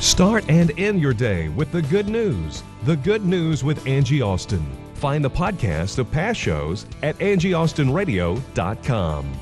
Start 0.00 0.44
and 0.48 0.72
end 0.78 1.02
your 1.02 1.12
day 1.12 1.48
with 1.48 1.72
the 1.72 1.82
good 1.82 2.08
news. 2.08 2.62
The 2.84 2.94
Good 2.94 3.24
News 3.24 3.64
with 3.64 3.84
Angie 3.84 4.22
Austin. 4.22 4.64
Find 4.94 5.24
the 5.24 5.30
podcast 5.30 5.98
of 5.98 6.08
past 6.12 6.38
shows 6.38 6.86
at 7.02 7.18
angieaustinradio.com. 7.18 9.32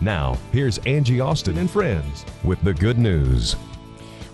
Now, 0.00 0.36
here's 0.50 0.78
Angie 0.78 1.20
Austin 1.20 1.58
and 1.58 1.70
friends 1.70 2.26
with 2.42 2.60
the 2.62 2.74
good 2.74 2.98
news. 2.98 3.54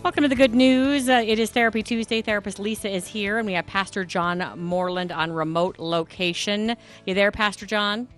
Welcome 0.03 0.23
to 0.23 0.29
the 0.29 0.37
good 0.37 0.55
news. 0.55 1.11
Uh, 1.11 1.23
it 1.27 1.39
is 1.39 1.51
Therapy 1.51 1.83
Tuesday. 1.83 2.23
Therapist 2.23 2.59
Lisa 2.59 2.89
is 2.89 3.07
here, 3.07 3.37
and 3.37 3.47
we 3.47 3.53
have 3.53 3.67
Pastor 3.67 4.07
John 4.07 4.43
Moreland 4.57 5.13
on 5.13 5.31
remote 5.31 5.79
location. 5.79 6.77
You 7.05 7.13
there, 7.13 7.31
Pastor 7.31 7.67
John? 7.67 8.09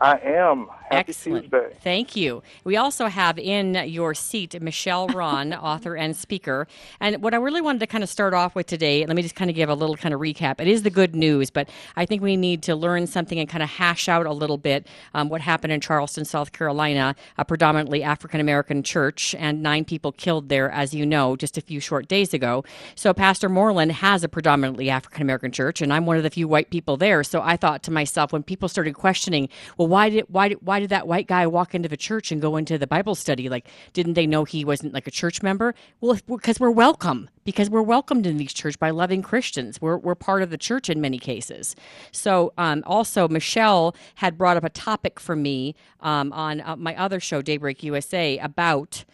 I 0.00 0.18
am. 0.18 0.68
Happy 0.90 1.10
Excellent. 1.10 1.50
Tuesday. 1.50 1.76
Thank 1.82 2.14
you. 2.14 2.42
We 2.64 2.76
also 2.76 3.06
have 3.06 3.38
in 3.38 3.74
your 3.86 4.14
seat 4.14 4.60
Michelle 4.60 5.08
Rhan, 5.08 5.52
author 5.54 5.96
and 5.96 6.14
speaker. 6.14 6.66
And 7.00 7.22
what 7.22 7.32
I 7.32 7.38
really 7.38 7.60
wanted 7.60 7.78
to 7.80 7.86
kind 7.86 8.04
of 8.04 8.10
start 8.10 8.34
off 8.34 8.54
with 8.54 8.66
today, 8.66 9.06
let 9.06 9.16
me 9.16 9.22
just 9.22 9.34
kind 9.34 9.50
of 9.50 9.56
give 9.56 9.68
a 9.68 9.74
little 9.74 9.96
kind 9.96 10.14
of 10.14 10.20
recap. 10.20 10.60
It 10.60 10.68
is 10.68 10.82
the 10.82 10.90
good 10.90 11.16
news, 11.16 11.50
but 11.50 11.68
I 11.96 12.06
think 12.06 12.22
we 12.22 12.36
need 12.36 12.62
to 12.64 12.76
learn 12.76 13.06
something 13.06 13.38
and 13.38 13.48
kind 13.48 13.62
of 13.62 13.70
hash 13.70 14.08
out 14.08 14.26
a 14.26 14.32
little 14.32 14.58
bit 14.58 14.86
um, 15.14 15.28
what 15.28 15.40
happened 15.40 15.72
in 15.72 15.80
Charleston, 15.80 16.24
South 16.24 16.52
Carolina, 16.52 17.16
a 17.38 17.44
predominantly 17.44 18.02
African 18.02 18.40
American 18.40 18.82
church, 18.82 19.34
and 19.38 19.62
nine 19.62 19.84
people 19.84 20.12
killed 20.12 20.48
there, 20.48 20.70
as 20.70 20.94
you 20.94 21.06
know, 21.06 21.34
just 21.34 21.56
a 21.56 21.60
few 21.60 21.80
short 21.80 22.08
days 22.08 22.34
ago. 22.34 22.64
So 22.94 23.12
Pastor 23.14 23.48
Moreland 23.48 23.92
has 23.92 24.22
a 24.22 24.28
predominantly 24.28 24.90
African 24.90 25.22
American 25.22 25.50
church, 25.50 25.80
and 25.80 25.92
I'm 25.92 26.06
one 26.06 26.16
of 26.16 26.22
the 26.22 26.30
few 26.30 26.46
white 26.46 26.70
people 26.70 26.96
there. 26.96 27.24
So 27.24 27.40
I 27.40 27.56
thought 27.56 27.82
to 27.84 27.90
myself, 27.90 28.32
when 28.32 28.42
people 28.42 28.68
started 28.68 28.94
questioning, 28.94 29.48
well, 29.78 29.88
why 29.88 30.10
did 30.10 30.26
why 30.28 30.48
did 30.48 30.58
why 30.60 30.73
did 30.80 30.90
that 30.90 31.06
white 31.06 31.26
guy 31.26 31.46
walk 31.46 31.74
into 31.74 31.88
the 31.88 31.96
church 31.96 32.32
and 32.32 32.40
go 32.40 32.56
into 32.56 32.78
the 32.78 32.86
Bible 32.86 33.14
study? 33.14 33.48
Like, 33.48 33.68
didn't 33.92 34.14
they 34.14 34.26
know 34.26 34.44
he 34.44 34.64
wasn't 34.64 34.94
like 34.94 35.06
a 35.06 35.10
church 35.10 35.42
member? 35.42 35.74
Well, 36.00 36.18
because 36.26 36.60
we're 36.60 36.70
welcome, 36.70 37.28
because 37.44 37.70
we're 37.70 37.82
welcomed 37.82 38.26
in 38.26 38.36
these 38.36 38.52
church 38.52 38.78
by 38.78 38.90
loving 38.90 39.22
Christians. 39.22 39.80
We're 39.80 39.98
we're 39.98 40.14
part 40.14 40.42
of 40.42 40.50
the 40.50 40.58
church 40.58 40.88
in 40.88 41.00
many 41.00 41.18
cases. 41.18 41.74
So, 42.12 42.52
um, 42.58 42.82
also 42.86 43.28
Michelle 43.28 43.94
had 44.16 44.38
brought 44.38 44.56
up 44.56 44.64
a 44.64 44.70
topic 44.70 45.20
for 45.20 45.36
me 45.36 45.74
um, 46.00 46.32
on 46.32 46.60
uh, 46.60 46.76
my 46.76 46.96
other 46.96 47.20
show, 47.20 47.42
Daybreak 47.42 47.82
USA, 47.82 48.38
about. 48.38 49.04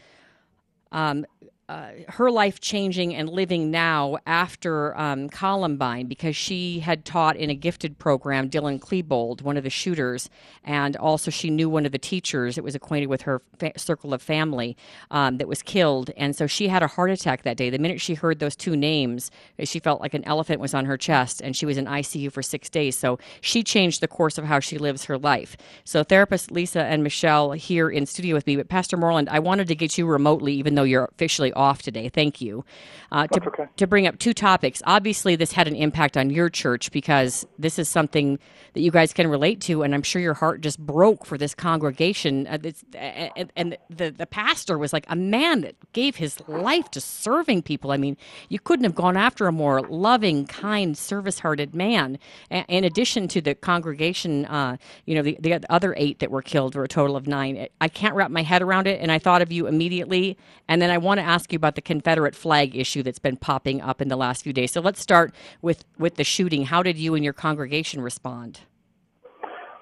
Um, 0.93 1.25
uh, 1.71 1.93
her 2.09 2.33
life 2.33 2.59
changing 2.59 3.15
and 3.15 3.29
living 3.29 3.71
now 3.71 4.17
after 4.27 4.99
um, 4.99 5.29
Columbine 5.29 6.07
because 6.07 6.35
she 6.35 6.81
had 6.81 7.05
taught 7.05 7.37
in 7.37 7.49
a 7.49 7.55
gifted 7.55 7.97
program, 7.97 8.51
Dylan 8.51 8.81
Klebold, 8.81 9.43
one 9.43 9.57
of 9.57 9.63
the 9.63 9.71
shooters, 9.71 10.29
and 10.65 10.97
also 10.97 11.31
she 11.31 11.49
knew 11.49 11.71
one 11.71 11.87
of 11.87 11.93
the 11.93 11.99
teachers 11.99 12.57
that 12.57 12.65
was 12.65 12.75
acquainted 12.75 13.07
with 13.07 13.23
her 13.23 13.41
fa- 13.57 13.79
circle 13.79 14.13
of 14.13 14.21
family 14.21 14.77
um, 15.13 15.37
that 15.37 15.47
was 15.47 15.63
killed. 15.63 16.11
And 16.17 16.35
so 16.35 16.49
she 16.49 16.67
had 16.67 16.83
a 16.83 16.89
heart 16.89 17.13
attack 17.13 17.45
that 17.45 17.57
day. 17.57 17.71
The 17.71 17.79
minute 17.79 18.01
she 18.01 18.15
heard 18.15 18.41
those 18.41 18.57
two 18.57 18.75
names, 18.75 19.31
she 19.63 19.79
felt 19.79 20.01
like 20.01 20.13
an 20.13 20.25
elephant 20.25 20.61
was 20.61 20.75
on 20.75 20.87
her 20.87 20.97
chest, 20.97 21.41
and 21.41 21.55
she 21.55 21.67
was 21.67 21.79
in 21.79 21.85
ICU 21.85 22.33
for 22.33 22.43
six 22.43 22.69
days. 22.69 22.99
So 22.99 23.21
she 23.43 23.63
changed 23.63 24.01
the 24.01 24.09
course 24.09 24.39
of 24.39 24.45
how 24.45 24.59
she 24.59 24.77
lives 24.77 25.05
her 25.05 25.17
life. 25.17 25.57
So 25.85 26.03
therapist 26.03 26.51
Lisa 26.51 26.83
and 26.83 27.05
Michelle 27.05 27.53
here 27.53 27.89
in 27.89 28.07
studio 28.07 28.35
with 28.35 28.49
me, 28.49 28.57
but 28.57 28.69
Pastor 28.69 28.97
Moreland, 28.97 29.29
I 29.29 29.39
wanted 29.39 29.69
to 29.69 29.77
get 29.77 29.97
you 29.97 30.09
remotely, 30.09 30.55
even 30.55 30.75
though 30.75 30.83
you're 30.83 31.09
officially 31.13 31.53
off 31.61 31.83
today. 31.83 32.09
Thank 32.09 32.41
you. 32.41 32.65
Uh, 33.13 33.27
to, 33.27 33.47
okay. 33.49 33.67
to 33.77 33.87
bring 33.87 34.07
up 34.07 34.19
two 34.19 34.33
topics. 34.35 34.83
Obviously, 34.87 35.37
this 35.37 35.53
had 35.53 35.69
an 35.69 35.77
impact 35.77 36.17
on 36.17 36.31
your 36.31 36.49
church 36.49 36.91
because 36.93 37.47
this 37.59 37.79
is 37.79 37.89
something 37.89 38.39
that 38.75 38.81
you 38.81 38.91
guys 38.91 39.13
can 39.13 39.27
relate 39.27 39.61
to, 39.63 39.83
and 39.83 39.95
I'm 39.95 40.03
sure 40.03 40.23
your 40.23 40.35
heart 40.35 40.61
just 40.61 40.79
broke 40.79 41.27
for 41.27 41.37
this 41.37 41.55
congregation. 41.55 42.47
Uh, 42.47 42.59
and 42.95 43.53
and 43.57 43.77
the, 43.91 44.11
the 44.11 44.27
pastor 44.27 44.79
was 44.79 44.93
like 44.93 45.05
a 45.09 45.17
man 45.17 45.61
that 45.63 45.75
gave 45.93 46.17
his 46.17 46.41
life 46.49 46.91
to 46.93 47.01
serving 47.01 47.63
people. 47.63 47.91
I 47.93 47.97
mean, 47.97 48.17
you 48.49 48.59
couldn't 48.59 48.85
have 48.85 48.95
gone 48.95 49.17
after 49.17 49.47
a 49.47 49.53
more 49.53 49.83
loving, 49.83 50.47
kind, 50.47 50.97
service 50.97 51.41
hearted 51.41 51.75
man. 51.75 52.19
A- 52.51 52.65
In 52.69 52.85
addition 52.85 53.29
to 53.29 53.41
the 53.41 53.55
congregation, 53.55 54.45
uh, 54.47 54.77
you 55.07 55.15
know, 55.17 55.23
the, 55.23 55.37
the 55.41 55.61
other 55.69 55.95
eight 55.97 56.21
that 56.21 56.31
were 56.31 56.43
killed 56.43 56.75
were 56.77 56.85
a 56.85 56.89
total 56.89 57.17
of 57.17 57.27
nine. 57.27 57.69
I 57.81 57.89
can't 57.89 58.15
wrap 58.15 58.31
my 58.31 58.43
head 58.43 58.63
around 58.63 58.87
it, 58.87 59.01
and 59.01 59.11
I 59.11 59.19
thought 59.19 59.43
of 59.43 59.51
you 59.53 59.67
immediately. 59.67 60.37
And 60.69 60.81
then 60.81 60.91
I 60.91 60.99
want 60.99 61.19
to 61.19 61.25
ask 61.25 61.50
you 61.53 61.57
about 61.57 61.75
the 61.75 61.83
Confederate 61.83 62.35
flag 62.35 62.77
issue 62.77 63.03
that's 63.03 63.19
been 63.19 63.37
popping 63.37 63.81
up 63.81 64.01
in 64.01 64.09
the 64.09 64.17
last 64.17 64.43
few 64.43 64.53
days. 64.53 64.73
So 64.73 64.81
let's 64.81 65.01
start 65.01 65.35
with 65.63 65.85
with 65.99 66.17
the 66.17 66.25
shooting. 66.25 66.67
How 66.67 66.83
did 66.83 66.99
you 66.99 67.15
and 67.15 67.25
your 67.25 67.33
congregation 67.33 68.01
respond? 68.01 68.61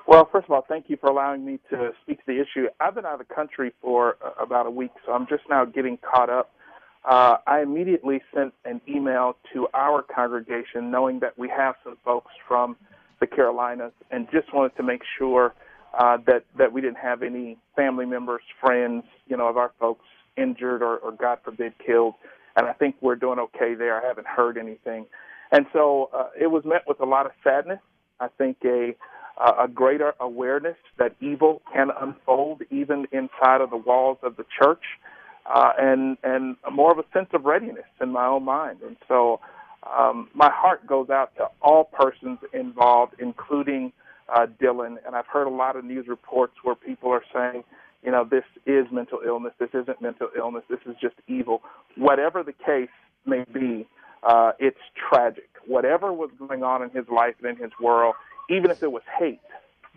Well, 0.06 0.26
first 0.32 0.46
of 0.46 0.52
all, 0.52 0.64
thank 0.66 0.86
you 0.88 0.96
for 0.96 1.10
allowing 1.10 1.44
me 1.44 1.58
to 1.68 1.92
speak 2.02 2.18
to 2.20 2.24
the 2.26 2.40
issue. 2.40 2.68
I've 2.80 2.94
been 2.94 3.04
out 3.04 3.20
of 3.20 3.28
the 3.28 3.34
country 3.34 3.74
for 3.82 4.16
uh, 4.24 4.42
about 4.42 4.66
a 4.66 4.70
week, 4.70 4.90
so 5.04 5.12
I'm 5.12 5.26
just 5.26 5.42
now 5.50 5.66
getting 5.66 5.98
caught 5.98 6.30
up. 6.30 6.50
Uh, 7.04 7.36
I 7.46 7.60
immediately 7.60 8.22
sent 8.34 8.54
an 8.64 8.80
email 8.88 9.36
to 9.52 9.68
our 9.74 10.02
congregation, 10.02 10.90
knowing 10.90 11.20
that 11.20 11.38
we 11.38 11.50
have 11.50 11.74
some 11.84 11.98
folks 12.04 12.32
from 12.46 12.76
the 13.20 13.26
Carolinas, 13.26 13.92
and 14.10 14.26
just 14.30 14.52
wanted 14.54 14.74
to 14.76 14.82
make 14.82 15.02
sure 15.18 15.54
uh, 15.98 16.16
that 16.26 16.44
that 16.56 16.72
we 16.72 16.80
didn't 16.80 16.98
have 16.98 17.22
any 17.22 17.58
family 17.76 18.06
members, 18.06 18.42
friends, 18.60 19.04
you 19.26 19.36
know, 19.36 19.48
of 19.48 19.56
our 19.56 19.72
folks 19.78 20.04
injured 20.40 20.82
or, 20.82 20.98
or 20.98 21.12
God 21.12 21.38
forbid 21.44 21.72
killed. 21.84 22.14
And 22.56 22.66
I 22.66 22.72
think 22.72 22.96
we're 23.00 23.16
doing 23.16 23.38
okay 23.38 23.74
there. 23.74 24.02
I 24.02 24.06
haven't 24.06 24.26
heard 24.26 24.58
anything, 24.58 25.06
and 25.52 25.66
so 25.72 26.10
uh, 26.12 26.28
it 26.38 26.48
was 26.48 26.64
met 26.64 26.82
with 26.86 27.00
a 27.00 27.06
lot 27.06 27.26
of 27.26 27.32
sadness. 27.44 27.78
I 28.20 28.28
think 28.36 28.56
a 28.64 28.96
uh, 29.38 29.64
a 29.64 29.68
greater 29.68 30.14
awareness 30.20 30.76
that 30.98 31.14
evil 31.20 31.62
can 31.72 31.90
unfold 32.00 32.62
even 32.70 33.06
inside 33.12 33.60
of 33.60 33.70
the 33.70 33.76
walls 33.76 34.18
of 34.22 34.36
the 34.36 34.44
church, 34.60 34.82
uh, 35.46 35.72
and 35.78 36.16
and 36.24 36.56
more 36.72 36.90
of 36.90 36.98
a 36.98 37.04
sense 37.12 37.28
of 37.32 37.44
readiness 37.44 37.86
in 38.00 38.10
my 38.10 38.26
own 38.26 38.44
mind. 38.44 38.78
And 38.84 38.96
so, 39.06 39.40
um, 39.84 40.28
my 40.34 40.50
heart 40.50 40.86
goes 40.86 41.10
out 41.10 41.36
to 41.36 41.48
all 41.62 41.84
persons 41.84 42.38
involved, 42.52 43.14
including 43.20 43.92
uh, 44.34 44.46
Dylan. 44.60 44.96
And 45.06 45.14
I've 45.14 45.26
heard 45.26 45.46
a 45.46 45.50
lot 45.50 45.76
of 45.76 45.84
news 45.84 46.06
reports 46.08 46.54
where 46.62 46.74
people 46.74 47.10
are 47.10 47.24
saying, 47.32 47.64
you 48.02 48.10
know, 48.10 48.24
this 48.24 48.44
is 48.66 48.86
mental 48.92 49.20
illness, 49.26 49.52
this 49.58 49.70
isn't 49.74 50.00
mental 50.00 50.28
illness, 50.36 50.64
this 50.70 50.80
is 50.86 50.94
just 51.00 51.16
evil. 51.26 51.62
Whatever 51.96 52.42
the 52.42 52.52
case 52.52 52.88
may 53.26 53.44
be, 53.52 53.86
uh, 54.22 54.52
it's 54.58 54.78
tragic. 54.96 55.48
Whatever 55.66 56.12
was 56.12 56.30
going 56.38 56.62
on 56.62 56.82
in 56.82 56.90
his 56.90 57.08
life 57.08 57.34
and 57.42 57.56
in 57.56 57.62
his 57.62 57.72
world, 57.80 58.14
even 58.48 58.70
if 58.70 58.82
it 58.82 58.90
was 58.92 59.02
hate 59.18 59.40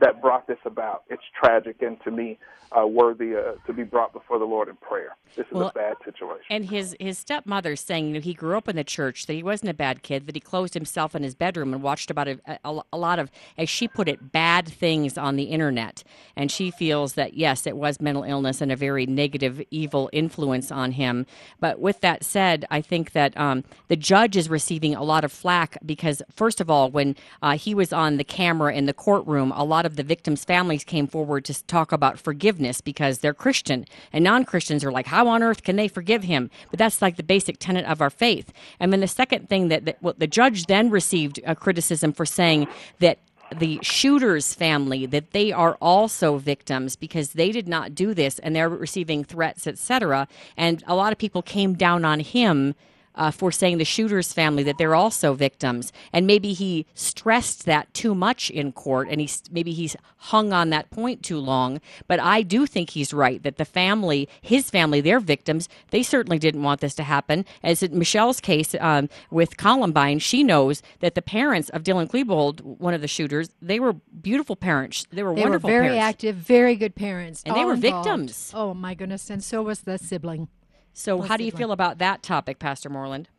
that 0.02 0.22
brought 0.22 0.48
this 0.48 0.58
about, 0.66 1.04
it's 1.10 1.24
tragic 1.40 1.82
and 1.82 2.02
to 2.04 2.12
me 2.12 2.38
uh, 2.78 2.88
worthy 2.88 3.36
uh, 3.36 3.54
to 3.68 3.74
be 3.74 3.84
brought 3.84 4.14
before 4.14 4.40
the 4.40 4.46
Lord 4.46 4.70
in 4.70 4.76
prayer. 4.78 5.16
This 5.36 5.46
is 5.48 5.54
Well, 5.54 5.68
a 5.68 5.74
bad 5.74 5.96
situation. 6.04 6.46
And 6.50 6.66
his 6.66 6.96
his 7.00 7.18
stepmother 7.18 7.76
saying, 7.76 8.08
you 8.08 8.14
know, 8.16 8.20
he 8.20 8.34
grew 8.34 8.58
up 8.58 8.68
in 8.68 8.76
the 8.76 8.84
church, 8.84 9.26
that 9.26 9.34
he 9.34 9.44
wasn't 9.44 9.70
a 9.70 9.74
bad 9.74 10.04
kid, 10.04 10.26
that 10.28 10.36
he 10.36 10.42
closed 10.42 10.74
himself 10.74 11.16
in 11.16 11.24
his 11.24 11.36
bedroom 11.36 11.74
and 11.74 11.82
watched 11.82 12.10
about 12.10 12.28
a, 12.28 12.40
a, 12.66 12.82
a 12.92 12.98
lot 12.98 13.20
of, 13.20 13.32
as 13.58 13.70
she 13.70 13.88
put 13.88 14.10
it, 14.10 14.32
bad 14.32 14.68
things 14.68 15.18
on 15.18 15.36
the 15.36 15.46
internet. 15.46 16.04
And 16.36 16.52
she 16.52 16.72
feels 16.72 17.14
that 17.14 17.36
yes, 17.36 17.66
it 17.66 17.78
was 17.78 18.02
mental 18.02 18.24
illness 18.24 18.62
and 18.62 18.72
a 18.72 18.76
very 18.76 19.06
negative, 19.06 19.62
evil 19.72 20.10
influence 20.12 20.72
on 20.72 20.94
him. 20.94 21.26
But 21.60 21.80
with 21.80 22.02
that 22.02 22.24
said, 22.24 22.66
I 22.70 22.82
think 22.82 23.12
that 23.12 23.38
um, 23.38 23.64
the 23.88 23.96
judge 23.96 24.36
is 24.36 24.50
receiving 24.50 24.96
a 24.96 25.04
lot 25.04 25.24
of 25.24 25.32
flack 25.32 25.78
because, 25.86 26.22
first 26.34 26.60
of 26.60 26.70
all, 26.70 26.90
when 26.90 27.16
uh, 27.42 27.58
he 27.58 27.74
was 27.74 27.94
on 27.94 28.18
the 28.18 28.24
camera 28.24 28.74
in 28.74 28.86
the 28.86 28.94
courtroom, 28.94 29.52
a 29.56 29.64
lot 29.64 29.86
of 29.86 29.91
the 29.96 30.04
victims' 30.04 30.44
families 30.44 30.84
came 30.84 31.08
forward 31.08 31.46
to 31.46 31.66
talk 31.66 31.92
about 31.92 32.20
forgiveness 32.20 32.82
because 32.82 33.20
they're 33.20 33.34
Christian 33.34 33.86
and 34.14 34.24
non 34.24 34.46
Christians 34.46 34.84
are 34.84 34.92
like, 34.92 35.08
how 35.08 35.28
on 35.28 35.44
earth 35.44 35.64
can 35.64 35.76
they 35.76 35.88
forgive 35.88 36.24
him? 36.24 36.50
But 36.70 36.80
that's 36.80 37.02
like 37.02 37.18
the 37.18 37.24
basic 37.24 37.58
tenet 37.60 37.86
of 37.86 38.02
our 38.02 38.10
faith. 38.10 38.52
And 38.80 38.92
then 38.92 39.00
the 39.00 39.08
second 39.08 39.50
thing 39.50 39.68
that, 39.70 39.86
that 39.86 40.02
well, 40.02 40.16
the 40.18 40.28
judge 40.28 40.66
then 40.66 40.90
received 40.90 41.40
a 41.46 41.56
criticism 41.56 42.14
for 42.14 42.26
saying 42.26 42.68
that 43.00 43.20
the 43.54 43.80
shooter's 43.82 44.54
family 44.54 45.06
that 45.06 45.32
they 45.32 45.52
are 45.52 45.78
also 45.82 46.38
victims 46.38 46.96
because 46.96 47.34
they 47.34 47.52
did 47.52 47.68
not 47.68 47.94
do 47.94 48.14
this 48.14 48.40
and 48.40 48.56
they're 48.56 48.70
receiving 48.70 49.26
threats 49.26 49.68
etc 49.68 50.26
and 50.56 50.84
a 50.88 50.96
lot 50.96 51.12
of 51.12 51.18
people 51.18 51.42
came 51.42 51.74
down 51.74 52.06
on 52.06 52.22
him 52.22 52.74
uh, 53.16 53.32
for 53.32 53.52
saying 53.52 53.78
the 53.78 53.86
shooter's 53.86 54.34
family 54.34 54.64
that 54.64 54.78
they're 54.78 54.96
also 54.96 55.34
victims 55.34 55.92
and 56.14 56.26
maybe 56.26 56.54
he 56.54 56.86
stressed 56.94 57.66
that 57.66 57.94
too 57.94 58.16
much 58.16 58.50
in 58.50 58.72
court 58.72 59.08
and 59.10 59.22
he's 59.22 59.44
maybe 59.52 59.72
he's 59.72 59.96
hung 60.18 60.54
on 60.54 60.70
that 60.70 60.90
point 60.92 61.24
too 61.24 61.38
long 61.40 61.80
but 62.08 62.20
i 62.20 62.42
do 62.42 62.66
think 62.66 62.92
he's 62.92 63.14
right 63.14 63.44
that 63.44 63.58
the 63.58 63.66
family 63.66 64.28
his 64.42 64.70
family 64.70 65.02
they're 65.02 65.20
victims 65.20 65.68
they 65.90 66.04
certainly 66.04 66.40
didn't 66.40 66.64
want 66.64 66.82
this 66.82 66.96
to 66.96 67.04
happen 67.04 67.46
as 67.64 67.84
in 67.84 67.98
michelle's 67.98 68.40
case 68.40 68.76
um, 68.80 69.10
with 69.30 69.58
columbine 69.58 70.20
she 70.20 70.44
knows 70.44 70.82
that 71.00 71.16
the 71.16 71.22
parents 71.22 71.70
of 71.70 71.84
dylan 71.84 72.10
klebold 72.10 72.62
one 72.62 72.94
of 72.94 73.02
the 73.02 73.08
shooters 73.08 73.50
they 73.62 73.80
were 73.80 73.94
beautiful 73.94 74.56
parents 74.56 75.08
they 75.12 75.24
were 75.24 75.34
wonderful. 75.34 75.68
They 75.68 75.74
were 75.76 75.80
very 75.82 75.96
parents 75.96 76.10
active, 76.10 76.36
very 76.36 76.76
good 76.76 76.96
parents. 76.96 77.44
And 77.46 77.56
they 77.56 77.66
were 77.66 77.74
involved. 77.74 78.08
victims. 78.08 78.52
Oh 78.54 78.74
my 78.74 78.94
goodness! 78.94 79.30
And 79.30 79.44
so 79.44 79.62
was 79.64 79.82
the 79.82 79.98
sibling. 79.98 80.48
So 80.94 81.22
how 81.22 81.38
do 81.38 81.44
you 81.44 81.52
Possibly. 81.52 81.64
feel 81.64 81.72
about 81.72 81.98
that 82.00 82.22
topic 82.24 82.60
pastor 82.60 82.90
moreland 82.90 83.30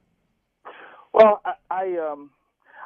Well, 1.13 1.41
I, 1.45 1.53
I 1.71 2.11
um, 2.11 2.31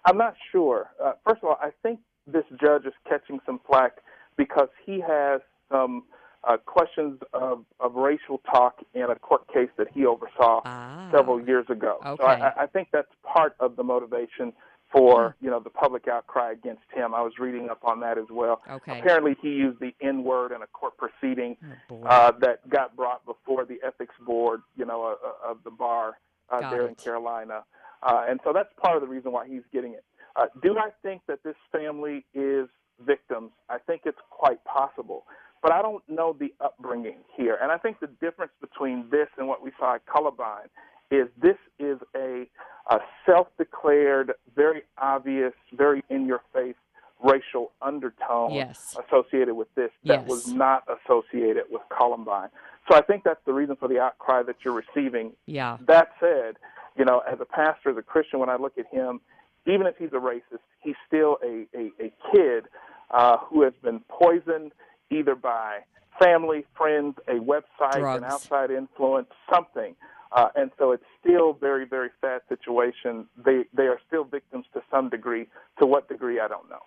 I'm 0.04 0.18
not 0.18 0.34
sure. 0.52 0.88
Uh, 1.02 1.12
first 1.26 1.42
of 1.42 1.48
all, 1.48 1.58
I 1.60 1.70
think 1.82 2.00
this 2.26 2.44
judge 2.60 2.86
is 2.86 2.92
catching 3.08 3.38
some 3.46 3.60
flack 3.68 3.98
because 4.36 4.68
he 4.84 5.00
has 5.00 5.40
some 5.70 6.04
uh, 6.48 6.56
questions 6.58 7.18
of, 7.32 7.64
of 7.80 7.94
racial 7.94 8.38
talk 8.50 8.76
in 8.94 9.02
a 9.10 9.16
court 9.16 9.46
case 9.52 9.68
that 9.78 9.88
he 9.92 10.06
oversaw 10.06 10.60
Ah. 10.64 11.08
several 11.12 11.40
years 11.44 11.66
ago. 11.68 11.98
So 12.02 12.08
Okay. 12.10 12.24
I, 12.24 12.62
I 12.64 12.66
think 12.66 12.88
that's 12.92 13.08
part 13.24 13.56
of 13.58 13.74
the 13.76 13.82
motivation 13.82 14.52
for 14.92 15.36
you 15.40 15.50
know 15.50 15.60
the 15.60 15.70
public 15.70 16.06
outcry 16.08 16.52
against 16.52 16.82
him. 16.94 17.14
I 17.14 17.22
was 17.22 17.32
reading 17.38 17.68
up 17.70 17.84
on 17.84 18.00
that 18.00 18.18
as 18.18 18.26
well. 18.30 18.62
Okay. 18.70 18.98
Apparently, 18.98 19.36
he 19.40 19.48
used 19.48 19.80
the 19.80 19.94
N 20.00 20.22
word 20.22 20.52
in 20.52 20.62
a 20.62 20.66
court 20.68 20.94
proceeding 20.96 21.56
Oh, 21.90 22.02
uh, 22.04 22.32
that 22.40 22.68
got 22.68 22.96
brought 22.96 23.24
before 23.26 23.64
the 23.64 23.78
ethics 23.86 24.14
board, 24.24 24.62
you 24.76 24.84
know, 24.84 25.02
uh, 25.04 25.48
uh, 25.48 25.50
of 25.50 25.58
the 25.64 25.70
bar 25.70 26.18
uh, 26.50 26.60
Got 26.60 26.70
there 26.70 26.88
in. 26.88 26.94
Carolina, 26.94 27.64
uh, 28.02 28.24
and 28.28 28.40
so 28.44 28.52
that's 28.52 28.68
part 28.80 28.96
of 28.96 29.02
the 29.02 29.08
reason 29.08 29.32
why 29.32 29.46
he's 29.48 29.62
getting 29.72 29.92
it. 29.92 30.04
Uh, 30.36 30.46
do 30.62 30.76
I 30.78 30.90
think 31.02 31.22
that 31.28 31.42
this 31.44 31.56
family 31.72 32.24
is 32.34 32.68
victims? 33.04 33.50
I 33.68 33.78
think 33.78 34.02
it's 34.04 34.18
quite 34.30 34.62
possible, 34.64 35.24
but 35.62 35.72
I 35.72 35.82
don't 35.82 36.02
know 36.08 36.36
the 36.38 36.52
upbringing 36.60 37.18
here, 37.36 37.58
and 37.60 37.72
I 37.72 37.78
think 37.78 38.00
the 38.00 38.10
difference 38.20 38.52
between 38.60 39.06
this 39.10 39.28
and 39.38 39.48
what 39.48 39.62
we 39.62 39.72
saw 39.78 39.94
at 39.96 40.02
Columbine 40.06 40.68
is 41.10 41.28
this 41.40 41.56
is 41.78 41.98
a, 42.14 42.46
a 42.90 42.98
self-declared, 43.24 44.32
very 44.54 44.82
obvious, 44.98 45.52
very 45.72 46.02
in-your-face 46.10 46.74
racial 47.22 47.72
undertone 47.80 48.52
Yes. 48.52 48.96
associated 49.06 49.54
with 49.54 49.74
this 49.74 49.90
that 50.04 50.20
Yes. 50.20 50.28
was 50.28 50.52
not 50.52 50.84
associated 50.88 51.64
with 51.70 51.82
Columbine. 51.88 52.50
So 52.90 52.96
I 52.96 53.00
think 53.02 53.24
that's 53.24 53.42
the 53.46 53.52
reason 53.54 53.76
for 53.76 53.88
the 53.88 53.98
outcry 54.00 54.42
that 54.42 54.56
you're 54.64 54.74
receiving. 54.74 55.32
yeah. 55.46 55.78
That 55.86 56.12
said, 56.20 56.56
you 56.96 57.04
know, 57.04 57.20
as 57.20 57.40
a 57.40 57.44
pastor, 57.44 57.90
as 57.90 57.96
a 57.96 58.02
Christian, 58.02 58.38
when 58.38 58.48
I 58.50 58.56
look 58.56 58.76
at 58.78 58.86
him, 58.88 59.20
even 59.66 59.86
if 59.86 59.96
he's 59.96 60.12
a 60.12 60.20
racist, 60.20 60.60
he's 60.80 60.94
still 61.06 61.38
a, 61.42 61.66
a, 61.76 61.90
a 62.00 62.12
kid 62.32 62.66
uh, 63.10 63.38
who 63.38 63.62
has 63.62 63.72
been 63.82 64.00
poisoned 64.08 64.72
either 65.10 65.34
by 65.34 65.80
family, 66.20 66.64
friends, 66.76 67.16
a 67.28 67.32
website, 67.34 67.98
Drugs. 67.98 68.22
an 68.22 68.24
outside 68.24 68.70
influence, 68.70 69.28
something. 69.52 69.94
Uh, 70.32 70.48
and 70.56 70.70
so 70.78 70.92
it's 70.92 71.04
still 71.20 71.52
very, 71.52 71.86
very 71.86 72.10
sad 72.20 72.42
situation. 72.48 73.26
They 73.36 73.64
they 73.72 73.84
are 73.84 74.00
still 74.06 74.24
victims 74.24 74.66
to 74.74 74.82
some 74.90 75.08
degree. 75.08 75.46
To 75.78 75.86
what 75.86 76.08
degree, 76.08 76.40
I 76.40 76.48
don't 76.48 76.68
know. 76.68 76.80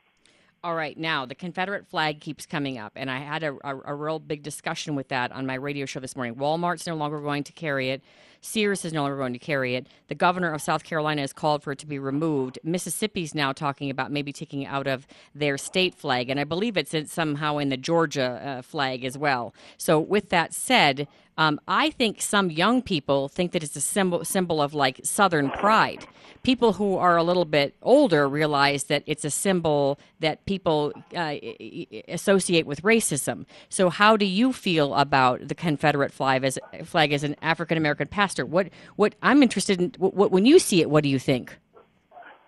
All 0.62 0.76
right, 0.76 0.98
now 0.98 1.26
the 1.26 1.36
Confederate 1.36 1.88
flag 1.88 2.20
keeps 2.20 2.46
coming 2.46 2.78
up, 2.78 2.92
and 2.98 3.10
I 3.10 3.20
had 3.20 3.44
a, 3.44 3.56
a, 3.64 3.80
a 3.86 3.96
real 3.96 4.20
big 4.20 4.44
discussion 4.44 4.94
with 4.94 5.08
that 5.08 5.32
on 5.32 5.46
my 5.46 5.54
radio 5.54 5.86
show 5.86 6.02
this 6.02 6.18
morning. 6.18 6.36
Walmart's 6.36 6.86
no 6.86 6.96
longer 6.96 7.22
going 7.22 7.46
to 7.46 7.54
carry 7.54 7.92
it. 7.92 8.04
Sears 8.42 8.86
is 8.86 8.94
no 8.94 9.02
longer 9.02 9.18
going 9.18 9.34
to 9.34 9.40
carry 9.40 9.76
it. 9.76 9.88
The 10.08 10.16
governor 10.16 10.54
of 10.54 10.62
South 10.62 10.84
Carolina 10.84 11.22
has 11.22 11.34
called 11.34 11.64
for 11.64 11.72
it 11.72 11.80
to 11.80 11.88
be 11.88 12.00
removed. 12.00 12.60
Mississippi's 12.64 13.36
now 13.36 13.52
talking 13.52 13.90
about 13.90 14.12
maybe 14.12 14.32
taking 14.32 14.64
it 14.64 14.68
out 14.68 14.88
of 14.88 15.08
their 15.36 15.58
state 15.58 15.96
flag, 15.96 16.30
and 16.30 16.40
I 16.40 16.44
believe 16.44 16.78
it's 16.78 16.94
in, 16.94 17.08
somehow 17.08 17.58
in 17.58 17.70
the 17.70 17.78
Georgia 17.78 18.42
uh, 18.44 18.62
flag 18.62 19.04
as 19.04 19.18
well. 19.18 19.54
So, 19.78 20.00
with 20.00 20.30
that 20.30 20.54
said, 20.54 21.08
um, 21.40 21.62
I 21.70 21.92
think 21.92 22.22
some 22.22 22.52
young 22.52 22.82
people 22.82 23.30
think 23.30 23.54
that 23.54 23.64
it's 23.64 23.76
a 23.78 23.82
symbol 23.82 24.26
symbol 24.26 24.62
of 24.62 24.74
like 24.74 25.00
Southern 25.04 25.50
pride. 25.52 26.06
People 26.44 26.74
who 26.74 26.98
are 26.98 27.16
a 27.16 27.24
little 27.24 27.46
bit 27.46 27.76
older 27.82 28.28
realize 28.28 28.84
that 28.86 29.04
it's 29.06 29.24
a 29.24 29.30
symbol 29.30 29.98
that 30.20 30.46
people 30.46 30.92
uh, 31.16 31.36
associate 32.10 32.66
with 32.66 32.82
racism. 32.84 33.46
So, 33.70 33.90
how 33.90 34.18
do 34.18 34.26
you 34.26 34.52
feel 34.52 34.94
about 34.96 35.48
the 35.48 35.56
Confederate 35.56 36.12
flag 36.12 36.44
as 36.44 36.60
flag 36.84 37.14
as 37.14 37.24
an 37.24 37.38
African 37.42 37.78
American 37.78 38.08
What 38.38 38.70
what 38.96 39.16
I'm 39.22 39.42
interested 39.42 39.82
in. 39.82 39.94
What, 39.98 40.14
what 40.14 40.32
when 40.32 40.46
you 40.46 40.60
see 40.60 40.82
it, 40.82 40.90
what 40.90 41.04
do 41.04 41.10
you 41.10 41.20
think? 41.20 41.58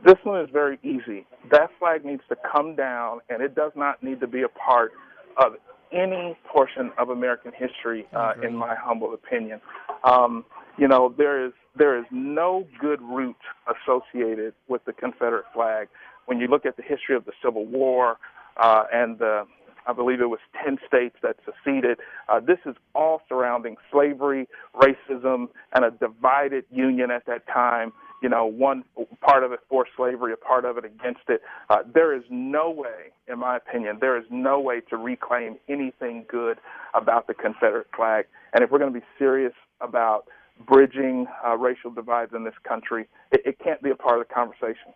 This 0.04 0.18
one 0.24 0.42
is 0.42 0.50
very 0.52 0.80
easy. 0.84 1.26
That 1.52 1.70
flag 1.78 2.04
needs 2.04 2.24
to 2.30 2.36
come 2.52 2.76
down, 2.76 3.20
and 3.30 3.42
it 3.42 3.54
does 3.56 3.72
not 3.76 4.02
need 4.02 4.20
to 4.22 4.28
be 4.28 4.42
a 4.42 4.50
part 4.50 4.92
of 5.38 5.54
any 5.92 6.38
portion 6.52 6.92
of 6.98 7.10
American 7.10 7.52
history, 7.52 8.08
uh, 8.14 8.34
in 8.42 8.56
my 8.56 8.76
humble 8.76 9.14
opinion. 9.14 9.62
Um, 10.04 10.46
you 10.78 10.88
know, 10.88 11.14
there 11.18 11.46
is 11.46 11.54
there 11.76 11.98
is 11.98 12.06
no 12.12 12.68
good 12.80 13.02
root 13.02 13.38
associated 13.68 14.54
with 14.68 14.84
the 14.86 14.94
Confederate 14.94 15.46
flag. 15.54 15.88
When 16.26 16.40
you 16.40 16.48
look 16.48 16.66
at 16.66 16.78
the 16.78 16.84
history 16.84 17.16
of 17.16 17.26
the 17.26 17.34
Civil 17.44 17.66
War 17.66 18.18
uh, 18.58 18.84
and 18.92 19.20
the 19.20 19.46
I 19.88 19.94
believe 19.94 20.22
it 20.22 20.30
was 20.30 20.40
10 20.64 20.78
states 20.88 21.16
that 21.24 21.38
seceded. 21.46 22.00
Uh, 22.30 22.40
this 22.40 22.60
is 22.66 22.76
all 22.94 23.22
surrounding 23.28 23.76
slavery, 23.92 24.48
racism, 24.76 25.48
and 25.74 25.86
a 25.86 25.92
divided 25.92 26.66
union 26.72 27.12
at 27.12 27.26
that 27.26 27.48
time. 27.48 27.94
You 28.22 28.30
know, 28.30 28.46
one 28.46 28.84
part 29.22 29.44
of 29.44 29.52
it 29.52 29.62
for 29.68 29.88
slavery, 29.98 30.32
a 30.34 30.38
part 30.38 30.64
of 30.66 30.78
it 30.78 30.86
against 30.86 31.22
it. 31.28 31.42
Uh, 31.70 31.78
there 31.92 32.16
is 32.16 32.24
no 32.30 32.70
way, 32.70 33.12
in 33.28 33.40
my 33.40 33.58
opinion, 33.58 33.98
there 34.00 34.18
is 34.18 34.26
no 34.30 34.60
way 34.60 34.82
to 34.90 34.98
reclaim 34.98 35.58
anything 35.68 36.26
good 36.30 36.58
about 36.94 37.26
the 37.28 37.34
Confederate 37.34 37.88
flag. 37.96 38.26
And 38.54 38.64
if 38.64 38.70
we're 38.70 38.80
going 38.80 38.94
to 38.94 39.00
be 39.00 39.06
serious 39.18 39.54
about 39.80 40.26
bridging 40.68 41.26
uh, 41.46 41.58
racial 41.58 41.90
divides 41.90 42.32
in 42.36 42.44
this 42.44 42.54
country, 42.68 43.08
it, 43.32 43.42
it 43.46 43.60
can't 43.60 43.82
be 43.82 43.90
a 43.90 43.96
part 43.96 44.22
of 44.22 44.28
the 44.28 44.34
conversation. 44.34 44.94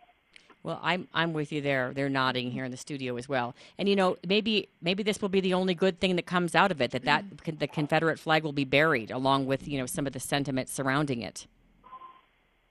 Well, 0.65 0.79
I'm 0.81 1.07
I'm 1.13 1.31
with 1.31 1.51
you 1.51 1.61
there. 1.61 1.93
They're 1.93 2.09
nodding 2.09 2.49
here 2.49 2.65
in 2.65 2.71
the 2.71 2.77
studio 2.77 3.17
as 3.17 3.29
well. 3.29 3.53
And 3.77 3.87
you 3.87 3.95
know, 3.95 4.17
maybe 4.27 4.67
maybe 4.81 5.03
this 5.03 5.21
will 5.21 5.29
be 5.29 5.39
the 5.39 5.53
only 5.53 5.75
good 5.75 5.99
thing 5.99 6.15
that 6.15 6.25
comes 6.25 6.55
out 6.55 6.71
of 6.71 6.81
it 6.81 6.89
that 6.89 7.05
that 7.05 7.23
the 7.59 7.67
Confederate 7.67 8.17
flag 8.17 8.43
will 8.43 8.51
be 8.51 8.65
buried 8.65 9.11
along 9.11 9.45
with 9.45 9.67
you 9.67 9.77
know 9.77 9.85
some 9.85 10.07
of 10.07 10.13
the 10.13 10.19
sentiments 10.19 10.71
surrounding 10.71 11.21
it. 11.21 11.45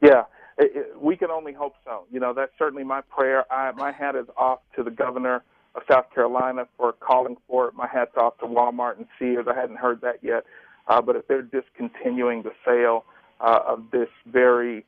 Yeah, 0.03 0.25
it, 0.59 0.73
it, 0.75 1.01
we 1.01 1.17
can 1.17 1.31
only 1.31 1.53
hope 1.53 1.77
so. 1.85 2.07
You 2.11 2.19
know, 2.19 2.35
that's 2.35 2.51
certainly 2.59 2.83
my 2.83 3.01
prayer. 3.01 3.45
I, 3.53 3.71
my 3.71 3.93
hat 3.93 4.17
is 4.17 4.27
off 4.37 4.59
to 4.75 4.83
the 4.83 4.91
governor 4.91 5.45
of 5.77 5.83
South 5.89 6.07
Carolina 6.13 6.67
for 6.77 6.95
calling 6.95 7.37
for 7.47 7.69
it. 7.69 7.75
My 7.75 7.87
hat's 7.87 8.17
off 8.17 8.37
to 8.39 8.47
Walmart 8.47 8.97
and 8.97 9.07
Sears. 9.21 9.47
I 9.49 9.55
hadn't 9.55 9.77
heard 9.77 10.01
that 10.01 10.19
yet, 10.21 10.45
uh, 10.89 11.01
but 11.01 11.15
if 11.15 11.29
they're 11.29 11.43
discontinuing 11.43 12.43
the 12.43 12.53
sale 12.65 13.05
uh, 13.41 13.61
of 13.65 13.85
this 13.93 14.09
very, 14.27 14.85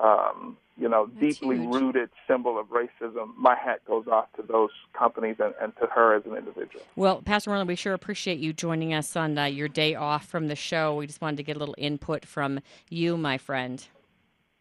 um, 0.00 0.56
you 0.76 0.88
know, 0.88 1.06
That's 1.06 1.38
deeply 1.38 1.56
huge. 1.56 1.72
rooted 1.72 2.10
symbol 2.26 2.58
of 2.58 2.66
racism, 2.66 3.34
my 3.36 3.54
hat 3.54 3.84
goes 3.86 4.06
off 4.08 4.26
to 4.36 4.42
those 4.42 4.70
companies 4.92 5.36
and, 5.38 5.54
and 5.60 5.72
to 5.76 5.86
her 5.86 6.16
as 6.16 6.24
an 6.26 6.36
individual. 6.36 6.84
Well, 6.96 7.22
Pastor 7.22 7.50
Moreland, 7.50 7.68
we 7.68 7.76
sure 7.76 7.94
appreciate 7.94 8.38
you 8.38 8.52
joining 8.52 8.92
us 8.92 9.14
on 9.14 9.38
uh, 9.38 9.44
your 9.44 9.68
day 9.68 9.94
off 9.94 10.26
from 10.26 10.48
the 10.48 10.56
show. 10.56 10.96
We 10.96 11.06
just 11.06 11.20
wanted 11.20 11.36
to 11.36 11.42
get 11.44 11.56
a 11.56 11.60
little 11.60 11.76
input 11.78 12.24
from 12.24 12.60
you, 12.88 13.16
my 13.16 13.38
friend. 13.38 13.86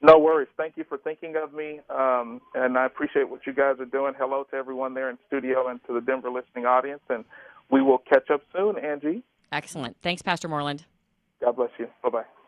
No 0.02 0.20
worries. 0.20 0.50
Thank 0.58 0.76
you 0.76 0.84
for 0.84 0.98
thinking 0.98 1.36
of 1.42 1.54
me, 1.54 1.80
um, 1.90 2.42
and 2.54 2.78
I 2.78 2.86
appreciate 2.86 3.30
what 3.30 3.48
you 3.48 3.54
guys 3.54 3.80
are 3.80 3.86
doing. 3.86 4.14
Hello 4.18 4.44
to 4.52 4.56
everyone 4.56 4.94
there 4.94 5.10
in 5.10 5.18
studio 5.28 5.70
and 5.70 5.80
to 5.88 5.94
the 5.94 6.02
Denver 6.02 6.30
listening 6.30 6.66
audience, 6.66 7.02
and 7.10 7.24
we 7.72 7.82
will 7.82 8.00
catch 8.00 8.30
up 8.30 8.42
soon, 8.54 8.78
Angie. 8.78 9.24
Excellent. 9.54 9.96
Thanks, 10.02 10.22
Pastor 10.22 10.50
Moreland. 10.50 10.84
God 11.42 11.56
bless 11.56 11.72
you. 11.80 11.88
Bye 12.04 12.10
bye. 12.10 12.43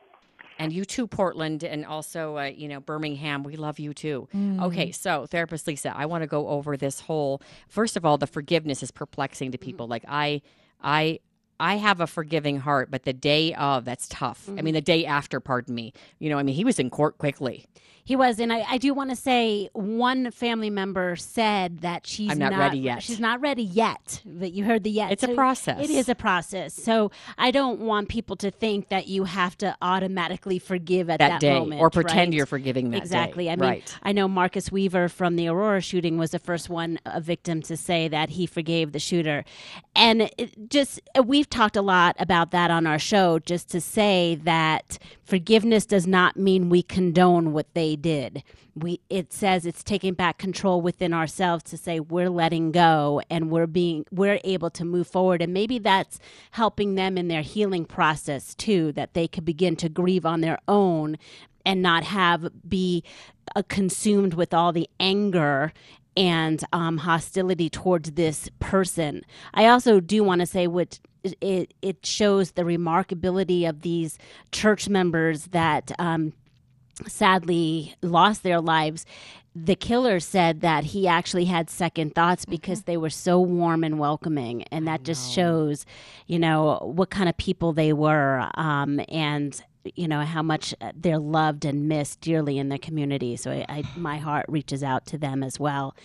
And 0.58 0.72
you 0.72 0.86
too, 0.86 1.06
Portland, 1.06 1.64
and 1.64 1.86
also, 1.86 2.38
uh, 2.38 2.44
you 2.44 2.68
know, 2.68 2.80
Birmingham. 2.80 3.44
We 3.44 3.58
love 3.58 3.78
you 3.78 3.94
too. 3.94 4.28
Okay, 4.62 4.92
so 4.92 5.26
therapist 5.26 5.68
Lisa, 5.68 5.96
I 5.96 6.06
want 6.06 6.22
to 6.22 6.28
go 6.28 6.48
over 6.48 6.78
this 6.78 7.02
whole. 7.02 7.42
First 7.68 7.98
of 7.98 8.06
all, 8.06 8.18
the 8.18 8.28
forgiveness 8.28 8.82
is 8.82 8.92
perplexing 8.92 9.52
to 9.52 9.58
people. 9.58 9.88
Like 9.88 10.06
I, 10.08 10.42
I, 10.82 11.20
I 11.60 11.76
have 11.78 12.02
a 12.02 12.08
forgiving 12.08 12.60
heart, 12.60 12.92
but 12.92 13.04
the 13.04 13.14
day 13.14 13.54
of, 13.54 13.86
that's 13.86 14.08
tough. 14.10 14.48
I 14.48 14.52
mean, 14.52 14.66
mm-hmm. 14.66 14.74
the 14.74 14.82
day 14.82 15.06
after, 15.06 15.40
pardon 15.40 15.74
me. 15.76 15.94
You 16.20 16.30
know, 16.30 16.38
I 16.38 16.44
mean, 16.44 16.56
he 16.56 16.64
was 16.66 16.80
in 16.80 16.90
court 16.90 17.18
quickly. 17.18 17.66
He 18.08 18.16
was, 18.16 18.40
and 18.40 18.54
I, 18.54 18.64
I 18.70 18.78
do 18.78 18.94
want 18.94 19.10
to 19.10 19.16
say 19.16 19.68
one 19.74 20.30
family 20.30 20.70
member 20.70 21.16
said 21.16 21.80
that 21.80 22.06
she's 22.06 22.30
I'm 22.30 22.38
not 22.38 22.54
ready 22.54 22.78
yet. 22.78 23.02
She's 23.02 23.20
not 23.20 23.42
ready 23.42 23.64
yet. 23.64 24.22
But 24.24 24.54
you 24.54 24.64
heard 24.64 24.84
the 24.84 24.92
yet. 24.92 25.12
It's 25.12 25.24
a 25.24 25.30
process. 25.30 25.84
It 25.84 25.90
is 25.90 26.08
a 26.08 26.14
process. 26.14 26.76
So 26.76 27.10
I 27.36 27.50
don't 27.50 27.80
want 27.80 28.10
people 28.10 28.36
to 28.36 28.52
think 28.52 28.90
that 28.90 29.08
you 29.08 29.24
have 29.24 29.58
to 29.58 29.76
automatically 29.82 30.60
forgive 30.60 31.10
at 31.10 31.18
That 31.18 31.30
that, 31.30 31.42
day, 31.42 31.58
moment, 31.58 31.82
or 31.82 31.90
pretend 31.90 32.30
right? 32.30 32.34
you're 32.34 32.46
forgiving 32.46 32.92
that 32.92 32.98
day. 32.98 33.02
exactly. 33.02 33.50
I 33.50 33.56
mean, 33.56 33.70
Right. 33.70 33.98
I 34.04 34.12
know 34.12 34.28
Marcus 34.28 34.72
Weaver 34.72 35.10
from 35.10 35.36
the 35.36 35.48
Aurora 35.48 35.82
shooting 35.82 36.20
was 36.20 36.30
the 36.30 36.38
first 36.38 36.70
one 36.70 37.00
a 37.08 37.20
victim 37.20 37.64
to 37.64 37.76
say 37.76 38.08
that 38.08 38.30
he 38.30 38.46
forgave 38.46 38.92
the 38.92 39.00
shooter, 39.00 39.44
and 39.96 40.30
it 40.38 40.70
just 40.70 41.02
we've 41.46 41.50
talked 41.52 41.78
a 41.78 41.82
lot 41.82 42.16
about 42.18 42.50
that 42.50 42.72
on 42.72 42.88
our 42.88 42.98
show. 42.98 43.38
Just 43.38 43.70
to 43.70 43.80
say 43.80 44.34
that 44.46 44.98
forgiveness 45.24 45.86
does 45.86 46.08
not 46.08 46.38
mean 46.38 46.70
we 46.70 46.82
condone 46.82 47.54
what 47.54 47.72
they 47.76 47.96
did. 47.96 48.42
We 48.74 49.00
it 49.12 49.32
says 49.32 49.68
it's 49.68 49.84
taking 49.84 50.16
back 50.16 50.40
control 50.40 50.82
within 50.82 51.14
ourselves 51.14 51.64
to 51.66 51.78
say 51.78 52.00
we're 52.00 52.32
letting 52.32 52.72
go 52.72 53.22
and 53.30 53.52
we're 53.52 53.68
being 53.68 54.06
we're 54.12 54.40
able 54.44 54.72
to 54.72 54.84
move 54.84 55.08
forward, 55.08 55.44
and 55.44 55.54
maybe 55.54 55.78
that's 55.78 56.20
helping 56.52 56.96
them 56.96 57.16
in 57.16 57.28
their 57.28 57.44
healing 57.44 57.86
process 57.86 58.56
too. 58.56 58.92
That 58.94 59.14
they 59.14 59.28
could 59.28 59.46
begin 59.46 59.76
to 59.78 59.88
grieve 59.88 60.26
on 60.26 60.42
their 60.42 60.58
own 60.68 61.16
and 61.64 61.80
not 61.84 62.06
have 62.06 62.50
be 62.68 63.04
uh, 63.56 63.62
consumed 63.68 64.34
with 64.34 64.52
all 64.52 64.74
the 64.74 64.90
anger 65.00 65.74
and 66.18 66.64
um, 66.74 66.98
hostility 66.98 67.70
towards 67.70 68.12
this 68.12 68.50
person. 68.60 69.24
I 69.54 69.68
also 69.68 70.00
do 70.00 70.24
want 70.24 70.42
to 70.42 70.46
say 70.46 70.68
what 70.68 71.00
it 71.42 71.74
it 71.82 72.06
shows 72.06 72.52
the 72.52 72.62
remarkability 72.62 73.68
of 73.68 73.82
these 73.82 74.18
church 74.52 74.88
members 74.88 75.46
that 75.48 75.92
um, 75.98 76.34
sadly 77.08 77.96
lost 78.02 78.44
their 78.44 78.62
lives 78.62 79.06
the 79.56 79.76
killer 79.76 80.20
said 80.20 80.60
that 80.62 80.84
he 80.84 81.08
actually 81.08 81.46
had 81.46 81.70
second 81.70 82.14
thoughts 82.14 82.44
Mm-hmm. 82.44 82.52
because 82.52 82.84
they 82.84 82.98
were 82.98 83.10
so 83.10 83.40
warm 83.40 83.84
and 83.84 83.98
welcoming, 83.98 84.64
and 84.64 84.86
that 84.88 85.04
just 85.04 85.32
shows, 85.32 85.86
you 86.28 86.38
know, 86.38 86.78
what 86.84 87.10
kind 87.10 87.30
of 87.30 87.38
people 87.38 87.72
they 87.72 87.94
were, 87.94 88.50
um, 88.56 89.00
and 89.08 89.64
you 89.96 90.08
know 90.08 90.22
how 90.22 90.42
much 90.42 90.74
they're 90.96 91.20
loved 91.20 91.66
and 91.66 91.88
missed 91.88 92.22
dearly 92.22 92.58
in 92.58 92.70
their 92.70 92.78
community. 92.78 93.36
So 93.36 93.52
I, 93.52 93.66
I, 93.70 93.84
my 93.96 94.18
heart 94.18 94.46
reaches 94.50 94.84
out 94.84 95.06
to 95.08 95.18
them 95.18 95.44
as 95.44 95.60
well. 95.60 95.96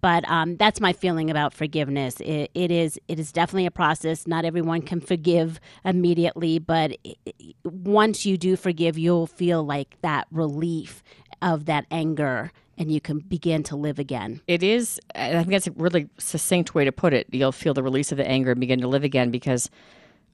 But 0.00 0.28
um, 0.30 0.56
that's 0.56 0.80
my 0.80 0.92
feeling 0.92 1.30
about 1.30 1.52
forgiveness. 1.52 2.20
It, 2.20 2.50
it 2.54 2.70
is 2.70 2.98
it 3.08 3.18
is 3.18 3.32
definitely 3.32 3.66
a 3.66 3.70
process. 3.70 4.26
Not 4.26 4.44
everyone 4.44 4.82
can 4.82 5.00
forgive 5.00 5.60
immediately, 5.84 6.58
but 6.58 6.92
i 7.06 7.14
i 7.26 7.32
once 7.64 8.24
you 8.24 8.36
do 8.36 8.56
forgive, 8.56 8.98
you'll 8.98 9.26
feel 9.26 9.62
like 9.64 9.96
that 10.02 10.26
relief 10.30 11.02
of 11.42 11.66
that 11.66 11.86
anger, 11.90 12.52
and 12.78 12.90
you 12.90 13.00
can 13.00 13.18
begin 13.18 13.62
to 13.64 13.76
live 13.76 13.98
again. 13.98 14.40
It 14.46 14.62
is. 14.62 15.00
I 15.14 15.32
think 15.32 15.50
that's 15.50 15.66
a 15.66 15.72
really 15.72 16.08
succinct 16.18 16.74
way 16.74 16.84
to 16.84 16.92
put 16.92 17.12
it. 17.12 17.26
You'll 17.30 17.52
feel 17.52 17.74
the 17.74 17.82
release 17.82 18.12
of 18.12 18.18
the 18.18 18.26
anger 18.26 18.52
and 18.52 18.60
begin 18.60 18.80
to 18.80 18.88
live 18.88 19.04
again 19.04 19.30
because 19.30 19.70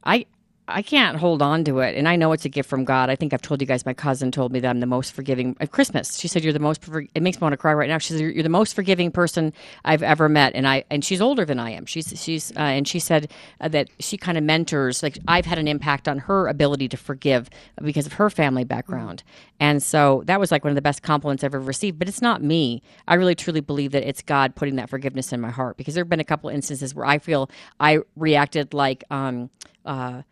I. 0.05 0.27
I 0.69 0.83
can't 0.83 1.17
hold 1.17 1.43
on 1.43 1.63
to 1.65 1.79
it, 1.79 1.97
and 1.97 2.09
I 2.09 2.17
know 2.17 2.33
it's 2.33 2.45
a 2.45 2.49
gift 2.49 2.69
from 2.69 2.85
God. 2.85 3.09
I 3.09 3.15
think 3.15 3.33
I've 3.33 3.43
told 3.43 3.61
you 3.61 3.69
guys. 3.69 3.87
My 3.87 3.95
cousin 3.95 4.33
told 4.33 4.51
me 4.51 4.59
that 4.59 4.69
I'm 4.69 4.81
the 4.81 4.87
most 4.87 5.13
forgiving 5.13 5.57
at 5.61 5.71
Christmas. 5.71 6.19
She 6.19 6.27
said 6.27 6.43
you're 6.43 6.53
the 6.53 6.59
most. 6.59 6.83
It 7.15 7.23
makes 7.23 7.37
me 7.41 7.45
want 7.45 7.53
to 7.53 7.57
cry 7.57 7.73
right 7.73 7.89
now. 7.89 7.99
She 7.99 8.13
said 8.13 8.21
you're, 8.21 8.31
you're 8.31 8.43
the 8.43 8.49
most 8.49 8.75
forgiving 8.75 9.13
person 9.13 9.53
I've 9.85 10.03
ever 10.03 10.29
met, 10.29 10.57
and 10.57 10.67
I 10.67 10.83
and 10.91 11.05
she's 11.05 11.21
older 11.21 11.45
than 11.45 11.61
I 11.61 11.71
am. 11.71 11.87
She's 11.87 12.21
she's 12.21 12.51
uh, 12.57 12.61
and 12.61 12.89
she 12.89 12.99
said 12.99 13.31
uh, 13.61 13.69
that 13.69 13.91
she 14.01 14.17
kind 14.17 14.37
of 14.37 14.43
mentors. 14.43 15.05
Like 15.05 15.19
I've 15.29 15.47
had 15.47 15.59
an 15.59 15.69
impact 15.69 16.09
on 16.09 16.19
her 16.19 16.49
ability 16.49 16.89
to 16.89 16.97
forgive 16.97 17.49
because 17.81 18.07
of 18.07 18.15
her 18.15 18.29
family 18.29 18.65
background, 18.65 19.23
and 19.61 19.81
so 19.81 20.25
that 20.27 20.41
was 20.41 20.51
like 20.51 20.65
one 20.65 20.73
of 20.73 20.77
the 20.77 20.83
best 20.83 21.01
compliments 21.01 21.45
I've 21.45 21.55
ever 21.55 21.61
received. 21.61 21.97
But 21.97 22.09
it's 22.09 22.23
not 22.23 22.43
me. 22.43 22.83
I 23.07 23.15
really 23.15 23.37
truly 23.37 23.61
believe 23.61 23.93
that 23.93 24.03
it's 24.03 24.21
God 24.21 24.57
putting 24.57 24.75
that 24.77 24.91
forgiveness 24.91 25.33
in 25.33 25.41
my 25.41 25.51
heart 25.51 25.77
because 25.77 25.95
there 25.95 26.03
have 26.03 26.11
been 26.11 26.19
a 26.19 26.25
couple 26.25 26.51
instances 26.51 26.93
where 26.93 27.07
I 27.07 27.19
feel 27.19 27.49
I 27.79 28.01
reacted 28.17 28.75
like. 28.75 29.05
Um, 29.11 29.51
uh, 29.85 30.23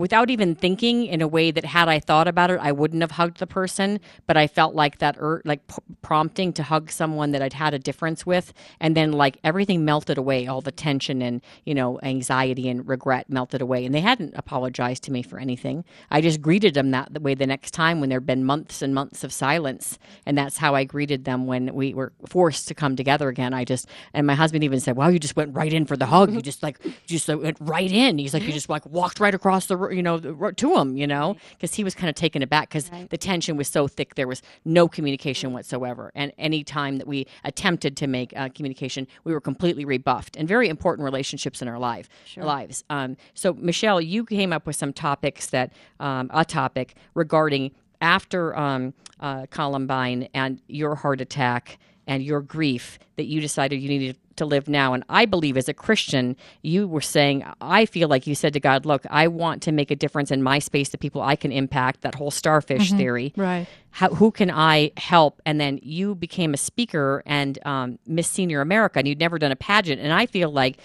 without 0.00 0.30
even 0.30 0.54
thinking 0.54 1.06
in 1.06 1.20
a 1.20 1.28
way 1.28 1.50
that 1.50 1.64
had 1.64 1.88
I 1.88 2.00
thought 2.00 2.26
about 2.26 2.50
it, 2.50 2.58
I 2.60 2.72
wouldn't 2.72 3.02
have 3.02 3.12
hugged 3.12 3.38
the 3.38 3.46
person. 3.46 4.00
But 4.26 4.36
I 4.36 4.46
felt 4.46 4.74
like 4.74 4.98
that, 4.98 5.16
ur- 5.20 5.42
like 5.44 5.66
p- 5.68 5.76
prompting 6.02 6.52
to 6.54 6.62
hug 6.62 6.90
someone 6.90 7.32
that 7.32 7.42
I'd 7.42 7.52
had 7.52 7.74
a 7.74 7.78
difference 7.78 8.24
with, 8.24 8.52
and 8.80 8.96
then 8.96 9.12
like 9.12 9.38
everything 9.44 9.84
melted 9.84 10.18
away, 10.18 10.46
all 10.46 10.60
the 10.60 10.72
tension 10.72 11.22
and 11.22 11.42
you 11.64 11.74
know 11.74 12.00
anxiety 12.02 12.68
and 12.68 12.88
regret 12.88 13.28
melted 13.28 13.60
away, 13.60 13.84
and 13.84 13.94
they 13.94 14.00
hadn't 14.00 14.34
apologized 14.36 15.04
to 15.04 15.12
me 15.12 15.22
for 15.22 15.38
anything. 15.38 15.84
I 16.10 16.20
just 16.20 16.40
greeted 16.40 16.74
them 16.74 16.90
that 16.92 17.20
way 17.20 17.34
the 17.34 17.46
next 17.46 17.72
time 17.72 18.00
when 18.00 18.08
there'd 18.08 18.26
been 18.26 18.44
months 18.44 18.82
and 18.82 18.94
months 18.94 19.22
of 19.22 19.32
silence, 19.32 19.98
and 20.24 20.36
that's 20.36 20.56
how 20.58 20.74
I 20.74 20.84
greeted 20.84 21.24
them 21.24 21.46
when 21.46 21.74
we 21.74 21.92
were 21.94 22.12
forced 22.26 22.68
to 22.68 22.74
come 22.74 22.96
together 22.96 23.28
again. 23.28 23.52
I 23.52 23.64
just 23.64 23.86
and 24.14 24.26
my 24.26 24.34
husband 24.34 24.64
even 24.64 24.80
said, 24.80 24.96
"Wow, 24.96 25.08
you 25.08 25.18
just 25.18 25.36
went 25.36 25.54
right 25.54 25.72
in 25.72 25.84
for 25.84 25.96
the 25.96 26.06
hug. 26.06 26.32
You 26.32 26.40
just 26.40 26.62
like 26.62 26.78
just 27.06 27.28
went 27.28 27.58
right 27.60 27.90
in." 27.90 28.18
He's 28.18 28.32
like, 28.32 28.44
"You 28.44 28.52
just 28.52 28.68
like 28.68 28.86
walked 28.86 29.20
right 29.20 29.34
across 29.34 29.66
the 29.66 29.89
you 29.90 30.02
know 30.02 30.18
to 30.18 30.76
him," 30.76 30.96
you 30.96 31.06
know, 31.06 31.36
because 31.50 31.74
he 31.74 31.84
was 31.84 31.94
kind 31.94 32.08
of 32.08 32.14
taken 32.14 32.42
aback 32.42 32.68
because 32.68 32.90
the 33.10 33.18
tension 33.18 33.56
was 33.56 33.68
so 33.68 33.88
thick. 33.88 34.14
There 34.14 34.28
was 34.28 34.42
no 34.64 34.88
communication 34.88 35.52
whatsoever, 35.52 36.10
and 36.14 36.32
any 36.38 36.64
time 36.64 36.98
that 36.98 37.06
we 37.06 37.26
attempted 37.44 37.96
to 37.98 38.06
make 38.06 38.32
uh, 38.36 38.48
communication, 38.54 39.06
we 39.24 39.32
were 39.32 39.40
completely 39.40 39.84
rebuffed. 39.84 40.36
And 40.36 40.48
very 40.48 40.68
important 40.68 41.04
relationships 41.04 41.62
in 41.62 41.68
our 41.68 41.78
life 41.78 42.08
lives. 42.46 42.84
Um, 42.90 43.16
so, 43.34 43.52
Michelle, 43.54 44.00
you 44.00 44.24
came 44.24 44.52
up 44.52 44.66
with 44.66 44.76
some 44.76 44.92
topics 44.92 45.46
that 45.48 45.72
um, 45.98 46.30
a 46.32 46.44
topic 46.44 46.94
regarding 47.14 47.72
after 48.00 48.56
um, 48.56 48.94
uh, 49.20 49.46
Columbine 49.50 50.28
and 50.34 50.60
your 50.68 50.94
heart 50.94 51.20
attack 51.20 51.78
and 52.10 52.24
your 52.24 52.40
grief 52.40 52.98
that 53.14 53.26
you 53.26 53.40
decided 53.40 53.80
you 53.80 53.88
needed 53.88 54.18
to 54.34 54.44
live 54.44 54.68
now. 54.68 54.94
And 54.94 55.04
I 55.08 55.26
believe 55.26 55.56
as 55.56 55.68
a 55.68 55.74
Christian, 55.74 56.36
you 56.62 56.88
were 56.88 57.00
saying, 57.00 57.44
I 57.60 57.86
feel 57.86 58.08
like 58.08 58.26
you 58.26 58.34
said 58.34 58.52
to 58.54 58.60
God, 58.60 58.84
Look, 58.84 59.04
I 59.10 59.28
want 59.28 59.62
to 59.62 59.72
make 59.72 59.92
a 59.92 59.96
difference 59.96 60.32
in 60.32 60.42
my 60.42 60.58
space, 60.58 60.88
the 60.88 60.98
people 60.98 61.22
I 61.22 61.36
can 61.36 61.52
impact, 61.52 62.00
that 62.00 62.16
whole 62.16 62.32
starfish 62.32 62.90
theory. 62.90 63.32
Right. 63.36 63.68
How, 63.92 64.08
who 64.08 64.32
can 64.32 64.50
I 64.50 64.90
help? 64.96 65.40
And 65.46 65.60
then 65.60 65.78
you 65.82 66.16
became 66.16 66.52
a 66.52 66.56
speaker 66.56 67.22
and 67.26 67.64
um, 67.64 67.98
Miss 68.06 68.26
Senior 68.26 68.60
America, 68.60 68.98
and 68.98 69.06
you'd 69.06 69.20
never 69.20 69.38
done 69.38 69.52
a 69.52 69.56
pageant. 69.56 70.00
And 70.00 70.12
I 70.12 70.26
feel 70.26 70.50
like 70.50 70.78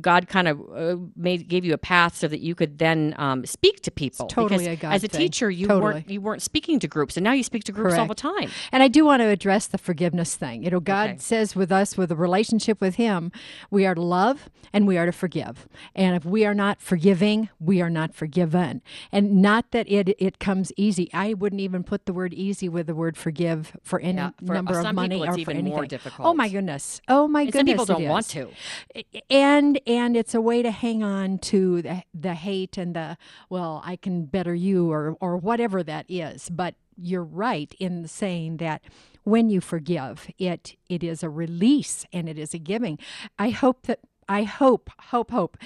God 0.00 0.28
kind 0.28 0.48
of 0.48 0.60
uh, 0.74 0.96
made 1.16 1.48
gave 1.48 1.64
you 1.64 1.74
a 1.74 1.78
path 1.78 2.16
so 2.16 2.26
that 2.28 2.40
you 2.40 2.54
could 2.54 2.78
then 2.78 3.14
um, 3.18 3.44
speak 3.44 3.80
to 3.82 3.90
people. 3.90 4.26
totally 4.26 4.64
because 4.64 4.66
a 4.66 4.76
God 4.76 4.92
as 4.94 5.04
a 5.04 5.08
thing. 5.08 5.20
teacher, 5.20 5.50
you 5.50 5.66
Totally. 5.68 5.82
weren't 5.94 6.10
you 6.10 6.20
weren't 6.20 6.42
speaking 6.42 6.78
to 6.80 6.88
groups, 6.88 7.16
and 7.16 7.24
now 7.24 7.32
you 7.32 7.42
speak 7.42 7.64
to 7.64 7.72
groups 7.72 7.98
all 7.98 8.06
the 8.06 8.14
time. 8.14 8.50
And 8.72 8.82
I 8.82 8.88
do 8.88 9.04
want 9.04 9.20
to 9.20 9.28
address 9.28 9.66
the 9.66 9.78
forgiveness 9.78 10.34
thing. 10.36 10.62
You 10.64 10.70
know, 10.70 10.80
God 10.80 11.10
Okay. 11.10 11.18
says 11.18 11.54
with 11.56 11.70
us, 11.72 11.96
with 11.96 12.10
a 12.10 12.16
relationship 12.16 12.80
with 12.80 12.94
Him, 12.96 13.30
we 13.70 13.84
are 13.86 13.94
to 13.94 14.00
love 14.02 14.48
and 14.72 14.86
we 14.86 14.96
are 14.98 15.06
to 15.06 15.12
forgive. 15.12 15.66
And 15.94 16.16
if 16.16 16.24
we 16.24 16.44
are 16.46 16.54
not 16.54 16.80
forgiving, 16.80 17.48
we 17.60 17.82
are 17.82 17.90
not 17.90 18.14
forgiven. 18.14 18.80
And 19.10 19.42
not 19.42 19.70
that 19.72 19.90
it 19.90 20.14
it 20.18 20.38
comes 20.38 20.72
easy. 20.76 21.10
I 21.12 21.34
wouldn't 21.34 21.60
even 21.60 21.82
put 21.84 22.06
the 22.06 22.12
word 22.12 22.32
easy 22.34 22.68
with 22.68 22.86
the 22.86 22.94
word 22.94 23.16
forgive 23.16 23.76
for 23.82 24.00
any 24.00 24.18
Yeah, 24.18 24.30
for, 24.46 24.54
number 24.54 24.78
of 24.78 24.94
money 24.94 25.16
people 25.16 25.24
or 25.24 25.34
it's 25.34 25.44
for 25.44 25.50
even 25.50 25.64
more 25.64 25.78
anything. 25.80 25.88
difficult. 25.88 26.26
Oh 26.28 26.34
my 26.34 26.48
goodness! 26.48 27.00
Oh 27.08 27.28
my 27.28 27.42
And 27.42 27.52
some 27.52 27.58
goodness! 27.60 27.72
people 27.72 27.84
don't 27.86 28.08
want 28.08 28.26
to. 28.28 28.48
and 29.30 29.80
and 29.86 30.16
it's 30.16 30.34
a 30.34 30.40
way 30.40 30.62
to 30.62 30.70
hang 30.70 31.02
on 31.02 31.38
to 31.38 31.82
the, 31.82 32.02
the 32.14 32.34
hate 32.34 32.76
and 32.78 32.94
the 32.94 33.16
well 33.48 33.82
i 33.84 33.96
can 33.96 34.24
better 34.24 34.54
you 34.54 34.90
or 34.90 35.16
or 35.20 35.36
whatever 35.36 35.82
that 35.82 36.06
is. 36.08 36.48
But 36.50 36.74
you're 36.96 37.24
right 37.24 37.74
in 37.78 38.06
saying 38.06 38.58
that 38.58 38.82
when 39.24 39.50
you 39.50 39.60
forgive 39.60 40.28
it 40.38 40.76
it 40.88 41.02
is 41.02 41.22
a 41.22 41.30
release 41.30 42.04
and 42.12 42.28
it 42.28 42.38
is 42.38 42.54
a 42.54 42.58
giving. 42.58 42.98
I 43.38 43.50
hope 43.50 43.86
that 43.86 44.00
i 44.28 44.44
hope 44.44 44.88
hope 45.00 45.30
hope 45.30 45.56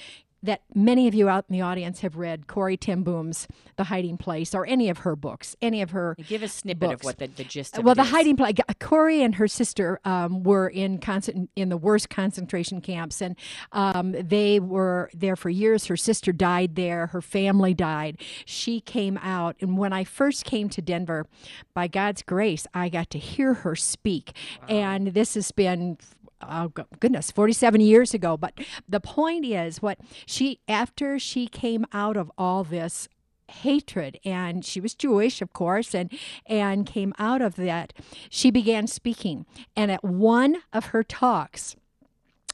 that 0.47 0.63
many 0.75 1.07
of 1.07 1.15
you 1.15 1.29
out 1.29 1.45
in 1.49 1.53
the 1.53 1.61
audience 1.61 2.01
have 2.01 2.17
read 2.17 2.47
Corrie 2.47 2.77
Ten 2.77 3.03
Boom's 3.03 3.47
The 3.77 3.85
Hiding 3.85 4.17
Place 4.17 4.55
or 4.55 4.67
any 4.67 4.89
of 4.89 4.99
her 4.99 5.15
books, 5.15 5.57
any 5.61 5.83
of 5.83 5.91
her 5.91 6.17
Give 6.27 6.43
a 6.43 6.49
snippet 6.49 6.93
of 6.93 7.05
what 7.05 7.19
the, 7.19 7.27
the 7.27 7.45
gist 7.45 7.79
of 7.79 7.85
well, 7.85 7.95
the 7.95 8.03
is. 8.03 8.09
hiding 8.09 8.37
place. 8.37 8.55
Corrie 8.81 9.23
and 9.23 9.35
her 9.37 9.49
sister 9.49 10.01
um, 10.05 10.43
were 10.43 10.69
in 10.69 10.99
concent- 10.99 11.51
in 11.55 11.69
the 11.69 11.77
worst 11.77 12.11
concentration 12.11 12.81
camps, 12.81 13.21
and 13.21 13.37
um, 13.73 14.13
they 14.13 14.59
were 14.59 15.11
there 15.15 15.37
for 15.37 15.51
years. 15.51 15.87
Her 15.87 15.97
sister 15.97 16.33
died 16.33 16.75
there. 16.75 17.09
Her 17.09 17.23
family 17.23 17.75
died. 17.75 18.19
She 18.45 18.81
came 18.81 19.19
out, 19.19 19.57
and 19.61 19.77
when 19.77 19.93
I 19.93 20.05
first 20.05 20.45
came 20.45 20.69
to 20.71 20.83
Denver, 20.83 21.27
by 21.75 21.89
God's 21.89 22.23
grace, 22.23 22.67
I 22.73 22.89
got 22.89 23.11
to 23.11 23.19
hear 23.19 23.55
her 23.55 23.77
speak. 23.77 24.33
And 24.69 25.09
this 25.09 25.35
has 25.35 25.53
been 25.53 25.99
oh 26.41 26.69
goodness 27.01 27.31
47 27.31 27.81
years 27.81 28.15
ago. 28.15 28.37
But 28.37 28.55
the 28.89 29.01
point 29.01 29.45
is 29.45 29.83
what 29.83 29.99
she 30.27 30.61
after 30.69 31.19
she 31.19 31.47
came 31.47 31.87
out 31.93 32.17
of 32.17 32.31
all 32.37 32.65
this 32.65 33.09
hatred 33.49 34.19
and 34.25 34.65
she 34.65 34.81
was 34.81 34.93
jewish 34.93 35.41
of 35.41 35.53
course 35.53 35.95
and 35.95 36.13
and 36.47 36.85
came 36.85 37.15
out 37.17 37.41
of 37.41 37.55
that 37.57 37.93
she 38.29 38.51
began 38.51 38.87
speaking. 38.87 39.47
And 39.75 39.91
at 39.91 40.05
one 40.05 40.59
of 40.73 40.87
her 40.87 41.03
talks 41.03 41.77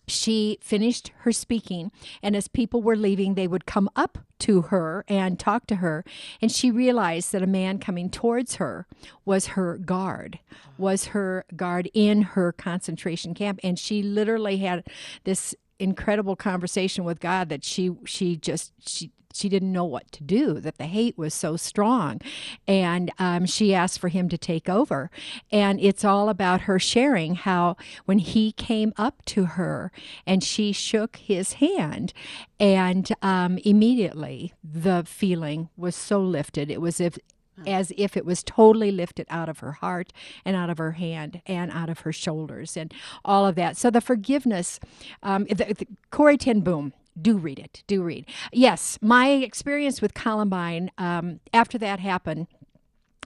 she 0.07 0.59
finished 0.61 1.13
her 1.19 1.33
speaking 1.33 1.91
and 2.23 2.35
as 2.35 2.49
people 2.49 2.83
were 2.83 2.97
leaving 2.97 3.35
they 3.35 3.47
would 3.47 3.67
come 3.67 3.89
up 3.95 4.19
to 4.39 4.63
her 4.63 5.05
and 5.09 5.39
talk 5.39 5.67
to 5.67 5.77
her 5.77 6.05
and 6.41 6.51
she 6.51 6.71
realized 6.71 7.33
that 7.33 7.43
a 7.43 7.47
man 7.47 7.79
coming 7.79 8.11
towards 8.11 8.57
her 8.57 8.87
was 9.25 9.49
her 9.49 9.79
guard 9.79 10.39
was 10.77 11.07
her 11.07 11.45
guard 11.55 11.91
in 11.95 12.23
her 12.23 12.53
concentration 12.53 13.35
camp 13.35 13.61
and 13.63 13.79
she 13.79 14.03
literally 14.03 14.59
had 14.59 14.85
this 15.25 15.55
incredible 15.79 16.37
conversation 16.37 17.05
with 17.05 17.21
God 17.21 17.49
that 17.49 17.65
she 17.65 17.91
she 18.05 18.37
just 18.37 18.73
she 18.87 19.11
she 19.37 19.49
didn't 19.49 19.73
know 19.73 19.85
what 19.85 20.11
to 20.13 20.23
do 20.23 20.61
that 20.61 20.79
the 20.79 20.87
hate 20.87 21.17
was 21.17 21.35
so 21.35 21.57
strong 21.57 22.21
and 22.67 23.11
um, 23.19 23.47
she 23.47 23.75
asked 23.75 23.99
for 23.99 24.09
him 24.09 24.29
to 24.29 24.39
take 24.39 24.69
over 24.69 25.11
and 25.51 25.81
it's 25.81 26.05
all 26.05 26.29
about 26.29 26.63
her 26.63 26.79
sharing 26.79 27.35
how 27.35 27.77
when 28.05 28.19
he 28.19 28.53
came 28.53 28.93
up 28.97 29.25
to 29.25 29.45
her 29.45 29.91
and 30.27 30.43
she 30.43 30.73
shook 30.73 31.17
his 31.17 31.55
hand 31.55 32.13
and 32.59 33.13
um, 33.23 33.59
immediately 33.59 34.53
the 34.63 35.03
feeling 35.07 35.69
was 35.77 35.97
so 35.97 36.21
lifted 36.21 36.71
it 36.71 36.81
was 36.81 37.01
if 37.01 37.19
as 37.67 37.93
if 37.97 38.17
it 38.17 38.25
was 38.25 38.43
totally 38.43 38.91
lifted 38.91 39.27
out 39.31 39.49
of 39.49 39.61
her 39.61 39.73
heart 39.73 40.13
and 40.45 40.57
out 40.57 40.71
of 40.71 40.79
her 40.79 40.93
hand 40.93 41.41
and 41.47 41.71
out 41.71 41.89
of 41.89 42.01
her 42.01 42.13
shoulders 42.13 42.77
and 42.77 42.93
all 43.25 43.47
of 43.47 43.55
that. 43.57 43.77
So 43.77 43.91
the 43.91 44.01
forgiveness, 44.01 44.81
um, 45.23 45.45
the, 45.45 45.75
the, 45.79 45.87
Corrie 46.11 46.39
Ten 46.39 46.61
Boom. 46.61 46.93
Do 47.21 47.37
read 47.37 47.59
it. 47.59 47.83
Do 47.87 48.03
read. 48.03 48.27
Yes, 48.53 48.99
my 49.03 49.31
experience 49.31 50.01
with 50.01 50.15
Columbine 50.15 50.91
um, 50.99 51.41
after 51.53 51.79
that 51.79 52.01
happened, 52.01 52.47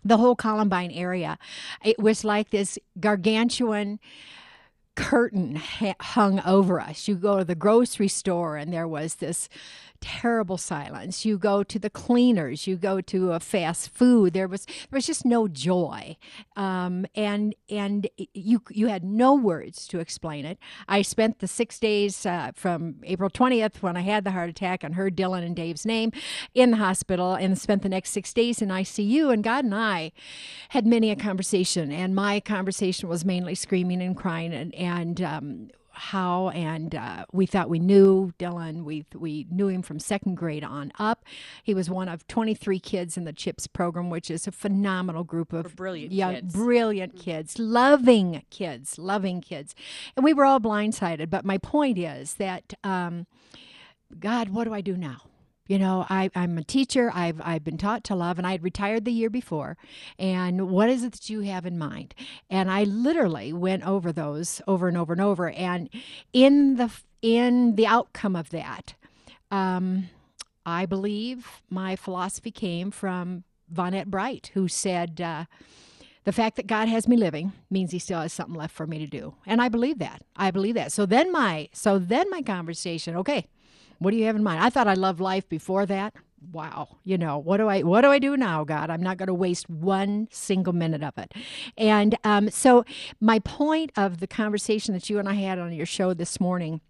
the 0.04 0.16
whole 0.16 0.36
Columbine 0.36 0.90
area, 0.90 1.38
it 1.84 1.98
was 1.98 2.24
like 2.24 2.50
this 2.50 2.78
gargantuan 2.98 3.98
curtain 4.94 5.56
ha- 5.56 5.94
hung 6.00 6.40
over 6.40 6.80
us. 6.80 7.06
You 7.06 7.16
go 7.16 7.38
to 7.38 7.44
the 7.44 7.54
grocery 7.54 8.08
store, 8.08 8.56
and 8.56 8.72
there 8.72 8.88
was 8.88 9.16
this 9.16 9.48
terrible 9.96 10.56
silence. 10.56 11.24
You 11.24 11.38
go 11.38 11.62
to 11.62 11.78
the 11.78 11.90
cleaners, 11.90 12.66
you 12.66 12.76
go 12.76 13.00
to 13.02 13.32
a 13.32 13.40
fast 13.40 13.90
food. 13.90 14.32
There 14.32 14.48
was 14.48 14.66
there 14.66 14.96
was 14.96 15.06
just 15.06 15.24
no 15.24 15.48
joy, 15.48 16.16
um, 16.56 17.06
and 17.14 17.54
and 17.68 18.08
you 18.34 18.62
you 18.70 18.88
had 18.88 19.04
no 19.04 19.34
words 19.34 19.86
to 19.88 19.98
explain 19.98 20.44
it. 20.44 20.58
I 20.88 21.02
spent 21.02 21.38
the 21.38 21.48
six 21.48 21.78
days 21.78 22.26
uh, 22.26 22.52
from 22.54 22.96
April 23.04 23.30
twentieth 23.30 23.82
when 23.82 23.96
I 23.96 24.02
had 24.02 24.24
the 24.24 24.30
heart 24.32 24.50
attack 24.50 24.84
and 24.84 24.94
heard 24.94 25.16
Dylan 25.16 25.44
and 25.44 25.56
Dave's 25.56 25.86
name 25.86 26.12
in 26.54 26.70
the 26.70 26.76
hospital, 26.78 27.34
and 27.34 27.58
spent 27.58 27.82
the 27.82 27.88
next 27.88 28.10
six 28.10 28.32
days 28.32 28.62
in 28.62 28.68
ICU. 28.68 29.32
And 29.32 29.42
God 29.42 29.64
and 29.64 29.74
I 29.74 30.12
had 30.70 30.86
many 30.86 31.10
a 31.10 31.16
conversation, 31.16 31.92
and 31.92 32.14
my 32.14 32.40
conversation 32.40 33.08
was 33.08 33.24
mainly 33.24 33.54
screaming 33.54 34.02
and 34.02 34.16
crying 34.16 34.52
and 34.52 34.74
and 34.74 35.22
um, 35.22 35.68
how 35.96 36.50
and 36.50 36.94
uh, 36.94 37.24
we 37.32 37.46
thought 37.46 37.68
we 37.68 37.78
knew 37.78 38.32
Dylan. 38.38 38.84
We 38.84 39.06
we 39.14 39.46
knew 39.50 39.68
him 39.68 39.82
from 39.82 39.98
second 39.98 40.36
grade 40.36 40.62
on 40.62 40.92
up. 40.98 41.24
He 41.62 41.74
was 41.74 41.88
one 41.88 42.08
of 42.08 42.26
23 42.28 42.78
kids 42.78 43.16
in 43.16 43.24
the 43.24 43.32
CHIPS 43.32 43.66
program, 43.66 44.10
which 44.10 44.30
is 44.30 44.46
a 44.46 44.52
phenomenal 44.52 45.24
group 45.24 45.52
of 45.52 45.74
brilliant 45.74 46.12
young, 46.12 46.34
kids. 46.34 46.54
brilliant 46.54 47.16
kids, 47.16 47.58
loving 47.58 48.42
kids, 48.50 48.98
loving 48.98 49.40
kids, 49.40 49.74
and 50.16 50.24
we 50.24 50.34
were 50.34 50.44
all 50.44 50.60
blindsided. 50.60 51.30
But 51.30 51.44
my 51.44 51.58
point 51.58 51.98
is 51.98 52.34
that 52.34 52.74
um, 52.84 53.26
God, 54.18 54.50
what 54.50 54.64
do 54.64 54.74
I 54.74 54.80
do 54.80 54.96
now? 54.96 55.22
You 55.66 55.78
know, 55.78 56.06
I, 56.08 56.30
I'm 56.34 56.58
a 56.58 56.64
teacher. 56.64 57.10
I've 57.12 57.40
I've 57.42 57.64
been 57.64 57.78
taught 57.78 58.04
to 58.04 58.14
love, 58.14 58.38
and 58.38 58.46
I 58.46 58.52
had 58.52 58.62
retired 58.62 59.04
the 59.04 59.12
year 59.12 59.30
before. 59.30 59.76
And 60.18 60.70
what 60.70 60.88
is 60.88 61.02
it 61.02 61.12
that 61.12 61.28
you 61.30 61.40
have 61.40 61.66
in 61.66 61.78
mind? 61.78 62.14
And 62.48 62.70
I 62.70 62.84
literally 62.84 63.52
went 63.52 63.86
over 63.86 64.12
those 64.12 64.60
over 64.66 64.88
and 64.88 64.96
over 64.96 65.12
and 65.12 65.22
over. 65.22 65.50
And 65.50 65.88
in 66.32 66.76
the 66.76 66.90
in 67.22 67.74
the 67.74 67.86
outcome 67.86 68.36
of 68.36 68.50
that, 68.50 68.94
um, 69.50 70.08
I 70.64 70.86
believe 70.86 71.62
my 71.68 71.96
philosophy 71.96 72.50
came 72.50 72.90
from 72.90 73.44
Vonette 73.72 74.06
Bright, 74.06 74.50
who 74.54 74.68
said. 74.68 75.20
Uh, 75.20 75.44
the 76.24 76.32
fact 76.32 76.56
that 76.56 76.66
God 76.66 76.88
has 76.88 77.06
me 77.06 77.16
living 77.16 77.52
means 77.70 77.92
he 77.92 78.00
still 78.00 78.20
has 78.20 78.32
something 78.32 78.56
left 78.56 78.74
for 78.74 78.84
me 78.84 78.98
to 78.98 79.06
do. 79.06 79.34
And 79.46 79.62
I 79.62 79.68
believe 79.68 80.00
that. 80.00 80.22
I 80.34 80.50
believe 80.50 80.74
that. 80.74 80.90
So 80.90 81.06
then 81.06 81.30
my 81.30 81.68
so 81.72 82.00
then 82.00 82.28
my 82.30 82.42
conversation, 82.42 83.14
okay, 83.14 83.46
what 83.98 84.10
do 84.10 84.16
you 84.16 84.24
have 84.26 84.36
in 84.36 84.42
mind? 84.42 84.62
I 84.62 84.70
thought 84.70 84.88
I 84.88 84.94
loved 84.94 85.20
life 85.20 85.48
before 85.48 85.86
that. 85.86 86.14
Wow, 86.52 86.98
you 87.02 87.18
know 87.18 87.38
what 87.38 87.56
do 87.56 87.66
I 87.66 87.82
what 87.82 88.02
do 88.02 88.08
I 88.08 88.18
do 88.18 88.36
now, 88.36 88.62
God? 88.62 88.90
I'm 88.90 89.02
not 89.02 89.16
going 89.16 89.28
to 89.28 89.34
waste 89.34 89.68
one 89.68 90.28
single 90.30 90.72
minute 90.72 91.02
of 91.02 91.16
it. 91.18 91.32
And 91.76 92.14
um, 92.24 92.50
so, 92.50 92.84
my 93.20 93.38
point 93.40 93.90
of 93.96 94.20
the 94.20 94.26
conversation 94.26 94.94
that 94.94 95.08
you 95.10 95.18
and 95.18 95.28
I 95.28 95.34
had 95.34 95.58
on 95.58 95.72
your 95.72 95.86
show 95.86 96.14
this 96.14 96.38
morning 96.38 96.80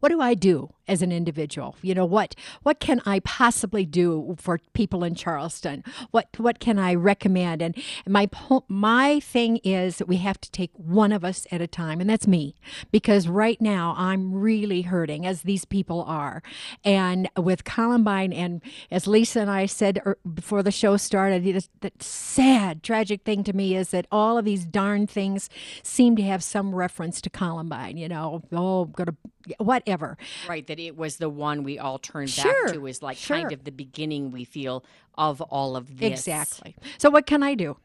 what 0.00 0.08
do 0.08 0.20
I 0.20 0.34
do 0.34 0.70
as 0.90 1.00
an 1.02 1.12
individual? 1.12 1.76
You 1.80 1.94
know, 1.94 2.04
what 2.04 2.34
what 2.62 2.80
can 2.80 3.00
I 3.06 3.20
possibly 3.20 3.86
do 3.86 4.36
for 4.38 4.58
people 4.74 5.04
in 5.04 5.14
Charleston? 5.14 5.84
What 6.10 6.28
what 6.38 6.58
can 6.58 6.78
I 6.78 6.94
recommend? 6.94 7.62
And 7.62 7.74
my 8.06 8.28
my 8.68 9.20
thing 9.20 9.58
is 9.58 9.96
that 9.98 10.08
we 10.08 10.16
have 10.16 10.40
to 10.40 10.50
take 10.50 10.72
one 10.74 11.12
of 11.12 11.24
us 11.24 11.46
at 11.50 11.60
a 11.60 11.66
time, 11.66 12.00
and 12.00 12.10
that's 12.10 12.26
me, 12.26 12.56
because 12.90 13.28
right 13.28 13.60
now 13.60 13.94
I'm 13.96 14.34
really 14.34 14.82
hurting, 14.82 15.24
as 15.24 15.42
these 15.42 15.64
people 15.64 16.02
are, 16.02 16.42
and 16.84 17.28
with 17.36 17.64
Columbine, 17.64 18.32
and 18.32 18.60
as 18.90 19.06
Lisa 19.06 19.40
and 19.40 19.50
I 19.50 19.66
said 19.66 20.02
er, 20.04 20.18
before 20.34 20.62
the 20.62 20.72
show 20.72 20.96
started, 20.96 21.44
the 21.80 21.92
sad, 22.00 22.82
tragic 22.82 23.22
thing 23.22 23.44
to 23.44 23.52
me 23.52 23.76
is 23.76 23.90
that 23.90 24.06
all 24.10 24.36
of 24.36 24.44
these 24.44 24.64
darn 24.64 25.06
things 25.06 25.48
seem 25.82 26.16
to 26.16 26.22
have 26.22 26.42
some 26.42 26.74
reference 26.74 27.20
to 27.20 27.30
Columbine. 27.30 27.96
You 27.96 28.08
know, 28.08 28.42
oh, 28.52 28.86
go 28.86 29.04
to 29.04 29.14
whatever. 29.58 30.18
Right, 30.48 30.66
that 30.66 30.79
it 30.86 30.96
was 30.96 31.16
the 31.16 31.28
one 31.28 31.62
we 31.62 31.78
all 31.78 31.98
turned 31.98 32.30
sure, 32.30 32.64
back 32.64 32.74
to 32.74 32.86
is 32.86 33.02
like 33.02 33.16
sure. 33.16 33.36
kind 33.36 33.52
of 33.52 33.64
the 33.64 33.72
beginning 33.72 34.30
we 34.30 34.44
feel 34.44 34.84
of 35.16 35.40
all 35.42 35.76
of 35.76 35.98
this. 35.98 36.12
Exactly. 36.12 36.76
So 36.98 37.10
what 37.10 37.26
can 37.26 37.42
I 37.42 37.54
do? 37.54 37.76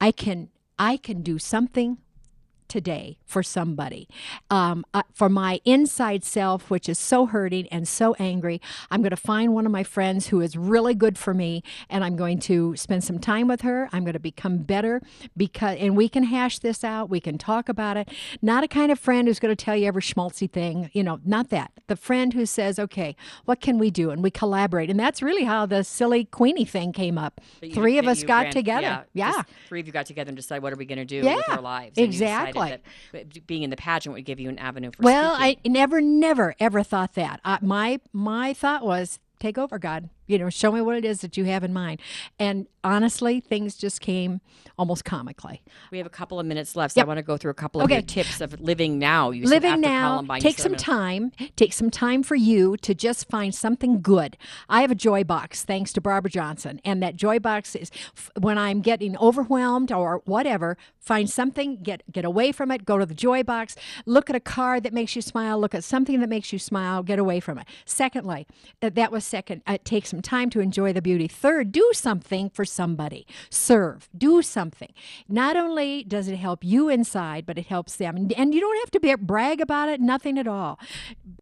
I 0.00 0.10
can 0.12 0.50
I 0.78 0.96
can 0.96 1.22
do 1.22 1.38
something 1.38 1.98
today 2.68 3.18
for 3.24 3.42
somebody. 3.42 4.08
Um, 4.50 4.84
uh, 4.92 5.02
for 5.12 5.28
my 5.28 5.60
inside 5.64 6.24
self, 6.24 6.70
which 6.70 6.88
is 6.88 6.98
so 6.98 7.26
hurting 7.26 7.68
and 7.68 7.86
so 7.86 8.14
angry, 8.18 8.60
I'm 8.90 9.02
going 9.02 9.10
to 9.10 9.16
find 9.16 9.54
one 9.54 9.66
of 9.66 9.72
my 9.72 9.82
friends 9.82 10.28
who 10.28 10.40
is 10.40 10.56
really 10.56 10.94
good 10.94 11.18
for 11.18 11.34
me, 11.34 11.62
and 11.88 12.04
I'm 12.04 12.16
going 12.16 12.38
to 12.40 12.74
spend 12.76 13.04
some 13.04 13.18
time 13.18 13.48
with 13.48 13.62
her. 13.62 13.88
I'm 13.92 14.04
going 14.04 14.14
to 14.14 14.18
become 14.18 14.58
better 14.58 15.00
because, 15.36 15.76
and 15.78 15.96
we 15.96 16.08
can 16.08 16.24
hash 16.24 16.58
this 16.58 16.84
out. 16.84 17.10
We 17.10 17.20
can 17.20 17.38
talk 17.38 17.68
about 17.68 17.96
it. 17.96 18.08
Not 18.42 18.64
a 18.64 18.68
kind 18.68 18.90
of 18.90 18.98
friend 18.98 19.28
who's 19.28 19.38
going 19.38 19.54
to 19.54 19.64
tell 19.64 19.76
you 19.76 19.86
every 19.86 20.02
schmaltzy 20.02 20.50
thing. 20.50 20.90
You 20.92 21.02
know, 21.02 21.20
not 21.24 21.50
that. 21.50 21.72
The 21.86 21.96
friend 21.96 22.32
who 22.32 22.46
says, 22.46 22.78
"Okay, 22.78 23.16
what 23.44 23.60
can 23.60 23.78
we 23.78 23.90
do?" 23.90 24.10
and 24.10 24.22
we 24.22 24.30
collaborate. 24.30 24.90
And 24.90 24.98
that's 24.98 25.22
really 25.22 25.44
how 25.44 25.66
the 25.66 25.84
silly 25.84 26.24
Queenie 26.24 26.64
thing 26.64 26.92
came 26.92 27.18
up. 27.18 27.40
You, 27.62 27.72
three 27.72 27.98
of 27.98 28.06
us 28.06 28.22
got 28.24 28.44
ran, 28.44 28.52
together. 28.52 29.06
Yeah, 29.12 29.32
yeah. 29.36 29.42
Three 29.68 29.80
of 29.80 29.86
you 29.86 29.92
got 29.92 30.06
together 30.06 30.28
and 30.28 30.36
decided 30.36 30.62
what 30.62 30.72
are 30.72 30.76
we 30.76 30.86
going 30.86 30.98
to 30.98 31.04
do 31.04 31.16
yeah, 31.16 31.36
with 31.36 31.48
our 31.50 31.60
lives. 31.60 31.98
exactly 31.98 32.55
that 32.56 33.46
being 33.46 33.62
in 33.62 33.70
the 33.70 33.76
pageant 33.76 34.14
would 34.14 34.24
give 34.24 34.40
you 34.40 34.48
an 34.48 34.58
avenue 34.58 34.90
for. 34.90 35.02
Well, 35.02 35.36
speaking. 35.36 35.60
I 35.64 35.68
never, 35.68 36.00
never, 36.00 36.54
ever 36.58 36.82
thought 36.82 37.14
that. 37.14 37.40
Uh, 37.44 37.58
my 37.60 38.00
my 38.12 38.52
thought 38.52 38.84
was 38.84 39.18
take 39.38 39.58
over, 39.58 39.78
God. 39.78 40.10
You 40.26 40.38
know, 40.38 40.50
show 40.50 40.72
me 40.72 40.80
what 40.80 40.96
it 40.96 41.04
is 41.04 41.20
that 41.20 41.36
you 41.36 41.44
have 41.44 41.64
in 41.64 41.72
mind. 41.72 42.00
And 42.38 42.66
honestly, 42.82 43.40
things 43.40 43.76
just 43.76 44.00
came 44.00 44.40
almost 44.78 45.04
comically. 45.04 45.62
We 45.90 45.98
have 45.98 46.06
a 46.06 46.10
couple 46.10 46.38
of 46.38 46.46
minutes 46.46 46.76
left, 46.76 46.94
so 46.94 47.00
yep. 47.00 47.06
I 47.06 47.08
want 47.08 47.18
to 47.18 47.22
go 47.22 47.36
through 47.36 47.50
a 47.50 47.54
couple 47.54 47.80
of 47.80 47.90
okay. 47.90 48.02
tips 48.02 48.40
of 48.40 48.60
living 48.60 48.98
now. 48.98 49.30
You 49.30 49.46
living 49.46 49.80
now. 49.80 50.22
Take 50.38 50.58
some 50.58 50.74
time. 50.74 51.32
Take 51.56 51.72
some 51.72 51.90
time 51.90 52.22
for 52.22 52.34
you 52.34 52.76
to 52.78 52.94
just 52.94 53.28
find 53.28 53.54
something 53.54 54.00
good. 54.00 54.36
I 54.68 54.82
have 54.82 54.90
a 54.90 54.96
joy 54.96 55.24
box, 55.24 55.64
thanks 55.64 55.92
to 55.94 56.00
Barbara 56.00 56.30
Johnson, 56.30 56.80
and 56.84 57.02
that 57.02 57.16
joy 57.16 57.38
box 57.38 57.74
is 57.74 57.90
when 58.38 58.58
I'm 58.58 58.80
getting 58.80 59.16
overwhelmed 59.18 59.90
or 59.90 60.22
whatever. 60.24 60.76
Find 60.98 61.30
something, 61.30 61.82
get 61.82 62.02
get 62.10 62.24
away 62.24 62.52
from 62.52 62.70
it. 62.70 62.84
Go 62.84 62.98
to 62.98 63.06
the 63.06 63.14
joy 63.14 63.42
box. 63.42 63.76
Look 64.06 64.28
at 64.28 64.36
a 64.36 64.40
card 64.40 64.82
that 64.82 64.92
makes 64.92 65.16
you 65.16 65.22
smile. 65.22 65.58
Look 65.58 65.74
at 65.74 65.84
something 65.84 66.20
that 66.20 66.28
makes 66.28 66.52
you 66.52 66.58
smile. 66.58 67.02
Get 67.02 67.18
away 67.18 67.40
from 67.40 67.58
it. 67.58 67.66
Secondly, 67.84 68.46
that 68.80 69.12
was 69.12 69.24
second. 69.24 69.62
Uh, 69.66 69.78
take 69.84 70.06
some 70.16 70.22
time 70.22 70.48
to 70.48 70.60
enjoy 70.60 70.94
the 70.94 71.02
beauty. 71.02 71.28
Third, 71.28 71.72
do 71.72 71.90
something 71.92 72.48
for 72.48 72.64
somebody. 72.64 73.26
Serve. 73.50 74.08
Do 74.16 74.40
something. 74.40 74.94
Not 75.28 75.58
only 75.58 76.04
does 76.04 76.26
it 76.28 76.36
help 76.36 76.64
you 76.64 76.88
inside, 76.88 77.44
but 77.44 77.58
it 77.58 77.66
helps 77.66 77.96
them. 77.96 78.30
And, 78.34 78.54
you 78.54 78.60
don't 78.60 78.78
have 78.78 78.90
to 78.92 79.00
be, 79.00 79.14
brag 79.16 79.60
about 79.60 79.90
it, 79.90 80.00
nothing 80.00 80.38
at 80.38 80.48
all. 80.48 80.78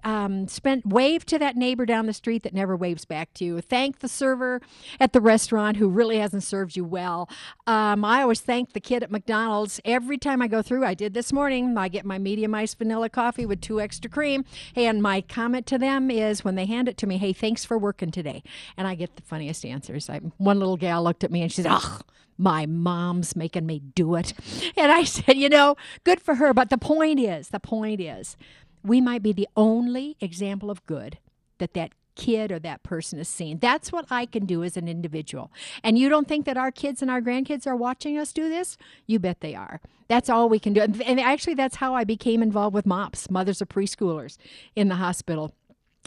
Um, 0.03 0.49
spend, 0.49 0.83
wave 0.85 1.25
to 1.27 1.39
that 1.39 1.57
neighbor 1.57 1.87
down 1.87 2.07
the 2.07 2.13
street 2.13 2.43
that 2.43 2.53
never 2.53 2.77
waves 2.77 3.05
back 3.05 3.33
to 3.35 3.45
you. 3.45 3.61
Thank 3.61 4.01
the 4.01 4.09
server 4.09 4.61
at 4.99 5.13
the 5.13 5.21
restaurant 5.21 5.77
who 5.77 5.89
really 5.89 6.19
hasn't 6.19 6.43
served 6.43 6.77
you 6.77 6.85
well. 6.85 7.29
Um, 7.69 8.05
I 8.05 8.23
always 8.23 8.41
thank 8.41 8.73
the 8.73 8.81
kid 8.81 9.05
at 9.05 9.13
McDonald's 9.13 9.81
every 9.85 10.19
time 10.19 10.43
I 10.43 10.49
go 10.49 10.63
through. 10.63 10.85
I 10.85 10.95
did 10.95 11.15
this 11.15 11.33
morning. 11.33 11.79
I 11.79 11.87
get 11.87 12.05
my 12.05 12.19
medium 12.19 12.55
iced 12.57 12.79
vanilla 12.79 13.09
coffee 13.09 13.47
with 13.47 13.61
two 13.61 13.81
extra 13.81 14.11
cream. 14.11 14.45
And 14.75 15.01
my 15.01 15.21
comment 15.21 15.67
to 15.67 15.79
them 15.79 16.11
is 16.11 16.45
when 16.45 16.57
they 16.57 16.67
hand 16.67 16.89
it 16.89 16.97
to 16.99 17.07
me, 17.07 17.19
hey, 17.19 17.33
thanks 17.33 17.65
for 17.65 17.79
working 17.79 18.11
today. 18.11 18.43
And 18.77 18.87
I 18.87 18.95
get 18.95 19.17
the 19.17 19.23
funniest 19.23 19.65
answers. 19.65 20.09
I, 20.11 20.19
one 20.39 20.59
little 20.59 20.77
gal 20.77 21.03
looked 21.03 21.25
at 21.25 21.31
me 21.31 21.43
and 21.43 21.53
she 21.53 21.63
said, 21.63 21.73
"Oh, 21.73 22.01
my 22.39 22.67
mom's 22.67 23.37
making 23.37 23.67
me 23.67 23.81
do 23.81 24.15
it." 24.15 24.33
And 24.77 24.91
I 24.91 25.05
said, 25.15 25.37
"You 25.37 25.49
know, 25.49 25.77
good 26.05 26.21
for 26.21 26.37
her, 26.37 26.53
but 26.53 26.71
the 26.71 26.79
point 26.79 27.21
is, 27.21 27.49
the 27.49 27.61
point 27.61 28.01
is, 28.01 28.37
we 28.83 29.01
might 29.01 29.23
be 29.23 29.33
the 29.33 29.49
only 29.57 30.17
example 30.21 30.71
of 30.71 30.85
good 30.87 31.19
that 31.59 31.75
that 31.75 31.93
kid 32.15 32.53
or 32.53 32.59
that 32.61 32.83
person 32.83 33.19
is 33.19 33.29
seeing. 33.29 33.59
That's 33.59 33.93
what 33.93 34.07
I 34.11 34.27
can 34.27 34.47
do 34.47 34.63
as 34.63 34.77
an 34.77 34.89
individual. 34.89 35.51
And 35.83 35.99
you 35.99 36.09
don't 36.09 36.29
think 36.29 36.47
that 36.47 36.57
our 36.57 36.71
kids 36.71 37.03
and 37.03 37.11
our 37.11 37.21
grandkids 37.21 37.67
are 37.67 37.77
watching 37.77 38.19
us 38.19 38.33
do 38.33 38.49
this? 38.49 38.77
You 39.07 39.19
bet 39.19 39.41
they 39.41 39.55
are. 39.55 39.81
That's 40.09 40.29
all 40.29 40.49
we 40.49 40.59
can 40.59 40.75
do. 40.75 40.81
And 40.81 41.19
actually, 41.19 41.55
that's 41.55 41.77
how 41.77 41.95
I 41.95 42.05
became 42.05 42.43
involved 42.43 42.75
with 42.75 42.87
MOPS, 42.87 43.31
Mothers 43.31 43.63
of 43.63 43.69
Preschoolers, 43.69 44.37
in 44.77 44.89
the 44.89 44.97
hospital 44.97 45.55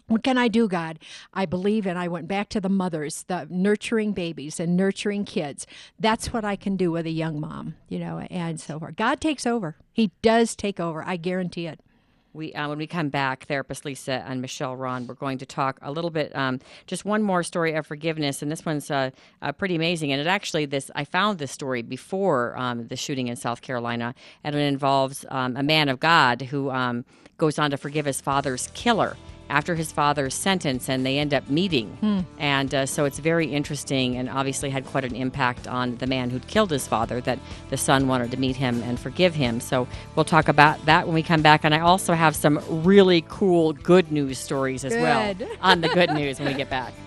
what 0.08 0.24
can 0.24 0.38
I 0.38 0.48
do, 0.48 0.68
God? 0.68 1.00
I 1.34 1.46
believe 1.46 1.86
and 1.86 2.00
I 2.00 2.08
went 2.08 2.28
back 2.28 2.50
to 2.50 2.62
the 2.62 2.70
mothers, 2.70 3.24
the 3.28 3.46
nurturing 3.50 4.14
babies 4.14 4.60
and 4.60 4.78
nurturing 4.78 5.26
kids. 5.26 5.68
That's 6.00 6.32
what 6.32 6.46
I 6.46 6.56
can 6.56 6.78
do 6.78 6.92
with 6.92 7.06
a 7.06 7.12
young 7.12 7.40
mom, 7.40 7.76
you 7.90 8.00
know, 8.00 8.20
and 8.20 8.60
so 8.60 8.80
forth. 8.80 8.96
God 8.96 9.20
takes 9.20 9.46
over. 9.46 9.76
He 9.92 10.12
does 10.22 10.56
take 10.56 10.80
over. 10.80 11.04
I 11.06 11.18
guarantee 11.18 11.68
it. 11.68 11.82
We, 12.34 12.54
uh, 12.54 12.70
when 12.70 12.78
we 12.78 12.86
come 12.86 13.10
back, 13.10 13.48
therapist 13.48 13.84
Lisa 13.84 14.24
and 14.28 14.42
Michelle 14.42 14.76
Rhan, 14.76 15.08
we're 15.08 15.16
going 15.16 15.40
to 15.40 15.46
talk 15.46 15.80
a 15.82 15.92
little 15.92 16.12
bit, 16.12 16.36
um, 16.36 16.60
just 16.86 17.04
one 17.04 17.24
more 17.24 17.42
story 17.42 17.74
of 17.74 17.88
forgiveness, 17.88 18.44
and 18.44 18.52
this 18.52 18.64
one's 18.64 18.92
uh, 18.92 19.10
uh, 19.42 19.52
pretty 19.54 19.76
amazing. 19.76 20.12
And 20.12 20.22
it 20.22 20.28
actually, 20.28 20.66
this 20.66 20.92
I 20.94 21.04
found 21.04 21.40
this 21.40 21.52
story 21.52 21.82
before 21.82 22.56
um, 22.56 22.88
the 22.88 22.96
shooting 22.96 23.28
in 23.28 23.38
South 23.38 23.62
Carolina, 23.62 24.14
and 24.44 24.56
it 24.56 24.60
involves 24.60 25.26
um, 25.30 25.58
a 25.58 25.64
man 25.64 25.90
of 25.90 26.00
God 26.00 26.44
who 26.44 26.70
um, 26.70 27.06
goes 27.40 27.58
on 27.58 27.72
to 27.72 27.78
forgive 27.78 28.06
his 28.06 28.22
father's 28.22 28.70
killer 28.76 29.18
after 29.50 29.76
his 29.76 29.92
father's 29.92 30.34
sentence, 30.34 30.90
and 30.90 31.06
they 31.06 31.18
end 31.20 31.34
up 31.34 31.50
meeting. 31.50 32.26
And 32.40 32.74
uh, 32.74 32.86
so 32.86 33.06
it's 33.06 33.20
very 33.20 33.48
interesting, 33.48 34.16
and 34.18 34.30
obviously 34.30 34.70
had 34.70 34.86
quite 34.86 35.06
an 35.06 35.16
impact 35.16 35.68
on 35.68 35.98
the 35.98 36.08
man 36.08 36.30
who'd 36.30 36.48
killed 36.48 36.72
his 36.72 36.88
father. 36.88 37.22
That 37.22 37.40
the 37.70 37.78
son 37.78 38.08
wanted 38.08 38.32
to 38.32 38.38
meet 38.38 38.56
him 38.56 38.82
and 38.84 39.00
forgive 39.00 39.36
him. 39.36 39.60
So 39.60 39.88
we'll 40.16 40.26
talk 40.26 40.48
about 40.48 40.86
that 40.86 41.06
when 41.08 41.14
we 41.14 41.24
come 41.24 41.42
back. 41.42 41.64
And 41.64 41.74
I 41.74 41.80
also 41.80 42.14
have 42.14 42.36
some 42.36 42.60
really 42.84 43.24
cool 43.28 43.74
good 43.74 44.12
news 44.12 44.38
stories 44.38 44.84
as 44.86 44.94
well 44.94 45.36
on 45.62 45.82
the 45.82 45.90
good 45.90 46.12
news 46.12 46.40
when 46.40 46.50
we 46.50 46.54
get 46.54 46.70
back. 46.70 46.94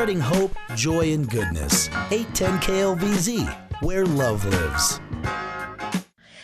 Spreading 0.00 0.20
hope, 0.20 0.56
joy, 0.76 1.12
and 1.12 1.28
goodness. 1.28 1.90
810 2.10 2.58
KLVZ, 2.60 3.82
where 3.82 4.06
love 4.06 4.46
lives. 4.46 4.98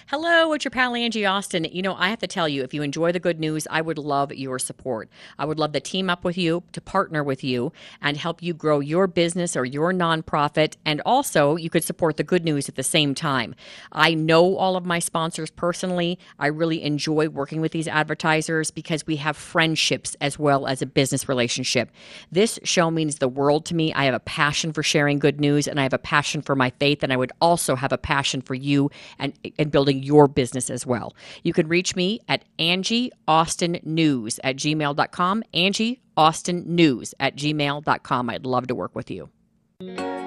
Hello, 0.09 0.53
it's 0.53 0.65
your 0.65 0.71
pal 0.71 0.95
Angie 0.95 1.27
Austin. 1.27 1.65
You 1.65 1.83
know, 1.83 1.97
I 1.97 2.11
have 2.11 2.21
to 2.21 2.29
tell 2.29 2.49
you, 2.49 2.63
if 2.63 2.73
you 2.73 2.83
enjoy 2.83 3.11
the 3.11 3.19
good 3.19 3.41
news, 3.41 3.67
I 3.69 3.81
would 3.81 3.99
love 3.99 4.33
your 4.33 4.57
support. 4.61 5.11
I 5.37 5.45
would 5.45 5.59
love 5.59 5.73
to 5.73 5.81
team 5.81 6.09
up 6.09 6.23
with 6.23 6.39
you, 6.39 6.63
to 6.75 6.81
partner 6.81 7.25
with 7.25 7.43
you, 7.43 7.73
and 8.01 8.17
help 8.17 8.41
you 8.41 8.55
grow 8.55 8.79
your 8.79 9.09
business 9.09 9.57
or 9.57 9.65
your 9.65 9.93
nonprofit. 9.93 10.77
And 10.85 11.03
also, 11.05 11.57
you 11.57 11.71
could 11.71 11.83
support 11.83 12.19
the 12.19 12.23
good 12.23 12.45
news 12.45 12.69
at 12.69 12.77
the 12.77 12.85
same 12.85 13.17
time. 13.17 13.57
I 13.91 14.15
know 14.15 14.57
all 14.57 14.77
of 14.77 14.87
my 14.87 15.01
sponsors 15.01 15.51
personally. 15.51 16.21
I 16.39 16.47
really 16.47 16.85
enjoy 16.85 17.29
working 17.29 17.61
with 17.61 17.73
these 17.73 17.89
advertisers 17.89 18.71
because 18.71 19.09
we 19.09 19.17
have 19.17 19.37
friendships 19.37 20.17
as 20.21 20.39
well 20.39 20.69
as 20.69 20.83
a 20.83 20.87
business 20.87 21.29
relationship. 21.29 21.91
This 22.31 22.61
show 22.63 22.93
means 22.93 23.17
the 23.17 23.27
world 23.27 23.65
to 23.67 23.75
me. 23.75 23.93
I 23.93 24.05
have 24.05 24.15
a 24.15 24.21
passion 24.21 24.73
for 24.73 24.85
sharing 24.85 25.19
good 25.19 25.41
news, 25.41 25.67
and 25.67 25.81
I 25.81 25.83
have 25.83 25.93
a 25.93 25.99
passion 25.99 26.43
for 26.43 26.55
my 26.55 26.71
faith, 26.79 27.03
and 27.03 27.13
I 27.13 27.17
would 27.17 27.33
also 27.41 27.75
have 27.75 27.91
a 27.91 27.99
passion 27.99 28.41
for 28.41 28.55
you 28.55 28.89
and, 29.19 29.33
and 29.59 29.73
building 29.73 29.96
your 30.05 30.29
business 30.29 30.71
as 30.71 30.87
well. 30.87 31.15
You 31.43 31.53
can 31.53 31.69
reach 31.69 31.97
me 31.97 32.21
at 32.29 32.45
Angie 32.59 33.11
Austin 33.27 33.81
News 33.83 34.39
at 34.45 34.57
gmail.com. 34.57 35.43
Angie 35.55 36.01
Austin 36.17 36.65
News 36.67 37.15
at 37.21 37.37
gmail.com. 37.37 38.31
I'd 38.31 38.47
love 38.47 38.67
to 38.69 38.75
work 38.75 38.95
with 38.95 39.11
you. 39.11 39.29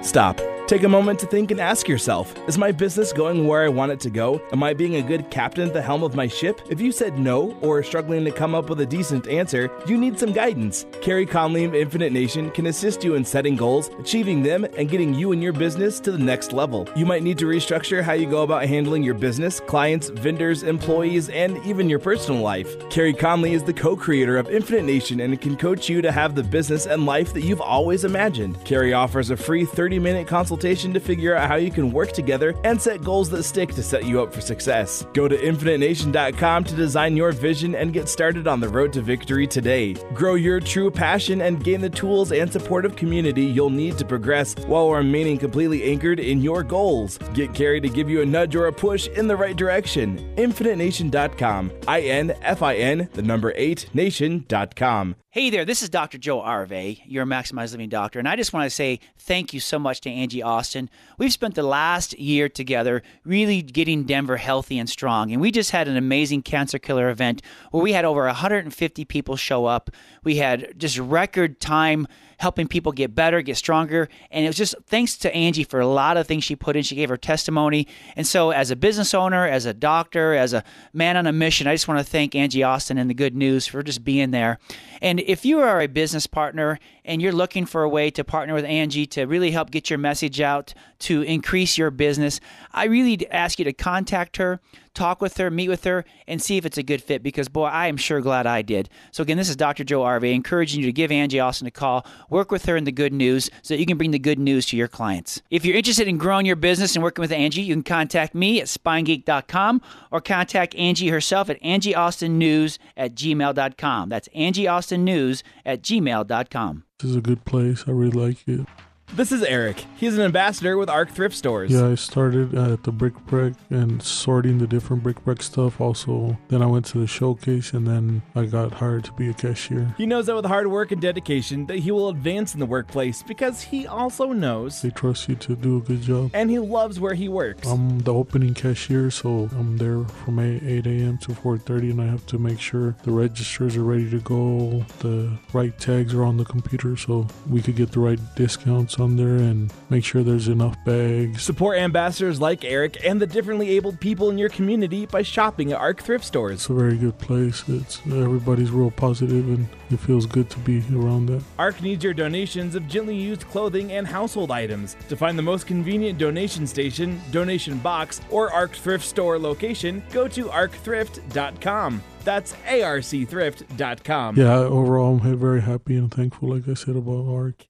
Stop. 0.02 0.40
Take 0.70 0.84
a 0.84 0.88
moment 0.88 1.18
to 1.18 1.26
think 1.26 1.50
and 1.50 1.60
ask 1.60 1.88
yourself 1.88 2.32
Is 2.46 2.56
my 2.56 2.70
business 2.70 3.12
going 3.12 3.48
where 3.48 3.64
I 3.64 3.68
want 3.68 3.90
it 3.90 3.98
to 4.00 4.08
go? 4.08 4.40
Am 4.52 4.62
I 4.62 4.72
being 4.72 4.94
a 4.94 5.02
good 5.02 5.28
captain 5.28 5.66
at 5.66 5.74
the 5.74 5.82
helm 5.82 6.04
of 6.04 6.14
my 6.14 6.28
ship? 6.28 6.60
If 6.70 6.80
you 6.80 6.92
said 6.92 7.18
no 7.18 7.56
or 7.60 7.78
are 7.78 7.82
struggling 7.82 8.24
to 8.24 8.30
come 8.30 8.54
up 8.54 8.70
with 8.70 8.78
a 8.78 8.86
decent 8.86 9.26
answer, 9.26 9.68
you 9.88 9.98
need 9.98 10.16
some 10.16 10.32
guidance. 10.32 10.86
Carrie 11.02 11.26
Conley 11.26 11.64
of 11.64 11.74
Infinite 11.74 12.12
Nation 12.12 12.52
can 12.52 12.66
assist 12.66 13.02
you 13.02 13.16
in 13.16 13.24
setting 13.24 13.56
goals, 13.56 13.90
achieving 13.98 14.44
them, 14.44 14.64
and 14.76 14.88
getting 14.88 15.12
you 15.12 15.32
and 15.32 15.42
your 15.42 15.52
business 15.52 15.98
to 15.98 16.12
the 16.12 16.18
next 16.18 16.52
level. 16.52 16.88
You 16.94 17.04
might 17.04 17.24
need 17.24 17.38
to 17.38 17.46
restructure 17.46 18.00
how 18.00 18.12
you 18.12 18.30
go 18.30 18.44
about 18.44 18.64
handling 18.64 19.02
your 19.02 19.14
business, 19.14 19.58
clients, 19.58 20.08
vendors, 20.10 20.62
employees, 20.62 21.30
and 21.30 21.58
even 21.66 21.90
your 21.90 21.98
personal 21.98 22.42
life. 22.42 22.88
Carrie 22.90 23.12
Conley 23.12 23.54
is 23.54 23.64
the 23.64 23.74
co 23.74 23.96
creator 23.96 24.38
of 24.38 24.48
Infinite 24.48 24.84
Nation 24.84 25.18
and 25.18 25.40
can 25.40 25.56
coach 25.56 25.88
you 25.88 26.00
to 26.00 26.12
have 26.12 26.36
the 26.36 26.44
business 26.44 26.86
and 26.86 27.06
life 27.06 27.32
that 27.32 27.42
you've 27.42 27.60
always 27.60 28.04
imagined. 28.04 28.64
Carrie 28.64 28.92
offers 28.92 29.30
a 29.30 29.36
free 29.36 29.64
30 29.64 29.98
minute 29.98 30.28
consultation 30.28 30.59
to 30.60 31.00
figure 31.00 31.34
out 31.34 31.48
how 31.48 31.56
you 31.56 31.70
can 31.70 31.90
work 31.90 32.12
together 32.12 32.54
and 32.64 32.80
set 32.80 33.02
goals 33.02 33.30
that 33.30 33.42
stick 33.42 33.74
to 33.74 33.82
set 33.82 34.04
you 34.04 34.22
up 34.22 34.32
for 34.32 34.40
success. 34.40 35.06
Go 35.14 35.26
to 35.26 35.40
infinitenation.com 35.40 36.64
to 36.64 36.74
design 36.74 37.16
your 37.16 37.32
vision 37.32 37.74
and 37.74 37.92
get 37.92 38.08
started 38.08 38.46
on 38.46 38.60
the 38.60 38.68
road 38.68 38.92
to 38.92 39.00
victory 39.00 39.46
today. 39.46 39.94
Grow 40.14 40.34
your 40.34 40.60
true 40.60 40.90
passion 40.90 41.40
and 41.42 41.64
gain 41.64 41.80
the 41.80 41.90
tools 41.90 42.32
and 42.32 42.52
supportive 42.52 42.96
community 42.96 43.44
you'll 43.44 43.70
need 43.70 43.98
to 43.98 44.04
progress 44.04 44.54
while 44.66 44.90
remaining 44.90 45.38
completely 45.38 45.84
anchored 45.84 46.20
in 46.20 46.40
your 46.40 46.62
goals. 46.62 47.18
Get 47.34 47.54
Carrie 47.54 47.80
to 47.80 47.88
give 47.88 48.10
you 48.10 48.22
a 48.22 48.26
nudge 48.26 48.54
or 48.54 48.66
a 48.66 48.72
push 48.72 49.08
in 49.08 49.26
the 49.26 49.36
right 49.36 49.56
direction. 49.56 50.18
InfiniteNation.com. 50.36 51.72
I 51.88 52.00
N 52.02 52.34
F 52.42 52.62
I 52.62 52.76
N, 52.76 53.08
the 53.12 53.22
number 53.22 53.52
8 53.56 53.88
nation.com. 53.94 55.16
Hey 55.32 55.48
there, 55.48 55.64
this 55.64 55.80
is 55.80 55.88
Dr. 55.88 56.18
Joe 56.18 56.40
Arve, 56.40 56.72
your 57.06 57.24
Maximize 57.24 57.70
Living 57.70 57.88
doctor, 57.88 58.18
and 58.18 58.26
I 58.26 58.34
just 58.34 58.52
want 58.52 58.64
to 58.64 58.70
say 58.70 58.98
thank 59.16 59.54
you 59.54 59.60
so 59.60 59.78
much 59.78 60.00
to 60.00 60.10
Angie 60.10 60.42
Austin. 60.42 60.90
We've 61.18 61.32
spent 61.32 61.54
the 61.54 61.62
last 61.62 62.18
year 62.18 62.48
together 62.48 63.00
really 63.24 63.62
getting 63.62 64.02
Denver 64.02 64.38
healthy 64.38 64.76
and 64.76 64.90
strong, 64.90 65.30
and 65.30 65.40
we 65.40 65.52
just 65.52 65.70
had 65.70 65.86
an 65.86 65.96
amazing 65.96 66.42
cancer 66.42 66.80
killer 66.80 67.08
event 67.10 67.42
where 67.70 67.80
we 67.80 67.92
had 67.92 68.04
over 68.04 68.24
150 68.26 69.04
people 69.04 69.36
show 69.36 69.66
up. 69.66 69.90
We 70.24 70.38
had 70.38 70.76
just 70.76 70.98
record 70.98 71.60
time 71.60 72.08
helping 72.40 72.66
people 72.66 72.90
get 72.90 73.14
better, 73.14 73.42
get 73.42 73.54
stronger. 73.54 74.08
And 74.30 74.46
it 74.46 74.48
was 74.48 74.56
just 74.56 74.74
thanks 74.86 75.16
to 75.18 75.34
Angie 75.34 75.62
for 75.62 75.78
a 75.78 75.86
lot 75.86 76.16
of 76.16 76.26
things 76.26 76.42
she 76.42 76.56
put 76.56 76.74
in. 76.74 76.82
She 76.82 76.94
gave 76.94 77.10
her 77.10 77.18
testimony. 77.18 77.86
And 78.16 78.26
so, 78.26 78.50
as 78.50 78.70
a 78.70 78.76
business 78.76 79.12
owner, 79.12 79.46
as 79.46 79.66
a 79.66 79.74
doctor, 79.74 80.32
as 80.32 80.54
a 80.54 80.64
man 80.94 81.18
on 81.18 81.26
a 81.26 81.32
mission, 81.32 81.66
I 81.66 81.74
just 81.74 81.86
want 81.86 82.00
to 82.00 82.10
thank 82.10 82.34
Angie 82.34 82.62
Austin 82.62 82.96
and 82.96 83.10
the 83.10 83.14
good 83.14 83.36
news 83.36 83.66
for 83.66 83.82
just 83.82 84.04
being 84.04 84.30
there. 84.30 84.58
And 85.02 85.20
if 85.20 85.44
you 85.44 85.60
are 85.60 85.82
a 85.82 85.86
business 85.86 86.26
partner 86.26 86.78
and 87.04 87.20
you're 87.20 87.32
looking 87.32 87.66
for 87.66 87.82
a 87.82 87.88
way 87.88 88.10
to 88.10 88.24
partner 88.24 88.54
with 88.54 88.64
Angie 88.64 89.06
to 89.08 89.24
really 89.24 89.50
help 89.50 89.70
get 89.70 89.90
your 89.90 89.98
message 89.98 90.40
out, 90.40 90.72
to 91.00 91.20
increase 91.22 91.76
your 91.76 91.90
business, 91.90 92.40
I 92.72 92.84
really 92.84 93.30
ask 93.30 93.58
you 93.58 93.66
to 93.66 93.72
contact 93.74 94.38
her, 94.38 94.60
talk 94.94 95.20
with 95.20 95.36
her, 95.36 95.50
meet 95.50 95.68
with 95.68 95.84
her, 95.84 96.04
and 96.26 96.40
see 96.42 96.56
if 96.56 96.66
it's 96.66 96.78
a 96.78 96.82
good 96.82 97.02
fit 97.02 97.22
because, 97.22 97.48
boy, 97.48 97.66
I 97.66 97.86
am 97.86 97.96
sure 97.96 98.20
glad 98.20 98.46
I 98.46 98.62
did. 98.62 98.88
So, 99.12 99.22
again, 99.22 99.36
this 99.36 99.48
is 99.48 99.56
Dr. 99.56 99.84
Joe 99.84 100.02
Arve 100.02 100.24
encouraging 100.24 100.80
you 100.80 100.86
to 100.86 100.92
give 100.92 101.12
Angie 101.12 101.40
Austin 101.40 101.66
a 101.66 101.70
call, 101.70 102.06
work 102.28 102.50
with 102.50 102.64
her 102.66 102.76
in 102.76 102.84
the 102.84 102.92
good 102.92 103.12
news 103.12 103.50
so 103.62 103.74
that 103.74 103.80
you 103.80 103.86
can 103.86 103.98
bring 103.98 104.10
the 104.10 104.18
good 104.18 104.38
news 104.38 104.66
to 104.66 104.76
your 104.76 104.88
clients. 104.88 105.42
If 105.50 105.64
you're 105.64 105.76
interested 105.76 106.08
in 106.08 106.18
growing 106.18 106.46
your 106.46 106.56
business 106.56 106.94
and 106.94 107.02
working 107.02 107.22
with 107.22 107.32
Angie, 107.32 107.62
you 107.62 107.74
can 107.74 107.82
contact 107.82 108.34
me 108.34 108.60
at 108.60 108.66
spinegeek.com 108.66 109.82
or 110.10 110.20
contact 110.20 110.74
Angie 110.74 111.08
herself 111.08 111.50
at 111.50 111.60
angieaustinnews 111.62 112.78
at 112.96 113.14
gmail.com. 113.14 114.08
That's 114.08 114.28
angieaustinnews 114.28 115.42
at 115.64 115.82
gmail.com. 115.82 116.84
This 116.98 117.10
is 117.10 117.16
a 117.16 117.20
good 117.20 117.44
place. 117.44 117.84
I 117.86 117.92
really 117.92 118.10
like 118.10 118.46
it. 118.46 118.66
This 119.12 119.32
is 119.32 119.42
Eric. 119.42 119.84
He's 119.96 120.16
an 120.16 120.22
ambassador 120.22 120.78
with 120.78 120.88
ARC 120.88 121.10
Thrift 121.10 121.34
Stores. 121.36 121.72
Yeah, 121.72 121.88
I 121.88 121.94
started 121.96 122.54
at 122.54 122.84
the 122.84 122.92
Brick 122.92 123.14
Break 123.26 123.54
and 123.68 124.00
sorting 124.00 124.58
the 124.58 124.68
different 124.68 125.02
bric-a-brac 125.02 125.42
stuff. 125.42 125.80
Also, 125.80 126.38
then 126.48 126.62
I 126.62 126.66
went 126.66 126.86
to 126.86 126.98
the 126.98 127.08
showcase 127.08 127.72
and 127.72 127.86
then 127.86 128.22
I 128.36 128.46
got 128.46 128.72
hired 128.72 129.04
to 129.04 129.12
be 129.14 129.28
a 129.28 129.34
cashier. 129.34 129.94
He 129.98 130.06
knows 130.06 130.26
that 130.26 130.36
with 130.36 130.44
hard 130.46 130.68
work 130.68 130.92
and 130.92 131.02
dedication 131.02 131.66
that 131.66 131.80
he 131.80 131.90
will 131.90 132.08
advance 132.08 132.54
in 132.54 132.60
the 132.60 132.66
workplace 132.66 133.22
because 133.24 133.60
he 133.62 133.84
also 133.86 134.26
knows 134.32 134.80
They 134.80 134.90
trust 134.90 135.28
you 135.28 135.34
to 135.34 135.56
do 135.56 135.78
a 135.78 135.80
good 135.80 136.02
job. 136.02 136.30
and 136.32 136.48
he 136.48 136.60
loves 136.60 137.00
where 137.00 137.14
he 137.14 137.28
works. 137.28 137.66
I'm 137.66 137.98
the 137.98 138.14
opening 138.14 138.54
cashier, 138.54 139.10
so 139.10 139.50
I'm 139.58 139.76
there 139.76 140.04
from 140.04 140.38
8, 140.38 140.62
8 140.62 140.86
a.m. 140.86 141.18
to 141.18 141.32
4:30, 141.32 141.90
and 141.90 142.00
I 142.00 142.06
have 142.06 142.24
to 142.26 142.38
make 142.38 142.60
sure 142.60 142.94
the 143.02 143.10
registers 143.10 143.76
are 143.76 143.84
ready 143.84 144.08
to 144.10 144.20
go, 144.20 144.84
the 145.00 145.36
right 145.52 145.76
tags 145.80 146.14
are 146.14 146.22
on 146.24 146.36
the 146.36 146.44
computer, 146.44 146.96
so 146.96 147.26
we 147.48 147.60
could 147.60 147.74
get 147.74 147.90
the 147.90 148.00
right 148.00 148.20
discounts 148.36 148.99
there 149.16 149.36
and 149.36 149.72
make 149.88 150.04
sure 150.04 150.22
there's 150.22 150.48
enough 150.48 150.76
bags. 150.84 151.42
Support 151.42 151.78
ambassadors 151.78 152.40
like 152.40 152.64
Eric 152.64 152.98
and 153.04 153.20
the 153.20 153.26
differently 153.26 153.70
abled 153.70 154.00
people 154.00 154.30
in 154.30 154.38
your 154.38 154.48
community 154.48 155.06
by 155.06 155.22
shopping 155.22 155.72
at 155.72 155.78
ARC 155.78 156.02
Thrift 156.02 156.24
Stores. 156.24 156.54
It's 156.54 156.68
a 156.68 156.74
very 156.74 156.96
good 156.96 157.18
place. 157.18 157.62
It's 157.68 158.00
everybody's 158.06 158.70
real 158.70 158.90
positive, 158.90 159.48
and 159.48 159.66
it 159.90 159.98
feels 159.98 160.26
good 160.26 160.50
to 160.50 160.58
be 160.60 160.82
around 160.92 161.26
that. 161.26 161.42
ARC 161.58 161.82
needs 161.82 162.04
your 162.04 162.14
donations 162.14 162.74
of 162.74 162.86
gently 162.86 163.16
used 163.16 163.46
clothing 163.48 163.92
and 163.92 164.06
household 164.06 164.50
items. 164.50 164.96
To 165.08 165.16
find 165.16 165.38
the 165.38 165.42
most 165.42 165.66
convenient 165.66 166.18
donation 166.18 166.66
station, 166.66 167.20
donation 167.30 167.78
box, 167.78 168.20
or 168.30 168.52
ARC 168.52 168.72
Thrift 168.72 169.04
Store 169.04 169.38
location, 169.38 170.02
go 170.12 170.28
to 170.28 170.44
arcthrift.com. 170.46 172.02
That's 172.22 172.52
arcthrift.com. 172.52 174.36
Yeah, 174.36 174.54
overall, 174.56 175.20
I'm 175.22 175.38
very 175.38 175.62
happy 175.62 175.96
and 175.96 176.12
thankful, 176.12 176.50
like 176.50 176.68
I 176.68 176.74
said, 176.74 176.96
about 176.96 177.26
ARC. 177.28 177.66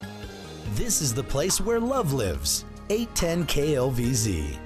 This 0.75 1.03
is 1.03 1.13
the 1.13 1.25
place 1.25 1.61
where 1.61 1.81
love 1.81 2.13
lives. 2.13 2.65
810 2.91 3.45
KLVZ. 3.47 4.57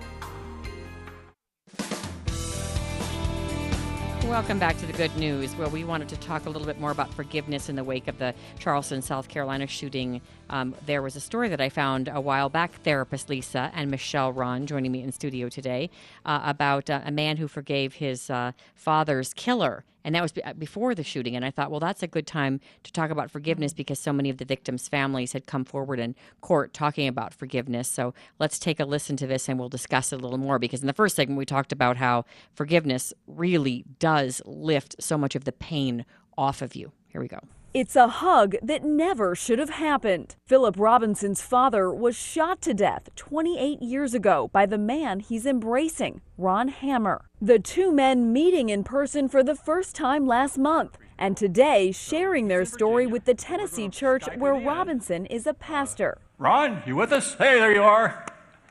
Welcome 4.25 4.59
back 4.59 4.77
to 4.81 4.87
the 4.87 4.93
good 4.93 5.17
news, 5.17 5.55
where 5.55 5.69
we 5.69 5.83
wanted 5.83 6.11
to 6.11 6.19
talk 6.19 6.45
a 6.45 6.51
little 6.51 6.67
bit 6.67 6.79
more 6.79 6.91
about 6.91 7.15
forgiveness 7.15 7.71
in 7.71 7.77
the 7.77 7.85
wake 7.85 8.07
of 8.07 8.19
the 8.19 8.35
Charleston, 8.59 9.01
South 9.01 9.29
Carolina 9.29 9.67
shooting. 9.67 10.21
Um, 10.51 10.75
there 10.85 11.01
was 11.01 11.17
a 11.17 11.21
story 11.21 11.49
that 11.49 11.63
I 11.63 11.71
found 11.71 12.09
a 12.13 12.21
while 12.21 12.51
back. 12.51 12.83
Therapist 12.83 13.31
Lisa 13.31 13.73
and 13.75 13.91
Michelle 13.91 14.31
Rhan 14.31 14.67
joining 14.67 14.93
me 14.93 15.03
in 15.03 15.11
studio 15.11 15.49
today 15.49 15.89
uh, 16.27 16.43
about 16.45 16.91
uh, 16.91 17.01
a 17.07 17.13
man 17.13 17.39
who 17.39 17.49
forgave 17.49 17.95
his 17.95 18.29
uh, 18.29 18.53
father's 18.75 19.33
killer. 19.33 19.85
And 20.05 20.15
that 20.15 20.23
was 20.23 20.33
uh, 20.45 20.53
before 20.53 20.95
the 20.95 21.03
shooting. 21.03 21.35
And 21.35 21.45
I 21.45 21.51
thought, 21.51 21.71
well, 21.71 21.81
that's 21.81 22.03
a 22.03 22.07
good 22.07 22.27
time 22.27 22.61
to 22.83 22.93
talk 22.93 23.11
about 23.11 23.31
forgiveness 23.31 23.73
mm-hmm. 23.73 23.79
because 23.79 23.99
so 23.99 24.13
many 24.13 24.31
of 24.31 24.39
the 24.39 24.45
victims' 24.45 24.89
families 24.89 25.33
had 25.33 25.47
come 25.47 25.65
forward 25.65 25.99
in 25.99 26.15
court 26.41 26.75
talking 26.75 27.09
about 27.09 27.33
forgiveness. 27.33 27.89
So 27.89 28.15
let's 28.39 28.59
take 28.59 28.79
a 28.81 28.85
listen 28.85 29.17
to 29.17 29.27
this 29.27 29.49
and 29.49 29.59
we'll 29.59 29.69
discuss 29.69 30.13
it 30.13 30.21
a 30.21 30.23
little 30.23 30.39
more 30.39 30.59
because 30.59 30.83
in 30.83 30.87
the 30.87 30.93
first 30.93 31.17
segment, 31.17 31.39
we 31.39 31.47
talked 31.47 31.73
about 31.73 31.97
how 31.97 32.25
forgiveness 32.55 33.13
really 33.27 33.85
does 33.99 34.43
lift 34.45 34.97
so 35.01 35.17
much 35.17 35.35
of 35.35 35.45
the 35.45 35.53
pain 35.53 36.05
off 36.37 36.63
of 36.63 36.75
you. 36.77 36.93
Here 37.09 37.21
we 37.21 37.29
go. 37.29 37.41
It's 37.75 37.97
a 37.97 38.07
hug 38.07 38.55
that 38.63 38.85
never 38.85 39.35
should 39.35 39.59
have 39.59 39.71
happened. 39.71 40.37
Philip 40.47 40.77
Robinson's 40.79 41.43
father 41.43 41.93
was 41.93 42.15
shot 42.15 42.61
to 42.61 42.73
death 42.73 43.09
28 43.17 43.83
years 43.83 44.15
ago 44.15 44.49
by 44.53 44.65
the 44.65 44.79
man 44.79 45.19
he's 45.19 45.45
embracing, 45.45 46.21
Ron 46.39 46.69
Hammer. 46.69 47.29
The 47.41 47.59
two 47.59 47.91
men 47.91 48.33
meeting 48.33 48.69
in 48.69 48.85
person 48.85 49.29
for 49.29 49.43
the 49.43 49.57
first 49.57 49.97
time 49.97 50.25
last 50.25 50.57
month 50.57 50.97
and 51.19 51.37
today 51.37 51.91
sharing 51.91 52.47
their 52.47 52.65
story 52.65 53.09
with 53.09 53.25
the 53.25 53.35
Tennessee 53.35 53.89
church 53.89 54.29
where 54.37 54.55
Robinson 54.55 55.27
is 55.27 55.45
a 55.45 55.53
pastor. 55.53 56.19
Ron, 56.39 56.81
you 56.87 56.95
with 56.95 57.13
us? 57.13 57.35
Hey, 57.35 57.59
there 57.59 57.75
you 57.75 57.83
are. 57.83 58.24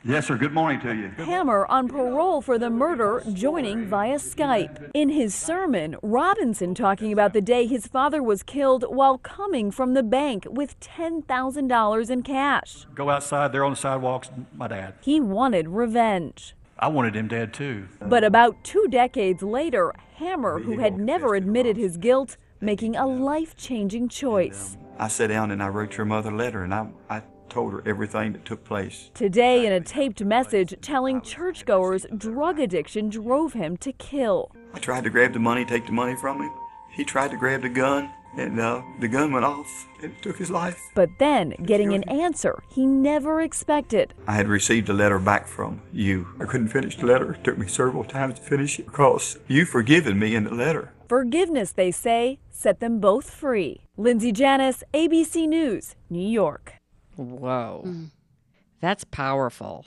Yes, 0.06 0.26
sir. 0.26 0.36
Good 0.36 0.52
morning 0.52 0.82
to 0.82 0.94
you. 0.94 1.08
Hammer 1.24 1.64
on 1.70 1.88
parole 1.88 2.42
for 2.42 2.58
the 2.58 2.68
murder, 2.68 3.22
joining 3.32 3.86
via 3.86 4.16
Skype. 4.16 4.90
In 4.92 5.08
his 5.08 5.34
sermon, 5.34 5.96
Robinson 6.02 6.74
talking 6.74 7.10
about 7.10 7.32
the 7.32 7.40
day 7.40 7.66
his 7.66 7.86
father 7.86 8.22
was 8.22 8.42
killed 8.42 8.84
while 8.90 9.16
coming 9.16 9.70
from 9.70 9.94
the 9.94 10.02
bank 10.02 10.46
with 10.50 10.78
$10,000 10.78 12.10
in 12.10 12.22
cash. 12.22 12.84
Go 12.94 13.08
outside 13.08 13.52
there 13.52 13.64
on 13.64 13.72
the 13.72 13.76
sidewalks, 13.76 14.28
my 14.54 14.68
dad. 14.68 14.92
He 15.00 15.20
wanted 15.20 15.70
revenge. 15.70 16.54
I 16.78 16.88
wanted 16.88 17.16
him 17.16 17.26
dead 17.26 17.54
too. 17.54 17.88
But 18.02 18.24
about 18.24 18.62
two 18.62 18.86
decades 18.90 19.42
later, 19.42 19.94
Hammer, 20.16 20.58
who 20.58 20.80
had 20.80 20.98
never 20.98 21.34
admitted 21.34 21.78
his 21.78 21.96
guilt, 21.96 22.36
making 22.60 22.94
a 22.94 23.06
life 23.06 23.56
changing 23.56 24.10
choice. 24.10 24.76
I 24.98 25.08
sat 25.08 25.28
down 25.28 25.50
and 25.50 25.62
I 25.62 25.68
wrote 25.68 25.96
your 25.96 26.04
mother 26.04 26.28
a 26.28 26.36
letter 26.36 26.62
and 26.62 26.74
I, 26.74 26.88
I 27.08 27.22
told 27.54 27.72
her 27.72 27.82
everything 27.86 28.32
that 28.32 28.44
took 28.44 28.64
place. 28.64 29.10
Today, 29.14 29.64
in 29.64 29.72
a 29.72 29.80
taped 29.80 30.22
message 30.24 30.74
telling 30.82 31.20
churchgoers 31.20 32.04
drug 32.16 32.58
addiction 32.58 33.08
drove 33.08 33.52
him 33.52 33.76
to 33.76 33.92
kill. 33.92 34.50
I 34.74 34.80
tried 34.80 35.04
to 35.04 35.10
grab 35.10 35.32
the 35.32 35.38
money, 35.38 35.64
take 35.64 35.86
the 35.86 35.92
money 35.92 36.16
from 36.16 36.42
him. 36.42 36.50
He 36.90 37.04
tried 37.04 37.30
to 37.30 37.36
grab 37.36 37.62
the 37.62 37.68
gun, 37.68 38.10
and 38.36 38.58
uh, 38.58 38.82
the 38.98 39.06
gun 39.06 39.30
went 39.30 39.44
off 39.44 39.86
and 40.02 40.12
took 40.20 40.36
his 40.36 40.50
life. 40.50 40.80
But 40.96 41.10
then, 41.20 41.54
getting 41.62 41.94
an 41.94 42.02
answer 42.08 42.60
he 42.68 42.86
never 42.86 43.40
expected. 43.40 44.14
I 44.26 44.32
had 44.32 44.48
received 44.48 44.88
a 44.88 44.92
letter 44.92 45.20
back 45.20 45.46
from 45.46 45.80
you. 45.92 46.26
I 46.40 46.46
couldn't 46.46 46.68
finish 46.68 46.96
the 46.96 47.06
letter. 47.06 47.34
It 47.34 47.44
took 47.44 47.56
me 47.56 47.68
several 47.68 48.02
times 48.02 48.40
to 48.40 48.44
finish 48.44 48.80
it 48.80 48.86
because 48.86 49.38
you 49.46 49.64
forgiven 49.64 50.18
me 50.18 50.34
in 50.34 50.42
the 50.42 50.54
letter. 50.54 50.92
Forgiveness, 51.08 51.70
they 51.70 51.92
say, 51.92 52.40
set 52.50 52.80
them 52.80 52.98
both 52.98 53.30
free. 53.30 53.82
Lindsay 53.96 54.32
Janis, 54.32 54.82
ABC 54.92 55.46
News, 55.46 55.94
New 56.10 56.28
York. 56.28 56.80
Whoa. 57.16 57.82
Mm. 57.86 58.10
That's 58.80 59.04
powerful. 59.04 59.86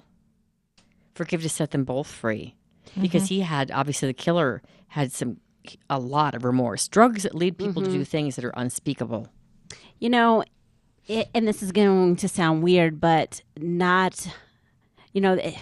Forgive 1.13 1.41
to 1.43 1.49
set 1.49 1.71
them 1.71 1.83
both 1.83 2.07
free. 2.07 2.55
Because 2.99 3.23
mm-hmm. 3.23 3.35
he 3.35 3.41
had, 3.41 3.71
obviously, 3.71 4.07
the 4.07 4.13
killer 4.13 4.61
had 4.87 5.11
some, 5.11 5.37
a 5.89 5.99
lot 5.99 6.33
of 6.33 6.45
remorse. 6.45 6.87
Drugs 6.87 7.23
that 7.23 7.35
lead 7.35 7.57
people 7.57 7.81
mm-hmm. 7.81 7.91
to 7.91 7.97
do 7.99 8.05
things 8.05 8.35
that 8.35 8.45
are 8.45 8.53
unspeakable. 8.55 9.27
You 9.99 10.09
know, 10.09 10.43
it, 11.07 11.27
and 11.33 11.47
this 11.47 11.61
is 11.61 11.71
going 11.71 12.15
to 12.17 12.27
sound 12.27 12.63
weird, 12.63 12.99
but 13.01 13.41
not, 13.57 14.27
you 15.11 15.21
know, 15.21 15.33
eh, 15.33 15.57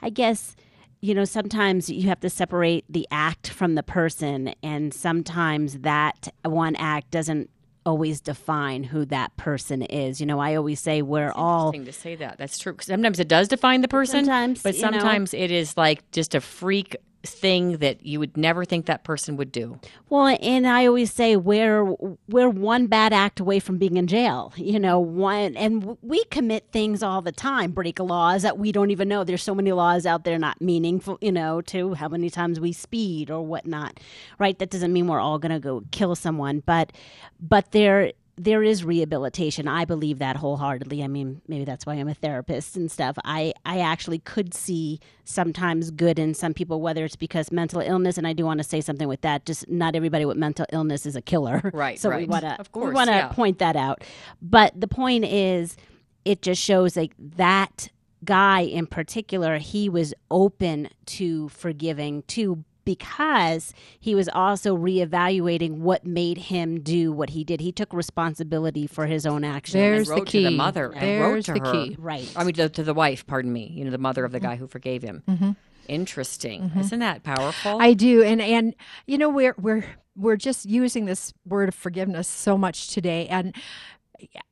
I 0.00 0.10
guess 0.10 0.54
you 1.00 1.14
know, 1.14 1.24
sometimes 1.24 1.88
you 1.88 2.08
have 2.08 2.20
to 2.20 2.30
separate 2.30 2.84
the 2.88 3.06
act 3.10 3.48
from 3.50 3.74
the 3.74 3.82
person, 3.82 4.54
and 4.62 4.92
sometimes 4.92 5.78
that 5.80 6.32
one 6.44 6.74
act 6.76 7.10
doesn't 7.10 7.50
always 7.88 8.20
define 8.20 8.84
who 8.84 9.04
that 9.06 9.36
person 9.36 9.82
is. 9.82 10.20
You 10.20 10.26
know, 10.26 10.38
I 10.38 10.54
always 10.54 10.78
say 10.78 11.02
we're 11.02 11.32
all 11.32 11.68
interesting 11.68 11.86
to 11.86 11.92
say 11.92 12.14
that. 12.16 12.38
That's 12.38 12.58
true. 12.58 12.76
Sometimes 12.80 13.18
it 13.18 13.28
does 13.28 13.48
define 13.48 13.80
the 13.80 13.88
person, 13.88 14.26
sometimes, 14.26 14.62
but 14.62 14.74
sometimes 14.76 15.32
know, 15.32 15.40
it 15.40 15.50
is 15.50 15.76
like 15.76 16.08
just 16.12 16.34
a 16.34 16.40
freak 16.40 16.96
thing 17.24 17.78
that 17.78 18.04
you 18.04 18.18
would 18.20 18.36
never 18.36 18.64
think 18.64 18.86
that 18.86 19.04
person 19.04 19.36
would 19.36 19.50
do. 19.50 19.80
Well, 20.08 20.38
and 20.40 20.66
I 20.66 20.86
always 20.86 21.12
say 21.12 21.36
we're 21.36 21.84
we're 22.28 22.48
one 22.48 22.86
bad 22.86 23.12
act 23.12 23.40
away 23.40 23.58
from 23.58 23.78
being 23.78 23.96
in 23.96 24.06
jail. 24.06 24.52
You 24.56 24.78
know, 24.78 24.98
one 25.00 25.56
and 25.56 25.96
we 26.02 26.24
commit 26.24 26.68
things 26.72 27.02
all 27.02 27.20
the 27.20 27.32
time, 27.32 27.72
break 27.72 27.98
laws 27.98 28.42
that 28.42 28.58
we 28.58 28.72
don't 28.72 28.90
even 28.90 29.08
know. 29.08 29.24
There's 29.24 29.42
so 29.42 29.54
many 29.54 29.72
laws 29.72 30.06
out 30.06 30.24
there 30.24 30.38
not 30.38 30.60
meaningful, 30.60 31.18
you 31.20 31.32
know, 31.32 31.60
to 31.62 31.94
how 31.94 32.08
many 32.08 32.30
times 32.30 32.60
we 32.60 32.72
speed 32.72 33.30
or 33.30 33.44
whatnot. 33.44 33.98
Right? 34.38 34.58
That 34.58 34.70
doesn't 34.70 34.92
mean 34.92 35.08
we're 35.08 35.20
all 35.20 35.38
going 35.38 35.52
to 35.52 35.60
go 35.60 35.82
kill 35.90 36.14
someone, 36.14 36.62
but 36.64 36.92
but 37.40 37.72
there 37.72 38.12
there 38.38 38.62
is 38.62 38.84
rehabilitation. 38.84 39.66
I 39.66 39.84
believe 39.84 40.20
that 40.20 40.36
wholeheartedly. 40.36 41.02
I 41.02 41.08
mean, 41.08 41.42
maybe 41.48 41.64
that's 41.64 41.84
why 41.84 41.94
I'm 41.94 42.08
a 42.08 42.14
therapist 42.14 42.76
and 42.76 42.90
stuff. 42.90 43.18
I, 43.24 43.52
I 43.66 43.80
actually 43.80 44.20
could 44.20 44.54
see 44.54 45.00
sometimes 45.24 45.90
good 45.90 46.18
in 46.18 46.34
some 46.34 46.54
people, 46.54 46.80
whether 46.80 47.04
it's 47.04 47.16
because 47.16 47.50
mental 47.50 47.80
illness, 47.80 48.16
and 48.16 48.26
I 48.26 48.32
do 48.32 48.44
want 48.44 48.58
to 48.58 48.64
say 48.64 48.80
something 48.80 49.08
with 49.08 49.22
that. 49.22 49.44
Just 49.44 49.68
not 49.68 49.96
everybody 49.96 50.24
with 50.24 50.36
mental 50.36 50.66
illness 50.72 51.04
is 51.04 51.16
a 51.16 51.22
killer. 51.22 51.70
Right. 51.78 51.98
so 51.98 52.10
right. 52.10 52.20
we 52.20 52.26
want 52.26 52.44
to, 52.44 52.58
of 52.58 52.72
course, 52.72 52.96
we 52.96 53.04
to 53.04 53.10
yeah. 53.10 53.28
point 53.28 53.60
that 53.60 53.76
out. 53.76 54.02
But 54.42 54.78
the 54.78 54.88
point 54.88 55.24
is, 55.24 55.76
it 56.24 56.42
just 56.42 56.60
shows 56.60 56.96
like 56.96 57.12
that 57.18 57.90
guy 58.24 58.60
in 58.60 58.86
particular, 58.86 59.58
he 59.58 59.88
was 59.88 60.12
open 60.30 60.88
to 61.06 61.48
forgiving, 61.50 62.22
to 62.28 62.64
because 62.88 63.74
he 64.00 64.14
was 64.14 64.30
also 64.30 64.74
reevaluating 64.74 65.72
what 65.72 66.06
made 66.06 66.38
him 66.38 66.80
do 66.80 67.12
what 67.12 67.28
he 67.28 67.44
did. 67.44 67.60
He 67.60 67.70
took 67.70 67.92
responsibility 67.92 68.86
for 68.86 69.04
his 69.04 69.26
own 69.26 69.44
actions. 69.44 69.74
There's 69.74 70.08
the 70.08 70.22
key. 70.22 70.44
To 70.44 70.50
the 70.50 70.56
mother. 70.56 70.94
There's 70.98 71.44
the 71.44 71.58
her. 71.58 71.70
key. 71.70 71.96
Right. 71.98 72.32
I 72.34 72.44
mean, 72.44 72.54
to, 72.54 72.70
to, 72.70 72.82
the 72.82 72.94
wife. 72.94 73.26
Pardon 73.26 73.52
me. 73.52 73.70
You 73.74 73.84
know, 73.84 73.90
the 73.90 73.98
mother 73.98 74.24
of 74.24 74.32
the 74.32 74.40
guy 74.40 74.56
who 74.56 74.66
forgave 74.66 75.02
him. 75.02 75.22
Mm-hmm. 75.28 75.50
Interesting. 75.86 76.62
Mm-hmm. 76.62 76.80
Isn't 76.80 77.00
that 77.00 77.24
powerful? 77.24 77.78
I 77.78 77.92
do, 77.92 78.22
and 78.22 78.40
and 78.40 78.74
you 79.06 79.18
know 79.18 79.28
we're 79.28 79.54
we're 79.58 79.84
we're 80.16 80.36
just 80.36 80.64
using 80.64 81.04
this 81.04 81.34
word 81.44 81.68
of 81.68 81.74
forgiveness 81.74 82.26
so 82.26 82.56
much 82.56 82.88
today, 82.88 83.26
and 83.28 83.54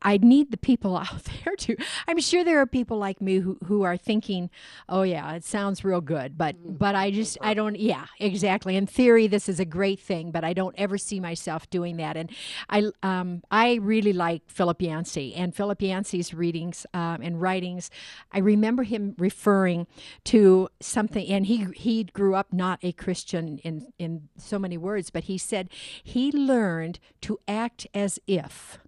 I 0.02 0.18
need 0.18 0.50
the 0.50 0.56
people 0.56 0.96
out 0.96 1.24
there 1.24 1.56
to. 1.56 1.76
I'm 2.06 2.20
sure 2.20 2.44
there 2.44 2.60
are 2.60 2.66
people 2.66 2.98
like 2.98 3.20
me 3.20 3.38
who, 3.38 3.58
who 3.64 3.82
are 3.82 3.96
thinking, 3.96 4.50
"Oh 4.88 5.02
yeah, 5.02 5.34
it 5.34 5.44
sounds 5.44 5.84
real 5.84 6.00
good," 6.00 6.38
but 6.38 6.56
mm-hmm. 6.56 6.74
but 6.74 6.94
I 6.94 7.10
just 7.10 7.38
I 7.40 7.54
don't. 7.54 7.78
Yeah, 7.78 8.06
exactly. 8.20 8.76
In 8.76 8.86
theory, 8.86 9.26
this 9.26 9.48
is 9.48 9.60
a 9.60 9.64
great 9.64 10.00
thing, 10.00 10.30
but 10.30 10.44
I 10.44 10.52
don't 10.52 10.74
ever 10.78 10.98
see 10.98 11.20
myself 11.20 11.68
doing 11.70 11.96
that. 11.96 12.16
And 12.16 12.30
I 12.68 12.90
um 13.02 13.42
I 13.50 13.74
really 13.74 14.12
like 14.12 14.42
Philip 14.46 14.80
Yancey 14.82 15.34
and 15.34 15.54
Philip 15.54 15.82
Yancey's 15.82 16.32
readings 16.32 16.86
um, 16.94 17.20
and 17.22 17.40
writings. 17.40 17.90
I 18.32 18.38
remember 18.38 18.84
him 18.84 19.14
referring 19.18 19.86
to 20.24 20.68
something, 20.80 21.26
and 21.28 21.46
he 21.46 21.66
he 21.76 22.04
grew 22.04 22.34
up 22.34 22.52
not 22.52 22.78
a 22.82 22.92
Christian 22.92 23.58
in 23.58 23.92
in 23.98 24.28
so 24.38 24.58
many 24.58 24.76
words, 24.76 25.10
but 25.10 25.24
he 25.24 25.38
said 25.38 25.68
he 26.02 26.30
learned 26.30 26.98
to 27.22 27.38
act 27.48 27.86
as 27.94 28.18
if 28.26 28.78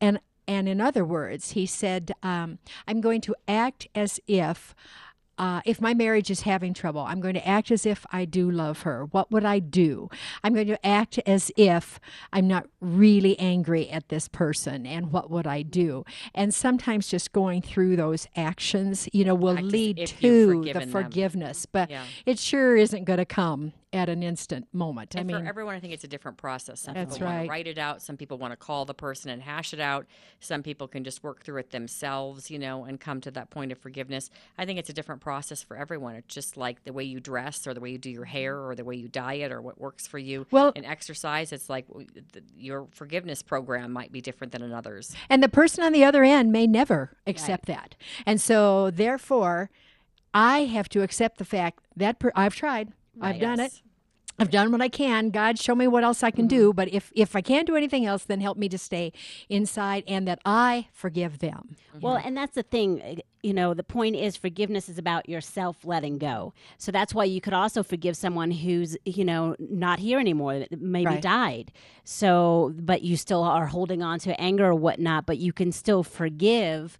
and 0.00 0.20
and 0.48 0.68
in 0.68 0.80
other 0.80 1.04
words, 1.04 1.52
he 1.52 1.66
said, 1.66 2.12
um, 2.22 2.58
"I'm 2.86 3.00
going 3.00 3.20
to 3.22 3.34
act 3.46 3.88
as 3.94 4.20
if." 4.26 4.74
Uh, 5.38 5.62
if 5.64 5.80
my 5.80 5.94
marriage 5.94 6.30
is 6.30 6.42
having 6.42 6.74
trouble, 6.74 7.00
I'm 7.00 7.18
going 7.18 7.34
to 7.34 7.48
act 7.48 7.70
as 7.70 7.86
if 7.86 8.04
I 8.12 8.26
do 8.26 8.50
love 8.50 8.82
her. 8.82 9.06
What 9.06 9.32
would 9.32 9.46
I 9.46 9.60
do? 9.60 10.10
I'm 10.44 10.52
going 10.52 10.66
to 10.68 10.86
act 10.86 11.18
as 11.26 11.50
if 11.56 11.98
I'm 12.34 12.46
not 12.46 12.66
really 12.80 13.36
angry 13.38 13.88
at 13.88 14.10
this 14.10 14.28
person. 14.28 14.86
And 14.86 15.10
what 15.10 15.30
would 15.30 15.46
I 15.46 15.62
do? 15.62 16.04
And 16.34 16.52
sometimes 16.52 17.08
just 17.08 17.32
going 17.32 17.62
through 17.62 17.96
those 17.96 18.28
actions, 18.36 19.08
you 19.14 19.24
know, 19.24 19.34
will 19.34 19.54
lead 19.54 20.06
to 20.06 20.62
the 20.64 20.86
forgiveness. 20.86 21.62
Them. 21.62 21.70
But 21.72 21.90
yeah. 21.90 22.04
it 22.26 22.38
sure 22.38 22.76
isn't 22.76 23.04
going 23.04 23.18
to 23.18 23.24
come 23.24 23.72
at 23.92 24.08
an 24.08 24.22
instant 24.22 24.66
moment. 24.72 25.14
And 25.14 25.20
I 25.20 25.24
mean, 25.24 25.42
for 25.42 25.48
everyone, 25.48 25.74
I 25.74 25.80
think 25.80 25.92
it's 25.92 26.04
a 26.04 26.08
different 26.08 26.38
process. 26.38 26.80
Some 26.80 26.94
that's 26.94 27.14
people 27.14 27.28
right. 27.28 27.34
want 27.34 27.46
to 27.46 27.50
write 27.50 27.66
it 27.66 27.78
out. 27.78 28.00
Some 28.00 28.16
people 28.16 28.38
want 28.38 28.52
to 28.52 28.56
call 28.56 28.84
the 28.84 28.94
person 28.94 29.30
and 29.30 29.42
hash 29.42 29.74
it 29.74 29.80
out. 29.80 30.06
Some 30.40 30.62
people 30.62 30.88
can 30.88 31.04
just 31.04 31.22
work 31.22 31.44
through 31.44 31.58
it 31.58 31.70
themselves, 31.70 32.50
you 32.50 32.58
know, 32.58 32.84
and 32.84 32.98
come 32.98 33.20
to 33.20 33.30
that 33.32 33.50
point 33.50 33.70
of 33.70 33.78
forgiveness. 33.78 34.30
I 34.56 34.64
think 34.64 34.78
it's 34.78 34.88
a 34.88 34.94
different 34.94 35.20
process 35.20 35.62
for 35.62 35.76
everyone. 35.76 36.16
It's 36.16 36.34
just 36.34 36.56
like 36.56 36.84
the 36.84 36.92
way 36.92 37.04
you 37.04 37.20
dress, 37.20 37.66
or 37.66 37.74
the 37.74 37.80
way 37.80 37.90
you 37.90 37.98
do 37.98 38.10
your 38.10 38.24
hair, 38.24 38.58
or 38.58 38.74
the 38.74 38.84
way 38.84 38.96
you 38.96 39.08
diet, 39.08 39.52
or 39.52 39.60
what 39.60 39.78
works 39.78 40.06
for 40.06 40.18
you. 40.18 40.46
Well, 40.50 40.72
in 40.74 40.84
exercise, 40.84 41.52
it's 41.52 41.68
like 41.68 41.86
your 42.56 42.88
forgiveness 42.92 43.42
program 43.42 43.92
might 43.92 44.10
be 44.10 44.20
different 44.20 44.52
than 44.52 44.62
another's. 44.62 45.14
And 45.28 45.42
the 45.42 45.48
person 45.48 45.84
on 45.84 45.92
the 45.92 46.04
other 46.04 46.24
end 46.24 46.50
may 46.50 46.66
never 46.66 47.16
accept 47.26 47.68
right. 47.68 47.76
that, 47.76 47.96
and 48.24 48.40
so 48.40 48.90
therefore, 48.90 49.70
I 50.32 50.60
have 50.60 50.88
to 50.90 51.02
accept 51.02 51.36
the 51.36 51.44
fact 51.44 51.80
that 51.94 52.18
per- 52.18 52.32
I've 52.34 52.54
tried. 52.54 52.92
I've 53.20 53.40
done 53.40 53.60
it. 53.60 53.82
I've 54.38 54.50
done 54.50 54.72
what 54.72 54.80
I 54.80 54.88
can. 54.88 55.30
God, 55.30 55.58
show 55.58 55.74
me 55.74 55.86
what 55.86 56.02
else 56.02 56.22
I 56.22 56.30
can 56.30 56.48
mm-hmm. 56.48 56.56
do. 56.56 56.72
But 56.72 56.92
if 56.92 57.12
if 57.14 57.36
I 57.36 57.42
can't 57.42 57.66
do 57.66 57.76
anything 57.76 58.06
else, 58.06 58.24
then 58.24 58.40
help 58.40 58.56
me 58.58 58.68
to 58.70 58.78
stay 58.78 59.12
inside 59.48 60.04
and 60.08 60.26
that 60.26 60.40
I 60.44 60.88
forgive 60.92 61.38
them. 61.38 61.76
Well, 62.00 62.16
and 62.16 62.36
that's 62.36 62.54
the 62.54 62.62
thing. 62.62 63.02
Uh, 63.02 63.14
you 63.42 63.52
know, 63.52 63.74
the 63.74 63.84
point 63.84 64.16
is 64.16 64.36
forgiveness 64.36 64.88
is 64.88 64.98
about 64.98 65.28
yourself 65.28 65.84
letting 65.84 66.18
go. 66.18 66.54
So 66.78 66.90
that's 66.90 67.14
why 67.14 67.24
you 67.24 67.40
could 67.40 67.52
also 67.52 67.82
forgive 67.82 68.16
someone 68.16 68.50
who's 68.50 68.96
you 69.04 69.24
know 69.24 69.54
not 69.58 69.98
here 69.98 70.18
anymore, 70.18 70.66
maybe 70.76 71.06
right. 71.06 71.22
died. 71.22 71.72
So, 72.04 72.72
but 72.76 73.02
you 73.02 73.16
still 73.16 73.42
are 73.42 73.66
holding 73.66 74.02
on 74.02 74.18
to 74.20 74.40
anger 74.40 74.66
or 74.66 74.74
whatnot. 74.74 75.26
But 75.26 75.38
you 75.38 75.52
can 75.52 75.72
still 75.72 76.02
forgive 76.02 76.98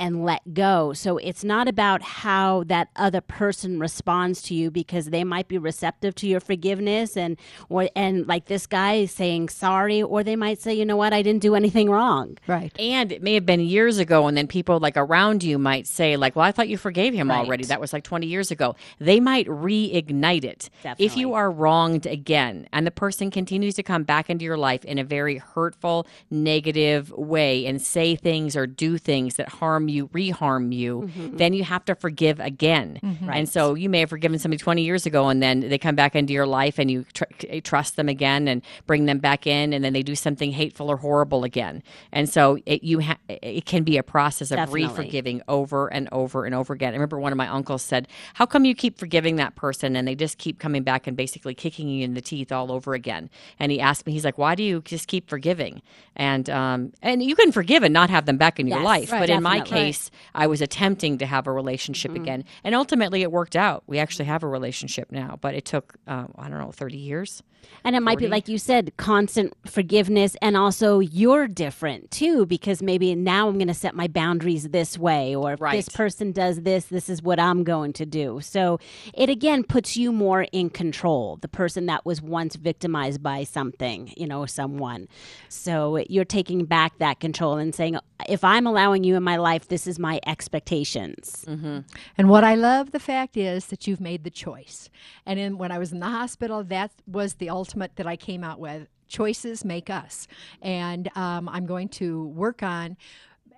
and 0.00 0.24
let 0.24 0.54
go. 0.54 0.92
So 0.94 1.18
it's 1.18 1.44
not 1.44 1.68
about 1.68 2.02
how 2.02 2.64
that 2.64 2.88
other 2.96 3.20
person 3.20 3.78
responds 3.78 4.40
to 4.42 4.54
you 4.54 4.70
because 4.70 5.06
they 5.06 5.22
might 5.22 5.46
be 5.46 5.58
receptive 5.58 6.14
to 6.16 6.26
your 6.26 6.40
forgiveness 6.40 7.16
and 7.16 7.36
or 7.68 7.88
and 7.94 8.26
like 8.26 8.46
this 8.46 8.66
guy 8.66 8.94
is 8.94 9.12
saying 9.12 9.50
sorry 9.50 10.02
or 10.02 10.24
they 10.24 10.36
might 10.36 10.60
say, 10.60 10.72
"You 10.74 10.86
know 10.86 10.96
what? 10.96 11.12
I 11.12 11.20
didn't 11.22 11.42
do 11.42 11.54
anything 11.54 11.90
wrong." 11.90 12.38
Right. 12.46 12.72
And 12.80 13.12
it 13.12 13.22
may 13.22 13.34
have 13.34 13.44
been 13.44 13.60
years 13.60 13.98
ago, 13.98 14.26
and 14.26 14.36
then 14.36 14.46
people 14.46 14.80
like 14.80 14.96
around 14.96 15.44
you 15.44 15.58
might 15.58 15.86
say, 15.86 16.16
like, 16.16 16.34
"Well, 16.34 16.46
I 16.46 16.52
thought 16.52 16.68
you 16.68 16.78
forgave 16.78 17.12
him 17.12 17.28
Right. 17.28 17.38
already. 17.44 17.64
That 17.64 17.80
was 17.80 17.92
like 17.92 18.02
20 18.04 18.26
years 18.26 18.50
ago." 18.50 18.74
They 18.98 19.20
might 19.20 19.46
reignite 19.46 20.44
it. 20.44 20.70
If 20.98 21.16
you 21.16 21.34
are 21.34 21.50
wronged 21.50 22.06
again, 22.06 22.66
and 22.72 22.86
the 22.86 22.90
person 22.90 23.30
continues 23.30 23.74
to 23.74 23.82
come 23.82 24.04
back 24.04 24.30
into 24.30 24.46
your 24.46 24.56
life 24.56 24.82
in 24.86 24.98
a 24.98 25.04
very 25.04 25.36
hurtful, 25.36 26.06
negative 26.30 27.12
way, 27.12 27.66
and 27.66 27.82
say 27.82 28.16
things 28.16 28.56
or 28.56 28.66
do 28.66 28.96
things 28.96 29.36
that 29.36 29.48
harm 29.48 29.89
you, 29.90 30.08
reharm 30.08 30.72
you, 30.74 31.10
Mhm. 31.16 31.38
then 31.38 31.52
you 31.52 31.64
have 31.64 31.84
to 31.86 31.94
forgive 31.94 32.40
again. 32.40 32.98
Mhm. 33.02 33.28
Right. 33.28 33.38
And 33.38 33.48
so 33.48 33.74
you 33.74 33.88
may 33.88 34.00
have 34.00 34.10
forgiven 34.10 34.38
somebody 34.38 34.58
20 34.58 34.82
years 34.82 35.06
ago, 35.06 35.28
and 35.28 35.42
then 35.42 35.60
they 35.60 35.78
come 35.78 35.94
back 35.94 36.14
into 36.16 36.32
your 36.32 36.46
life, 36.46 36.78
and 36.78 36.90
you 36.90 37.04
tr- 37.12 37.24
trust 37.62 37.96
them 37.96 38.08
again 38.08 38.48
and 38.48 38.62
bring 38.86 39.06
them 39.06 39.18
back 39.18 39.46
in, 39.46 39.72
and 39.72 39.84
then 39.84 39.92
they 39.92 40.02
do 40.02 40.14
something 40.14 40.52
hateful 40.52 40.90
or 40.90 40.96
horrible 40.98 41.44
again. 41.44 41.82
And 42.12 42.28
so 42.28 42.58
it 42.66 42.82
you 42.84 43.00
ha- 43.00 43.18
it 43.28 43.64
can 43.66 43.82
be 43.84 43.96
a 43.98 44.02
process 44.02 44.50
of 44.50 44.56
Definitely. 44.56 44.86
re-forgiving 44.86 45.42
over 45.48 45.88
and 45.92 46.08
over 46.12 46.44
and 46.44 46.54
over 46.54 46.72
again. 46.72 46.90
I 46.92 46.96
remember 46.96 47.18
one 47.18 47.32
of 47.32 47.36
my 47.38 47.48
uncles 47.48 47.82
said, 47.82 48.08
"How 48.34 48.46
come 48.46 48.64
you 48.64 48.74
keep 48.74 48.98
forgiving 48.98 49.36
that 49.36 49.56
person, 49.56 49.96
and 49.96 50.06
they 50.08 50.14
just 50.14 50.38
keep 50.38 50.58
coming 50.58 50.82
back 50.82 51.06
and 51.06 51.16
basically 51.16 51.54
kicking 51.54 51.88
you 51.88 52.04
in 52.04 52.14
the 52.14 52.20
teeth 52.20 52.52
all 52.52 52.70
over 52.72 52.94
again?" 52.94 53.28
And 53.58 53.70
he 53.72 53.80
asked 53.80 54.06
me, 54.06 54.12
he's 54.12 54.24
like, 54.24 54.38
"Why 54.38 54.54
do 54.54 54.62
you 54.62 54.82
just 54.84 55.08
keep 55.08 55.28
forgiving?" 55.28 55.82
And 56.16 56.48
um, 56.50 56.92
and 57.02 57.22
you 57.22 57.34
can 57.34 57.52
forgive 57.52 57.82
and 57.82 57.92
not 57.94 58.10
have 58.10 58.26
them 58.26 58.36
back 58.36 58.60
in 58.60 58.66
your 58.66 58.78
Yes, 58.78 58.84
life, 58.84 59.12
right, 59.12 59.20
but 59.20 59.30
in 59.30 59.42
my 59.42 59.60
case, 59.70 60.10
I 60.34 60.46
was 60.46 60.60
attempting 60.60 61.18
to 61.18 61.26
have 61.26 61.46
a 61.46 61.52
relationship 61.52 62.12
Mhm. 62.12 62.16
again, 62.16 62.44
and 62.64 62.74
ultimately 62.74 63.22
it 63.22 63.30
worked 63.32 63.56
out. 63.56 63.82
We 63.86 63.98
actually 63.98 64.26
have 64.26 64.42
a 64.42 64.48
relationship 64.48 65.10
now, 65.10 65.38
but 65.40 65.54
it 65.54 65.64
took 65.64 65.94
uh, 66.06 66.26
I 66.38 66.48
don't 66.48 66.58
know 66.58 66.72
thirty 66.72 66.96
years. 66.98 67.42
And 67.84 67.94
it 67.94 68.00
might 68.00 68.18
be 68.18 68.26
like 68.26 68.48
you 68.48 68.56
said, 68.56 68.90
constant 68.96 69.52
forgiveness, 69.66 70.34
and 70.40 70.56
also 70.56 70.98
you're 70.98 71.46
different 71.46 72.10
too, 72.10 72.46
because 72.46 72.82
maybe 72.82 73.14
now 73.14 73.48
I'm 73.48 73.58
going 73.58 73.68
to 73.68 73.74
set 73.74 73.94
my 73.94 74.08
boundaries 74.08 74.70
this 74.70 74.96
way, 74.98 75.34
or 75.34 75.52
if 75.52 75.60
this 75.86 75.88
person 75.90 76.32
does 76.32 76.62
this, 76.62 76.86
this 76.86 77.10
is 77.10 77.22
what 77.22 77.38
I'm 77.38 77.62
going 77.62 77.92
to 77.94 78.06
do. 78.06 78.40
So 78.42 78.80
it 79.12 79.28
again 79.28 79.62
puts 79.62 79.94
you 79.94 80.10
more 80.10 80.46
in 80.52 80.70
control, 80.70 81.36
the 81.42 81.48
person 81.48 81.84
that 81.86 82.06
was 82.06 82.22
once 82.22 82.56
victimized 82.56 83.22
by 83.22 83.44
something, 83.44 84.12
you 84.16 84.26
know, 84.26 84.46
someone. 84.46 85.06
So 85.50 86.02
you're 86.08 86.24
taking 86.24 86.64
back 86.64 86.98
that 86.98 87.20
control 87.20 87.58
and 87.58 87.74
saying, 87.74 87.98
if 88.28 88.42
I'm 88.42 88.66
allowing 88.66 89.04
you 89.04 89.16
in 89.16 89.22
my 89.22 89.36
life, 89.36 89.59
this 89.68 89.86
is 89.86 89.98
my 89.98 90.20
expectations. 90.26 91.44
Mm-hmm. 91.46 91.80
And 92.18 92.28
what 92.28 92.44
I 92.44 92.54
love 92.54 92.90
the 92.92 93.00
fact 93.00 93.36
is 93.36 93.66
that 93.66 93.86
you've 93.86 94.00
made 94.00 94.24
the 94.24 94.30
choice. 94.30 94.90
And 95.26 95.38
in, 95.38 95.58
when 95.58 95.72
I 95.72 95.78
was 95.78 95.92
in 95.92 96.00
the 96.00 96.06
hospital, 96.06 96.64
that 96.64 96.90
was 97.06 97.34
the 97.34 97.50
ultimate 97.50 97.96
that 97.96 98.06
I 98.06 98.16
came 98.16 98.44
out 98.44 98.60
with. 98.60 98.88
Choices 99.08 99.64
make 99.64 99.90
us. 99.90 100.28
And 100.62 101.10
um, 101.16 101.48
I'm 101.48 101.66
going 101.66 101.88
to 101.90 102.26
work 102.28 102.62
on 102.62 102.96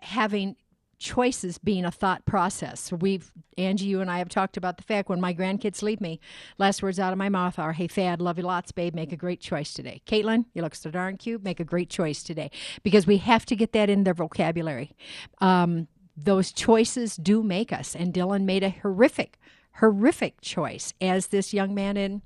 having 0.01 0.57
choices 0.99 1.59
being 1.59 1.85
a 1.85 1.91
thought 1.91 2.25
process. 2.27 2.93
We've 2.93 3.33
Angie, 3.59 3.87
you 3.87 4.01
and 4.01 4.09
I 4.09 4.19
have 4.19 4.29
talked 4.29 4.57
about 4.57 4.77
the 4.77 4.85
fact 4.85 5.09
when 5.09 5.21
my 5.21 5.35
grandkids 5.35 5.83
leave 5.83 6.01
me, 6.01 6.21
last 6.59 6.81
words 6.81 7.01
out 7.01 7.13
of 7.13 7.19
my 7.19 7.29
mouth 7.29 7.59
are, 7.59 7.73
"Hey, 7.73 7.89
Fad, 7.89 8.21
love 8.21 8.39
you 8.39 8.45
lots, 8.45 8.71
babe. 8.71 8.95
Make 8.95 9.13
a 9.13 9.17
great 9.17 9.41
choice 9.41 9.75
today." 9.75 10.01
Caitlin, 10.07 10.45
you 10.55 10.63
look 10.63 10.77
so 10.77 10.93
darn 10.93 11.17
cute. 11.17 11.43
Make 11.43 11.59
a 11.59 11.65
great 11.65 11.91
choice 11.91 12.23
today, 12.23 12.53
because 12.85 13.05
we 13.05 13.17
have 13.17 13.45
to 13.47 13.57
get 13.57 13.73
that 13.73 13.91
in 13.91 14.05
their 14.05 14.15
vocabulary. 14.15 14.93
Um, 15.41 15.89
those 16.17 16.53
choices 16.53 17.17
do 17.17 17.43
make 17.43 17.73
us, 17.73 17.95
and 17.95 18.13
Dylann 18.13 18.45
made 18.45 18.63
a 18.63 18.71
horrific, 18.71 19.39
horrific 19.75 20.41
choice, 20.41 20.95
as 21.01 21.29
this 21.29 21.55
young 21.55 21.75
man 21.75 21.97
in 21.97 22.23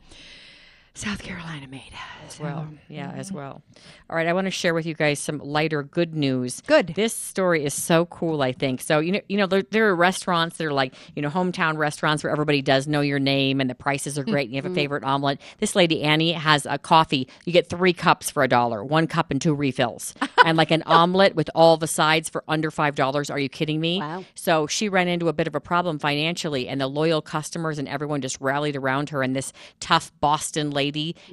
South 0.96 1.22
Carolina 1.22 1.66
made. 1.68 1.92
as 2.26 2.40
well. 2.40 2.66
Yeah, 2.88 3.12
as 3.14 3.30
well. 3.30 3.62
All 4.10 4.16
right, 4.16 4.26
I 4.26 4.32
want 4.32 4.46
to 4.46 4.50
share 4.50 4.74
with 4.74 4.84
you 4.86 4.94
guys 4.94 5.18
some 5.20 5.38
lighter 5.38 5.82
good 5.82 6.14
news. 6.14 6.60
Good. 6.66 6.88
This 6.96 7.14
story 7.14 7.64
is 7.64 7.72
so 7.74 8.06
cool. 8.06 8.42
I 8.42 8.52
think 8.52 8.80
so. 8.80 8.98
You 8.98 9.12
know, 9.12 9.20
you 9.28 9.36
know, 9.36 9.46
there, 9.46 9.62
there 9.70 9.88
are 9.88 9.94
restaurants 9.94 10.56
that 10.56 10.66
are 10.66 10.72
like 10.72 10.94
you 11.14 11.22
know 11.22 11.28
hometown 11.30 11.76
restaurants 11.76 12.24
where 12.24 12.32
everybody 12.32 12.62
does 12.62 12.88
know 12.88 13.00
your 13.02 13.18
name 13.20 13.60
and 13.60 13.68
the 13.70 13.74
prices 13.74 14.18
are 14.18 14.24
great. 14.24 14.46
and 14.46 14.54
You 14.54 14.58
have 14.58 14.64
a 14.64 14.68
Mm-hmm. 14.68 14.72
Mhm. 14.76 14.80
favorite 14.80 15.04
omelet. 15.04 15.40
This 15.58 15.76
lady 15.76 16.02
Annie 16.02 16.32
has 16.32 16.66
a 16.66 16.78
coffee. 16.78 17.28
You 17.44 17.52
get 17.52 17.68
three 17.68 17.92
cups 17.92 18.30
for 18.30 18.42
a 18.42 18.48
dollar, 18.48 18.82
one 18.82 19.06
cup 19.06 19.30
and 19.30 19.40
two 19.40 19.54
refills, 19.54 20.14
and 20.44 20.56
like 20.56 20.70
an 20.70 20.82
omelet 20.86 21.34
with 21.36 21.50
all 21.54 21.76
the 21.76 21.86
sides 21.86 22.28
for 22.28 22.42
under 22.48 22.70
five 22.70 22.94
dollars. 22.94 23.30
Are 23.30 23.38
you 23.38 23.48
kidding 23.48 23.80
me? 23.80 24.00
Wow. 24.00 24.24
So 24.34 24.66
she 24.66 24.88
ran 24.88 25.08
into 25.08 25.28
a 25.28 25.32
bit 25.32 25.46
of 25.46 25.54
a 25.54 25.60
problem 25.60 25.98
financially, 25.98 26.66
and 26.68 26.80
the 26.80 26.88
loyal 26.88 27.20
customers 27.22 27.78
and 27.78 27.86
everyone 27.88 28.20
just 28.22 28.40
rallied 28.40 28.76
around 28.76 29.10
her. 29.10 29.22
And 29.22 29.36
this 29.36 29.52
tough 29.78 30.10
Boston 30.20 30.70
lady, 30.70 30.85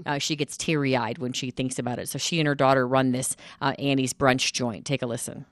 uh, 0.06 0.18
she 0.18 0.36
gets 0.36 0.58
teary 0.58 0.96
eyed 0.96 1.18
when 1.18 1.34
she 1.34 1.52
thinks 1.52 1.80
about 1.80 2.00
it. 2.00 2.10
So 2.10 2.18
she 2.18 2.40
and 2.40 2.48
her 2.48 2.56
daughter 2.56 2.88
run 2.88 3.12
this 3.12 3.36
uh, 3.62 3.74
Annie's 3.80 4.14
brunch 4.14 4.52
joint. 4.52 4.86
Take 4.86 5.02
a 5.02 5.08
listen. 5.08 5.46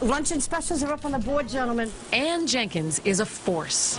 Luncheon 0.00 0.40
specials 0.40 0.82
are 0.82 0.92
up 0.92 1.04
on 1.04 1.12
the 1.12 1.18
board, 1.18 1.48
gentlemen. 1.48 1.90
Ann 2.12 2.46
Jenkins 2.46 3.00
is 3.04 3.20
a 3.20 3.26
force. 3.26 3.98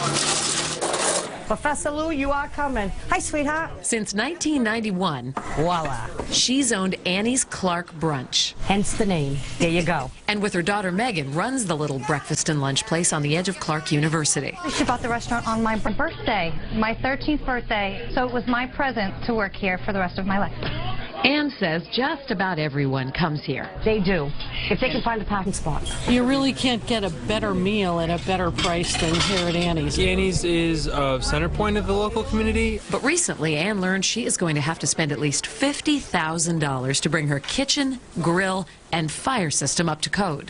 Professor 1.51 1.91
Lou, 1.91 2.11
you 2.11 2.31
are 2.31 2.47
coming. 2.47 2.89
Hi, 3.09 3.19
sweetheart. 3.19 3.71
Since 3.85 4.13
1991, 4.13 5.33
Voila. 5.57 6.07
she's 6.31 6.71
owned 6.71 6.95
Annie's 7.05 7.43
Clark 7.43 7.91
Brunch. 7.95 8.53
Hence 8.67 8.93
the 8.93 9.05
name. 9.05 9.35
There 9.59 9.69
you 9.69 9.83
go. 9.83 10.09
And 10.29 10.41
with 10.41 10.53
her 10.53 10.61
daughter 10.61 10.93
Megan, 10.93 11.33
runs 11.33 11.65
the 11.65 11.75
little 11.75 11.99
breakfast 11.99 12.47
and 12.47 12.61
lunch 12.61 12.85
place 12.85 13.11
on 13.11 13.21
the 13.21 13.35
edge 13.35 13.49
of 13.49 13.59
Clark 13.59 13.91
University. 13.91 14.57
She 14.77 14.85
bought 14.85 15.01
the 15.01 15.09
restaurant 15.09 15.45
on 15.45 15.61
my 15.61 15.75
birthday, 15.75 16.53
my 16.73 16.95
13th 16.95 17.45
birthday, 17.45 18.09
so 18.15 18.25
it 18.25 18.33
was 18.33 18.47
my 18.47 18.65
present 18.65 19.13
to 19.25 19.33
work 19.33 19.53
here 19.53 19.77
for 19.79 19.91
the 19.91 19.99
rest 19.99 20.19
of 20.19 20.25
my 20.25 20.39
life. 20.39 21.00
Ann 21.23 21.51
says 21.59 21.83
just 21.91 22.31
about 22.31 22.57
everyone 22.57 23.11
comes 23.11 23.43
here. 23.43 23.69
They 23.85 23.99
do. 23.99 24.31
If 24.71 24.79
they 24.79 24.89
can 24.89 25.03
find 25.03 25.21
a 25.21 25.25
parking 25.25 25.53
spot. 25.53 25.83
You 26.07 26.23
really 26.23 26.51
can't 26.51 26.83
get 26.87 27.03
a 27.03 27.11
better 27.11 27.53
meal 27.53 27.99
at 27.99 28.09
a 28.09 28.23
better 28.25 28.49
price 28.49 28.99
than 28.99 29.13
here 29.13 29.47
at 29.47 29.55
Annie's. 29.55 29.99
Annie's 29.99 30.43
is 30.43 30.87
a 30.87 31.21
center 31.21 31.49
point 31.49 31.77
of 31.77 31.85
the 31.85 31.93
local 31.93 32.23
community. 32.23 32.79
But 32.89 33.03
recently, 33.03 33.55
Ann 33.55 33.81
learned 33.81 34.03
she 34.03 34.25
is 34.25 34.35
going 34.35 34.55
to 34.55 34.61
have 34.61 34.79
to 34.79 34.87
spend 34.87 35.11
at 35.11 35.19
least 35.19 35.45
$50,000 35.45 37.01
to 37.01 37.09
bring 37.09 37.27
her 37.27 37.39
kitchen, 37.39 37.99
grill, 38.21 38.67
and 38.91 39.11
fire 39.11 39.51
system 39.51 39.87
up 39.89 40.01
to 40.01 40.09
code. 40.09 40.49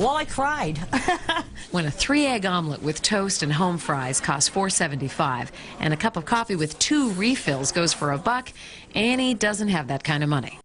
Well, 0.00 0.16
I 0.16 0.24
cried. 0.24 0.78
when 1.72 1.84
a 1.84 1.90
three 1.90 2.24
egg 2.24 2.46
omelet 2.46 2.82
with 2.82 3.02
toast 3.02 3.42
and 3.42 3.52
home 3.52 3.76
fries 3.76 4.18
costs 4.18 4.48
$4.75 4.48 5.50
and 5.78 5.92
a 5.92 5.96
cup 5.96 6.16
of 6.16 6.24
coffee 6.24 6.56
with 6.56 6.78
two 6.78 7.10
refills 7.12 7.70
goes 7.70 7.92
for 7.92 8.10
a 8.10 8.16
buck, 8.16 8.50
Annie 8.94 9.34
doesn't 9.34 9.68
have 9.68 9.88
that 9.88 10.02
kind 10.02 10.22
of 10.22 10.30
money. 10.30 10.58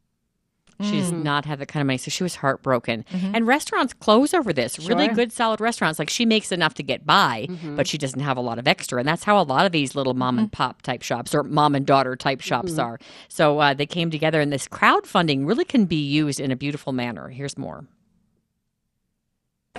She 0.81 0.97
does 0.99 1.11
not 1.11 1.45
have 1.45 1.59
that 1.59 1.67
kind 1.67 1.79
of 1.81 1.87
money, 1.87 1.97
so 1.97 2.09
she 2.11 2.23
was 2.23 2.35
heartbroken. 2.35 3.05
And 3.11 3.47
restaurants 3.47 3.93
close 3.93 4.33
over 4.33 4.51
this. 4.51 4.77
Really 4.79 5.07
good, 5.09 5.31
solid 5.31 5.59
restaurants. 5.61 5.99
Like 5.99 6.09
she 6.09 6.25
makes 6.25 6.51
enough 6.51 6.73
to 6.75 6.83
get 6.83 7.05
by, 7.05 7.47
but 7.77 7.87
she 7.87 7.97
doesn't 7.97 8.19
have 8.21 8.35
a 8.37 8.41
lot 8.41 8.57
of 8.59 8.67
extra. 8.67 8.99
And 8.99 9.07
that's 9.07 9.23
how 9.25 9.39
a 9.41 9.43
lot 9.43 9.65
of 9.65 9.71
these 9.73 9.95
little 9.95 10.13
mom 10.13 10.37
and 10.39 10.51
pop 10.51 10.81
type 10.81 11.01
shops 11.01 11.33
or 11.35 11.43
mom 11.43 11.75
and 11.75 11.85
daughter 11.85 12.15
type 12.17 12.39
shops 12.41 12.73
Mhm. 12.73 12.83
are. 12.83 12.99
So 13.29 13.59
uh, 13.59 13.73
they 13.73 13.85
came 13.85 14.11
together, 14.11 14.39
and 14.41 14.51
this 14.51 14.67
crowdfunding 14.67 15.45
really 15.47 15.63
can 15.65 15.85
be 15.85 15.95
used 16.01 16.39
in 16.41 16.51
a 16.51 16.55
beautiful 16.57 16.91
manner. 16.93 17.29
Here's 17.29 17.57
more. 17.57 17.85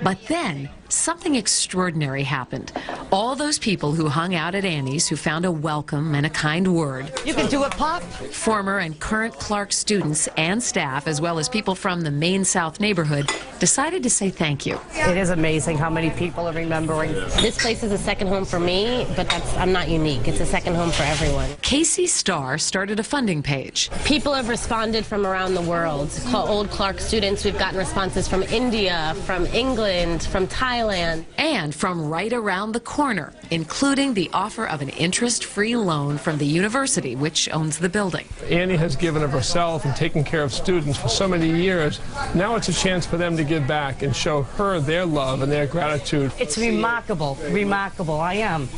But 0.03 0.19
then 0.29 0.69
something 0.89 1.35
extraordinary 1.35 2.23
happened. 2.23 2.71
All 3.11 3.35
those 3.35 3.59
people 3.59 3.93
who 3.93 4.09
hung 4.09 4.35
out 4.35 4.55
at 4.55 4.65
Annie's 4.65 5.09
who 5.09 5.17
found 5.17 5.45
a 5.45 5.51
welcome 5.51 6.15
and 6.15 6.25
a 6.27 6.31
kind 6.31 6.77
word. 6.77 7.11
You 7.25 7.35
can 7.35 7.49
do 7.49 7.65
it, 7.65 7.73
Pop. 7.73 8.03
Former 8.03 8.79
and 8.79 8.99
current 9.01 9.35
Clark 9.35 9.73
students 9.73 10.29
and 10.37 10.63
staff, 10.63 11.09
as 11.09 11.21
well 11.21 11.39
as 11.39 11.49
people 11.49 11.75
from 11.75 12.03
the 12.03 12.11
Main 12.11 12.45
South 12.45 12.79
neighborhood, 12.79 13.31
decided 13.59 14.03
to 14.03 14.11
say 14.11 14.31
thank 14.31 14.67
you. 14.67 14.79
It 14.93 15.17
is 15.17 15.31
amazing 15.31 15.79
how 15.79 15.91
many 15.91 16.11
people 16.11 16.47
are 16.47 16.53
remembering. 16.53 17.13
This 17.41 17.61
place 17.61 17.83
is 17.83 17.91
a 17.91 17.99
second 17.99 18.29
home 18.29 18.45
for 18.45 18.61
me, 18.61 19.07
but 19.17 19.29
that's 19.29 19.57
I'm 19.57 19.73
not 19.73 19.89
unique. 19.89 20.29
It's 20.29 20.41
a 20.41 20.47
second 20.47 20.75
home 20.75 20.91
for 20.91 21.03
everyone. 21.05 21.51
Casey 21.63 22.07
Starr 22.07 22.59
started 22.59 23.01
a 23.01 23.05
funding 23.05 23.43
page. 23.43 23.91
People 24.05 24.35
have 24.35 24.49
responded 24.49 25.05
from 25.05 25.27
around 25.27 25.55
the 25.55 25.63
world. 25.63 26.11
Old 26.33 26.71
Clark 26.71 27.01
students, 27.01 27.45
we've 27.45 27.59
gotten 27.59 27.79
responses 27.79 28.29
from 28.29 28.43
India, 28.45 29.15
from 29.25 29.47
England, 29.47 29.86
from 29.87 30.49
Thailand. 30.49 31.25
And 31.39 31.73
from 31.73 32.09
right 32.09 32.33
around 32.33 32.73
the 32.73 32.81
corner, 32.81 33.33
including 33.53 34.15
the 34.15 34.29
offer 34.33 34.67
of 34.67 34.83
an 34.83 34.89
interest 34.89 35.45
free 35.45 35.77
loan 35.77 36.19
from 36.19 36.39
the 36.39 36.45
university, 36.45 37.15
which 37.15 37.49
owns 37.53 37.79
the 37.79 37.89
building. 37.89 38.27
Annie 38.51 38.77
has 38.77 38.97
given 38.97 39.23
of 39.23 39.31
herself 39.31 39.85
and 39.85 39.95
taken 39.95 40.25
care 40.25 40.43
of 40.43 40.53
students 40.53 40.99
for 40.99 41.09
so 41.09 41.29
many 41.29 41.49
years. 41.49 42.01
Now 42.35 42.57
it's 42.57 42.69
a 42.69 42.73
chance 42.73 43.07
for 43.07 43.17
them 43.17 43.37
to 43.37 43.45
give 43.45 43.69
back 43.69 44.03
and 44.03 44.15
show 44.15 44.43
her 44.43 44.81
their 44.81 45.07
love 45.07 45.43
and 45.43 45.53
their 45.53 45.69
gratitude. 45.69 46.33
It's 46.41 46.59
remarkable, 46.59 47.39
remarkable. 47.51 48.19
I 48.19 48.35
am. 48.35 48.69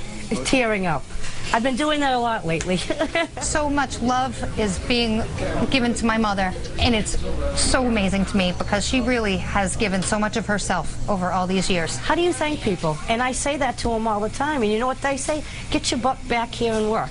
tearing 0.45 0.85
up. 0.85 1.05
I've 1.53 1.63
been 1.63 1.77
doing 1.77 2.01
that 2.01 2.13
a 2.13 2.19
lot 2.19 2.45
lately. 2.45 2.77
so 3.41 3.71
much 3.71 4.01
love 4.01 4.59
is 4.59 4.79
being 4.81 5.23
given 5.71 5.95
to 5.95 6.05
my 6.05 6.19
mother, 6.19 6.53
and 6.79 6.95
it's 6.95 7.19
so 7.59 7.87
amazing 7.87 8.27
to 8.27 8.37
me 8.37 8.53
because 8.59 8.87
she 8.87 9.01
really 9.01 9.39
has 9.39 9.75
given 9.75 10.03
so 10.03 10.19
much 10.19 10.37
of 10.37 10.45
herself 10.47 11.09
over 11.09 11.33
all 11.33 11.47
these 11.47 11.71
years. 11.71 11.97
How 11.97 12.15
do 12.15 12.21
you 12.21 12.33
thank 12.35 12.61
people? 12.61 12.99
And 13.09 13.23
I 13.23 13.33
say 13.33 13.57
that 13.57 13.79
to 13.79 13.89
them 13.89 14.07
all 14.07 14.21
the 14.21 14.29
time. 14.29 14.63
And 14.63 14.71
you 14.71 14.79
know 14.79 14.87
what 14.87 15.01
they 15.01 15.17
say? 15.17 15.43
Get 15.71 15.91
your 15.91 16.01
butt 16.01 16.19
back 16.29 16.51
here 16.51 16.75
and 16.75 16.91
work. 16.91 17.11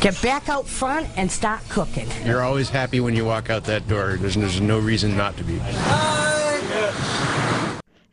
Get 0.00 0.20
back 0.22 0.48
out 0.48 0.66
front 0.66 1.06
and 1.16 1.30
start 1.30 1.60
cooking. 1.68 2.08
You're 2.24 2.42
always 2.42 2.70
happy 2.70 3.00
when 3.00 3.14
you 3.14 3.24
walk 3.24 3.50
out 3.50 3.64
that 3.64 3.86
door. 3.86 4.16
There's, 4.16 4.34
there's 4.34 4.60
no 4.60 4.78
reason 4.78 5.16
not 5.16 5.36
to 5.36 5.44
be. 5.44 5.60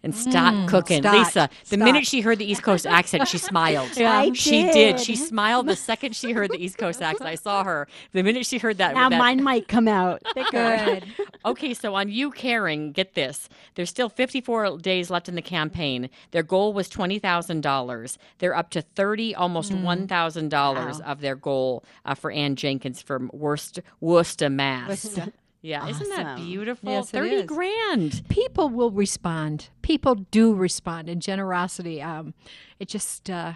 And 0.01 0.15
start 0.15 0.53
Mm, 0.53 0.67
cooking. 0.69 1.01
start, 1.03 1.17
Lisa, 1.17 1.49
the 1.63 1.65
start. 1.75 1.81
minute 1.81 2.07
she 2.07 2.21
heard 2.21 2.37
the 2.39 2.49
East 2.49 2.63
Coast 2.63 2.87
accent, 2.87 3.27
she 3.27 3.37
smiled. 3.37 3.89
Yeah. 3.97 4.17
I 4.19 4.31
she 4.31 4.63
did. 4.63 4.73
did. 4.73 4.99
She 5.01 5.17
smiled 5.17 5.67
the 5.67 5.75
second 5.75 6.15
she 6.15 6.31
heard 6.31 6.51
the 6.51 6.63
East 6.63 6.77
Coast 6.77 7.01
accent. 7.01 7.29
I 7.29 7.35
saw 7.35 7.65
her. 7.65 7.85
The 8.13 8.23
minute 8.23 8.45
she 8.45 8.59
heard 8.59 8.77
that. 8.77 8.95
Now 8.95 9.09
that- 9.09 9.17
mine 9.19 9.43
might 9.43 9.67
come 9.67 9.89
out. 9.89 10.23
Good. 10.51 11.05
okay, 11.45 11.73
so 11.73 11.95
on 11.95 12.07
YouCaring, 12.07 12.93
get 12.93 13.13
this. 13.13 13.49
There's 13.75 13.89
still 13.89 14.07
54 14.07 14.77
days 14.77 15.09
left 15.09 15.27
in 15.27 15.35
the 15.35 15.41
campaign. 15.41 16.09
Their 16.31 16.43
goal 16.43 16.71
was 16.71 16.87
$20,000. 16.89 18.17
They're 18.37 18.55
up 18.55 18.69
to 18.71 18.81
30, 18.81 19.35
almost 19.35 19.71
$1,000 19.73 21.01
of 21.01 21.21
their 21.21 21.35
goal 21.35 21.83
uh, 22.05 22.15
for 22.15 22.31
Ann 22.31 22.55
Jenkins 22.55 23.01
from 23.01 23.29
Worcester, 23.33 23.81
Worcester, 23.99 24.49
Mass. 24.49 24.89
Worcester. 24.89 25.33
Yeah, 25.61 25.87
isn't 25.87 26.09
that 26.09 26.37
beautiful? 26.37 26.91
Yes, 26.91 27.09
it 27.09 27.17
30 27.17 27.29
is. 27.35 27.45
grand. 27.45 28.21
People 28.29 28.69
will 28.69 28.91
respond. 28.91 29.69
People 29.81 30.15
do 30.15 30.53
respond 30.53 31.09
in 31.09 31.19
generosity. 31.19 32.01
Um, 32.01 32.33
it 32.79 32.87
just 32.87 33.29
uh, 33.29 33.53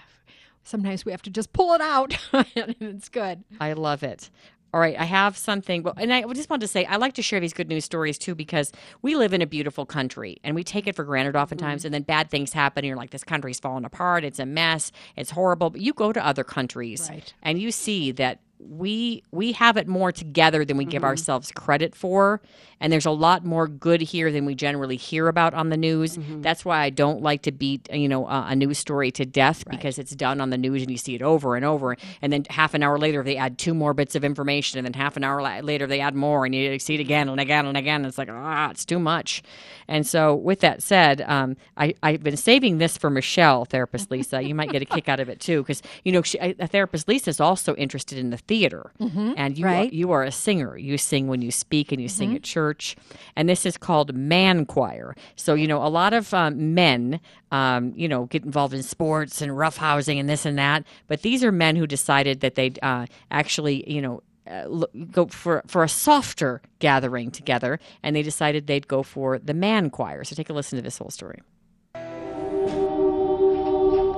sometimes 0.63 1.05
we 1.05 1.11
have 1.11 1.21
to 1.23 1.29
just 1.29 1.53
pull 1.53 1.73
it 1.73 1.81
out, 1.81 2.17
and 2.33 2.75
it's 2.81 3.09
good. 3.09 3.43
I 3.59 3.73
love 3.73 4.03
it. 4.03 4.29
All 4.73 4.79
right, 4.79 4.99
I 4.99 5.03
have 5.03 5.37
something, 5.37 5.83
well, 5.83 5.93
and 5.97 6.11
I 6.11 6.23
just 6.33 6.49
wanted 6.49 6.61
to 6.61 6.67
say 6.67 6.83
I 6.85 6.95
like 6.95 7.13
to 7.13 7.21
share 7.21 7.39
these 7.39 7.53
good 7.53 7.69
news 7.69 7.85
stories 7.85 8.17
too 8.17 8.33
because 8.33 8.71
we 9.03 9.15
live 9.15 9.31
in 9.31 9.39
a 9.43 9.45
beautiful 9.45 9.85
country 9.85 10.37
and 10.43 10.55
we 10.55 10.63
take 10.63 10.87
it 10.87 10.95
for 10.95 11.03
granted 11.03 11.35
oftentimes, 11.35 11.85
and 11.85 11.93
then 11.93 12.01
bad 12.01 12.31
things 12.31 12.53
happen. 12.53 12.79
And 12.83 12.87
you're 12.87 12.97
like, 12.97 13.11
this 13.11 13.23
country's 13.23 13.59
falling 13.59 13.85
apart. 13.85 14.23
It's 14.23 14.39
a 14.39 14.47
mess. 14.47 14.91
It's 15.15 15.29
horrible. 15.29 15.69
But 15.69 15.81
you 15.81 15.93
go 15.93 16.11
to 16.11 16.25
other 16.25 16.43
countries 16.43 17.07
Right. 17.07 17.31
and 17.43 17.59
you 17.61 17.69
see 17.69 18.11
that 18.13 18.39
we 18.70 19.24
we 19.32 19.51
have 19.53 19.78
it 19.78 19.88
more 19.88 20.11
together 20.11 20.66
than 20.66 20.78
we 20.78 20.86
give 20.86 21.03
ourselves 21.03 21.51
credit 21.51 21.95
for. 21.95 22.41
And 22.80 22.91
there's 22.91 23.05
a 23.05 23.11
lot 23.11 23.45
more 23.45 23.68
good 23.68 24.01
here 24.01 24.30
than 24.30 24.45
we 24.45 24.55
generally 24.55 24.97
hear 24.97 25.30
about 25.30 25.53
on 25.53 25.70
the 25.70 25.78
news. 25.78 26.18
That's 26.41 26.66
why 26.66 26.82
i 26.82 26.89
don't 26.89 27.22
like 27.22 27.43
to 27.43 27.51
beat 27.51 27.88
you 27.93 28.09
know 28.09 28.28
a, 28.28 28.47
a 28.49 28.55
news 28.55 28.78
story 28.78 29.09
to 29.11 29.26
death 29.26 29.64
because 29.70 29.97
it's 29.97 30.14
done 30.16 30.41
on 30.41 30.49
the 30.49 30.57
news 30.57 30.82
and 30.82 30.91
you 30.91 30.97
see 30.97 31.16
it 31.16 31.22
over 31.22 31.55
and 31.55 31.64
over. 31.64 31.95
And 32.22 32.34
then 32.34 32.45
half 32.49 32.74
an 32.74 32.84
hour 32.84 32.97
later 32.99 33.24
they 33.24 33.38
add 33.38 33.57
two 33.57 33.74
more 33.74 33.93
bits 33.93 34.16
of 34.16 34.24
information. 34.24 34.80
And 34.80 34.86
then 34.86 34.93
half 34.93 35.16
an 35.16 35.24
hour 35.24 35.41
la- 35.41 35.59
later 35.59 35.88
they 35.88 36.01
add 36.01 36.16
more 36.16 36.45
and 36.45 36.53
you 36.53 36.78
see 36.80 36.95
it 36.95 36.99
again 36.99 37.30
and 37.30 37.39
again 37.39 37.66
and 37.66 37.78
again. 37.78 38.01
And 38.01 38.07
it's 38.07 38.18
like 38.18 38.30
ah 38.30 38.70
it's 38.70 38.86
too 38.86 38.99
much. 38.99 39.43
And 39.88 40.05
so 40.05 40.36
with 40.36 40.59
that 40.59 40.84
said 40.84 41.22
um, 41.22 41.55
I, 41.78 41.93
i've 42.03 42.24
been 42.24 42.38
saving 42.38 42.80
this 42.80 42.97
for 42.97 43.09
michelle 43.09 43.66
therapist 43.66 44.11
lisa. 44.11 44.41
You 44.41 44.55
might 44.55 44.72
get 44.72 44.82
a 44.82 44.86
kick 44.86 45.07
out 45.07 45.20
of 45.20 45.30
it 45.30 45.39
too 45.39 45.61
because 45.61 45.82
you 46.03 46.11
know 46.11 46.22
she, 46.22 46.38
a 46.38 46.68
therapist 46.68 47.07
lisa 47.07 47.30
is 47.30 47.39
also 47.39 47.76
interested 47.76 48.18
in 48.18 48.30
the 48.30 48.38
theater. 48.53 48.91
Mhm. 48.99 49.33
and 49.37 49.57
you 49.57 49.65
Right. 49.65 49.91
are, 49.91 49.95
you 49.95 50.11
are 50.11 50.23
a 50.23 50.31
singer. 50.31 50.77
You 50.77 50.97
sing 50.97 51.27
when 51.27 51.41
you 51.41 51.49
speak 51.51 51.91
and 51.91 51.99
you 52.01 52.07
sing 52.07 52.35
at 52.35 52.43
church. 52.43 52.95
And 53.35 53.49
this 53.49 53.65
is 53.65 53.77
called 53.77 54.13
man 54.15 54.65
choir. 54.65 55.15
So 55.35 55.55
you 55.55 55.67
know 55.67 55.81
a 55.83 55.89
lot 55.89 56.13
of 56.13 56.33
um, 56.33 56.75
men 56.75 57.19
um, 57.51 57.93
you 57.95 58.07
know 58.07 58.25
get 58.33 58.43
involved 58.45 58.73
in 58.75 58.83
sports 58.83 59.41
and 59.41 59.51
roughhousing 59.51 60.19
and 60.19 60.27
this 60.29 60.45
and 60.45 60.57
that. 60.59 60.83
But 61.07 61.21
these 61.23 61.43
are 61.43 61.51
men 61.51 61.75
who 61.75 61.87
decided 61.87 62.39
that 62.41 62.53
they'd 62.55 62.77
uh, 62.83 63.05
actually 63.31 63.77
you 63.91 64.01
know 64.01 64.21
uh, 64.45 64.65
look, 64.67 64.91
go 65.11 65.25
for 65.27 65.63
for 65.67 65.83
a 65.83 65.89
softer 65.89 66.61
gathering 66.79 67.31
together. 67.31 67.79
And 68.03 68.15
they 68.15 68.23
decided 68.23 68.67
they'd 68.67 68.87
go 68.87 69.01
for 69.03 69.39
the 69.39 69.53
man 69.55 69.89
choir. 69.89 70.23
So 70.23 70.35
take 70.35 70.49
a 70.49 70.53
listen 70.53 70.77
to 70.77 70.83
this 70.83 70.97
whole 70.99 71.09
story. 71.09 71.39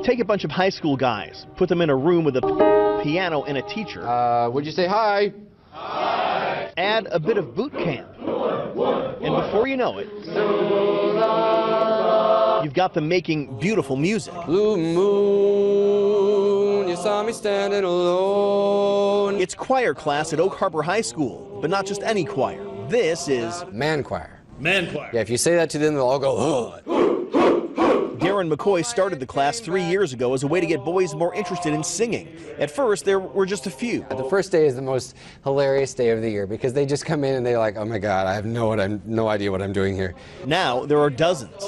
Take 0.03 0.19
a 0.19 0.25
bunch 0.25 0.43
of 0.43 0.51
high 0.51 0.69
school 0.69 0.97
guys, 0.97 1.47
put 1.57 1.67
them 1.69 1.81
in 1.81 1.89
a 1.89 1.95
room 1.95 2.23
with 2.25 2.35
a 2.37 2.41
piano 3.05 3.43
and 3.43 3.55
a 3.59 3.61
teacher. 3.61 4.01
Uh, 4.07 4.49
would 4.49 4.65
you 4.65 4.71
say 4.71 4.87
hi? 4.87 5.31
Hi. 5.71 6.71
Add 6.75 7.07
a 7.11 7.19
bit 7.19 7.37
of 7.37 7.53
boot 7.53 7.71
camp. 7.73 8.09
And 8.17 9.35
before 9.35 9.67
you 9.67 9.77
know 9.77 9.99
it, 9.99 10.09
you've 12.63 12.73
got 12.73 12.95
them 12.95 13.07
making 13.07 13.59
beautiful 13.59 13.95
music. 13.95 14.33
Blue 14.47 14.75
moon, 14.77 15.87
you 16.89 16.95
saw 16.95 17.21
me 17.21 17.31
standing 17.31 17.83
alone. 17.83 19.39
It's 19.39 19.53
choir 19.53 19.93
class 19.93 20.33
at 20.33 20.39
Oak 20.39 20.55
Harbor 20.55 20.81
High 20.81 21.01
School, 21.01 21.59
but 21.61 21.69
not 21.69 21.85
just 21.85 22.01
any 22.01 22.25
choir. 22.25 22.59
This 22.89 23.27
is 23.27 23.63
Man 23.71 24.01
choir. 24.03 24.41
Man 24.57 24.89
choir. 24.91 25.11
Yeah, 25.13 25.21
if 25.21 25.29
you 25.29 25.37
say 25.37 25.55
that 25.55 25.69
to 25.71 25.77
them, 25.77 25.93
they'll 25.93 26.07
all 26.07 26.17
go, 26.17 26.35
oh. 26.37 26.79
Darren 28.25 28.51
McCoy 28.51 28.83
started 28.83 29.19
the 29.19 29.25
class 29.27 29.59
three 29.59 29.83
years 29.83 30.11
ago 30.11 30.33
as 30.33 30.41
a 30.43 30.47
way 30.47 30.59
to 30.59 30.65
get 30.65 30.83
boys 30.83 31.13
more 31.13 31.33
interested 31.35 31.73
in 31.73 31.83
singing. 31.83 32.35
At 32.57 32.71
first, 32.71 33.05
there 33.05 33.19
were 33.19 33.45
just 33.45 33.67
a 33.67 33.69
few. 33.69 34.05
The 34.09 34.23
first 34.29 34.51
day 34.51 34.65
is 34.65 34.75
the 34.75 34.81
most 34.81 35.15
hilarious 35.43 35.93
day 35.93 36.09
of 36.09 36.21
the 36.21 36.29
year 36.29 36.47
because 36.47 36.73
they 36.73 36.85
just 36.87 37.05
come 37.05 37.23
in 37.23 37.35
and 37.35 37.45
they're 37.45 37.59
like, 37.59 37.75
oh 37.77 37.85
my 37.85 37.99
God, 37.99 38.25
I 38.25 38.33
have 38.33 38.45
no, 38.45 38.67
what 38.67 38.79
I'm, 38.79 39.01
no 39.05 39.27
idea 39.27 39.51
what 39.51 39.61
I'm 39.61 39.73
doing 39.73 39.95
here. 39.95 40.15
Now 40.45 40.85
there 40.85 40.99
are 40.99 41.09
dozens. 41.11 41.63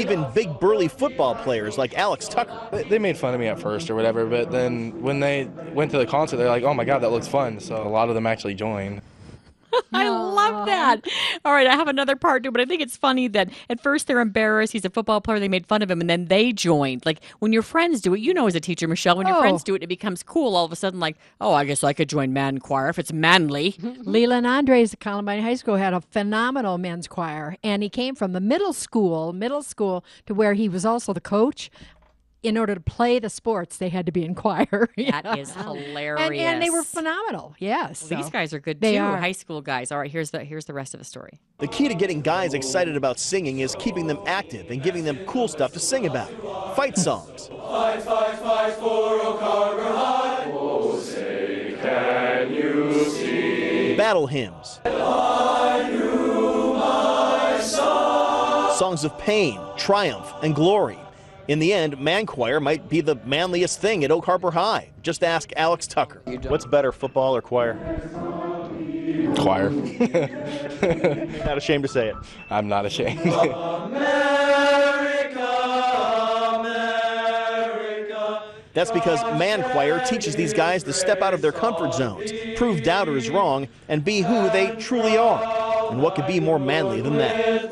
Even 0.00 0.24
big 0.34 0.58
burly 0.58 0.88
football 0.88 1.34
players 1.34 1.76
like 1.76 1.94
Alex 1.98 2.28
Tucker. 2.28 2.58
They- 2.70 2.82
They 2.92 2.98
made 2.98 3.16
fun 3.16 3.32
of 3.34 3.40
me 3.40 3.46
at 3.48 3.58
first 3.58 3.90
or 3.90 3.94
whatever, 3.94 4.24
but 4.26 4.50
then 4.50 5.02
when 5.02 5.20
they 5.20 5.48
went 5.74 5.90
to 5.92 5.98
the 5.98 6.06
concert, 6.06 6.36
they're 6.36 6.48
like, 6.48 6.62
"Oh 6.62 6.74
my 6.74 6.84
god, 6.84 6.98
that 7.00 7.10
looks 7.10 7.26
fun!" 7.28 7.58
So 7.60 7.82
a 7.82 7.88
lot 7.88 8.08
of 8.08 8.14
them 8.14 8.26
actually 8.26 8.54
joined. 8.54 9.00
I 9.92 10.08
love 10.08 10.66
that. 10.66 11.00
All 11.44 11.52
right, 11.52 11.66
I 11.66 11.74
have 11.74 11.88
another 11.88 12.16
part 12.16 12.42
too, 12.42 12.50
but 12.50 12.60
I 12.60 12.64
think 12.64 12.82
it's 12.82 12.96
funny 12.96 13.28
that 13.28 13.50
at 13.70 13.80
first 13.82 14.06
they're 14.06 14.20
embarrassed. 14.20 14.72
He's 14.72 14.84
a 14.84 14.90
football 14.90 15.20
player. 15.20 15.38
They 15.40 15.48
made 15.48 15.66
fun 15.66 15.82
of 15.82 15.90
him, 15.90 16.00
and 16.00 16.08
then 16.10 16.26
they 16.26 16.52
joined. 16.52 17.04
Like 17.06 17.20
when 17.38 17.52
your 17.52 17.62
friends 17.62 18.00
do 18.00 18.14
it, 18.14 18.20
you 18.20 18.34
know, 18.34 18.46
as 18.46 18.54
a 18.54 18.60
teacher, 18.60 18.86
Michelle, 18.88 19.16
when 19.16 19.26
your 19.26 19.36
Oh. 19.36 19.40
friends 19.40 19.62
do 19.64 19.74
it, 19.74 19.82
it 19.82 19.86
becomes 19.88 20.22
cool. 20.22 20.54
All 20.56 20.64
of 20.64 20.72
a 20.72 20.76
sudden, 20.76 21.00
like, 21.00 21.16
oh, 21.40 21.52
I 21.52 21.64
guess 21.64 21.82
I 21.84 21.92
could 21.92 22.08
join 22.08 22.32
man 22.32 22.58
choir 22.58 22.88
if 22.88 22.98
it's 22.98 23.12
manly. 23.12 23.76
Leland 24.02 24.46
Andres 24.46 24.92
at 24.94 25.00
Columbine 25.00 25.42
High 25.42 25.54
School 25.54 25.76
had 25.76 25.94
a 25.94 26.00
phenomenal 26.00 26.78
men's 26.78 27.06
choir, 27.08 27.56
and 27.64 27.82
he 27.82 27.88
came 27.88 28.14
from 28.14 28.32
the 28.32 28.40
middle 28.40 28.72
school, 28.72 29.32
middle 29.32 29.62
school 29.62 30.04
to 30.26 30.34
where 30.34 30.54
he 30.54 30.68
was 30.68 30.84
also 30.84 31.12
the 31.12 31.20
coach. 31.20 31.70
In 32.42 32.58
order 32.58 32.74
to 32.74 32.80
play 32.80 33.20
the 33.20 33.30
sports, 33.30 33.76
they 33.76 33.88
had 33.88 34.04
to 34.06 34.12
be 34.12 34.24
in 34.24 34.34
choir. 34.42 34.88
That 34.96 35.38
is 35.38 35.52
hilarious. 35.54 36.20
and, 36.20 36.34
and 36.34 36.62
they 36.62 36.70
were 36.70 36.82
phenomenal. 36.82 37.54
Yes, 37.60 38.10
Well, 38.10 38.20
these 38.20 38.30
guys 38.30 38.52
are 38.52 38.58
good 38.58 38.80
they 38.80 38.94
too. 38.96 39.00
are. 39.02 39.16
High 39.16 39.30
school 39.32 39.60
guys. 39.60 39.92
All 39.92 39.98
right, 40.00 40.10
here's 40.10 40.32
the 40.32 40.42
here's 40.42 40.64
the 40.64 40.74
rest 40.74 40.92
of 40.92 40.98
the 40.98 41.04
story. 41.04 41.38
The 41.58 41.68
key 41.68 41.86
to 41.86 41.94
getting 41.94 42.20
guys 42.20 42.52
excited 42.54 42.96
about 42.96 43.20
singing 43.20 43.60
is 43.60 43.76
keeping 43.78 44.08
them 44.08 44.18
active 44.26 44.70
and 44.72 44.82
giving 44.82 45.04
them 45.04 45.18
cool 45.26 45.46
stuff 45.46 45.72
to 45.74 45.78
sing 45.78 46.06
about. 46.06 46.30
Fight 46.74 46.98
songs, 46.98 47.46
Fight, 47.46 48.02
fight, 48.02 48.38
fight 48.38 48.72
for 48.74 49.20
Oak 49.22 49.40
Harbor 49.40 49.84
High. 49.84 50.50
Oh, 50.52 50.98
say, 50.98 51.76
can 51.80 52.52
you 52.52 53.04
see? 53.04 53.94
battle 53.96 54.26
hymns, 54.26 54.80
I 54.84 55.88
knew 55.92 56.74
my 56.74 57.60
son. 57.60 58.76
songs 58.76 59.04
of 59.04 59.16
pain, 59.18 59.60
triumph, 59.76 60.32
and 60.42 60.56
glory. 60.56 60.98
In 61.48 61.58
the 61.58 61.72
end, 61.72 61.98
man 61.98 62.26
choir 62.26 62.60
might 62.60 62.88
be 62.88 63.00
the 63.00 63.16
manliest 63.24 63.80
thing 63.80 64.04
at 64.04 64.10
Oak 64.10 64.24
Harbor 64.24 64.52
High. 64.52 64.90
Just 65.02 65.24
ask 65.24 65.52
Alex 65.56 65.86
Tucker. 65.86 66.22
What's 66.48 66.66
better, 66.66 66.92
football 66.92 67.34
or 67.34 67.42
choir? 67.42 67.74
Choir. 69.36 69.70
Not 71.44 71.58
ashamed 71.58 71.82
to 71.82 71.88
say 71.88 72.08
it. 72.08 72.16
I'm 72.50 72.68
not 72.68 72.86
ashamed. 72.86 73.20
That's 78.74 78.90
because 78.90 79.22
man 79.38 79.62
choir 79.72 80.02
teaches 80.04 80.34
these 80.34 80.54
guys 80.54 80.82
to 80.84 80.92
step 80.94 81.20
out 81.20 81.34
of 81.34 81.42
their 81.42 81.52
comfort 81.52 81.92
zones, 81.92 82.32
prove 82.56 82.82
doubters 82.82 83.28
wrong, 83.28 83.68
and 83.88 84.02
be 84.02 84.20
who 84.20 84.48
they 84.50 84.74
truly 84.76 85.18
are. 85.18 85.90
And 85.90 86.00
what 86.00 86.14
could 86.14 86.26
be 86.26 86.40
more 86.40 86.58
manly 86.58 87.02
than 87.02 87.18
that? 87.18 87.70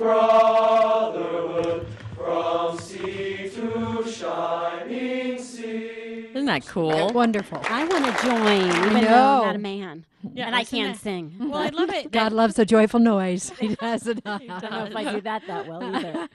That 6.51 6.67
cool? 6.67 7.11
Wonderful. 7.11 7.63
I 7.69 7.85
want 7.87 8.05
to 8.05 8.13
join, 8.27 8.67
even 8.87 8.95
though 8.95 9.01
know. 9.01 9.43
Not 9.45 9.57
a 9.57 9.59
man. 9.59 10.05
Yeah, 10.35 10.47
and 10.47 10.55
I 10.55 10.65
can't 10.65 10.99
sing. 10.99 11.35
Well, 11.39 11.55
I 11.57 11.69
love 11.71 11.91
it. 11.91 12.11
God 12.13 12.33
loves 12.33 12.59
a 12.59 12.65
joyful 12.65 13.01
noise. 13.01 13.51
He 13.61 13.75
does 13.75 14.07
it. 14.07 14.21
I 14.27 14.39
don't 14.39 14.71
know 14.71 14.85
if 14.85 14.97
I 14.97 15.13
do 15.15 15.21
that 15.23 15.47
that 15.47 15.67
well 15.67 15.83
either. 15.83 16.29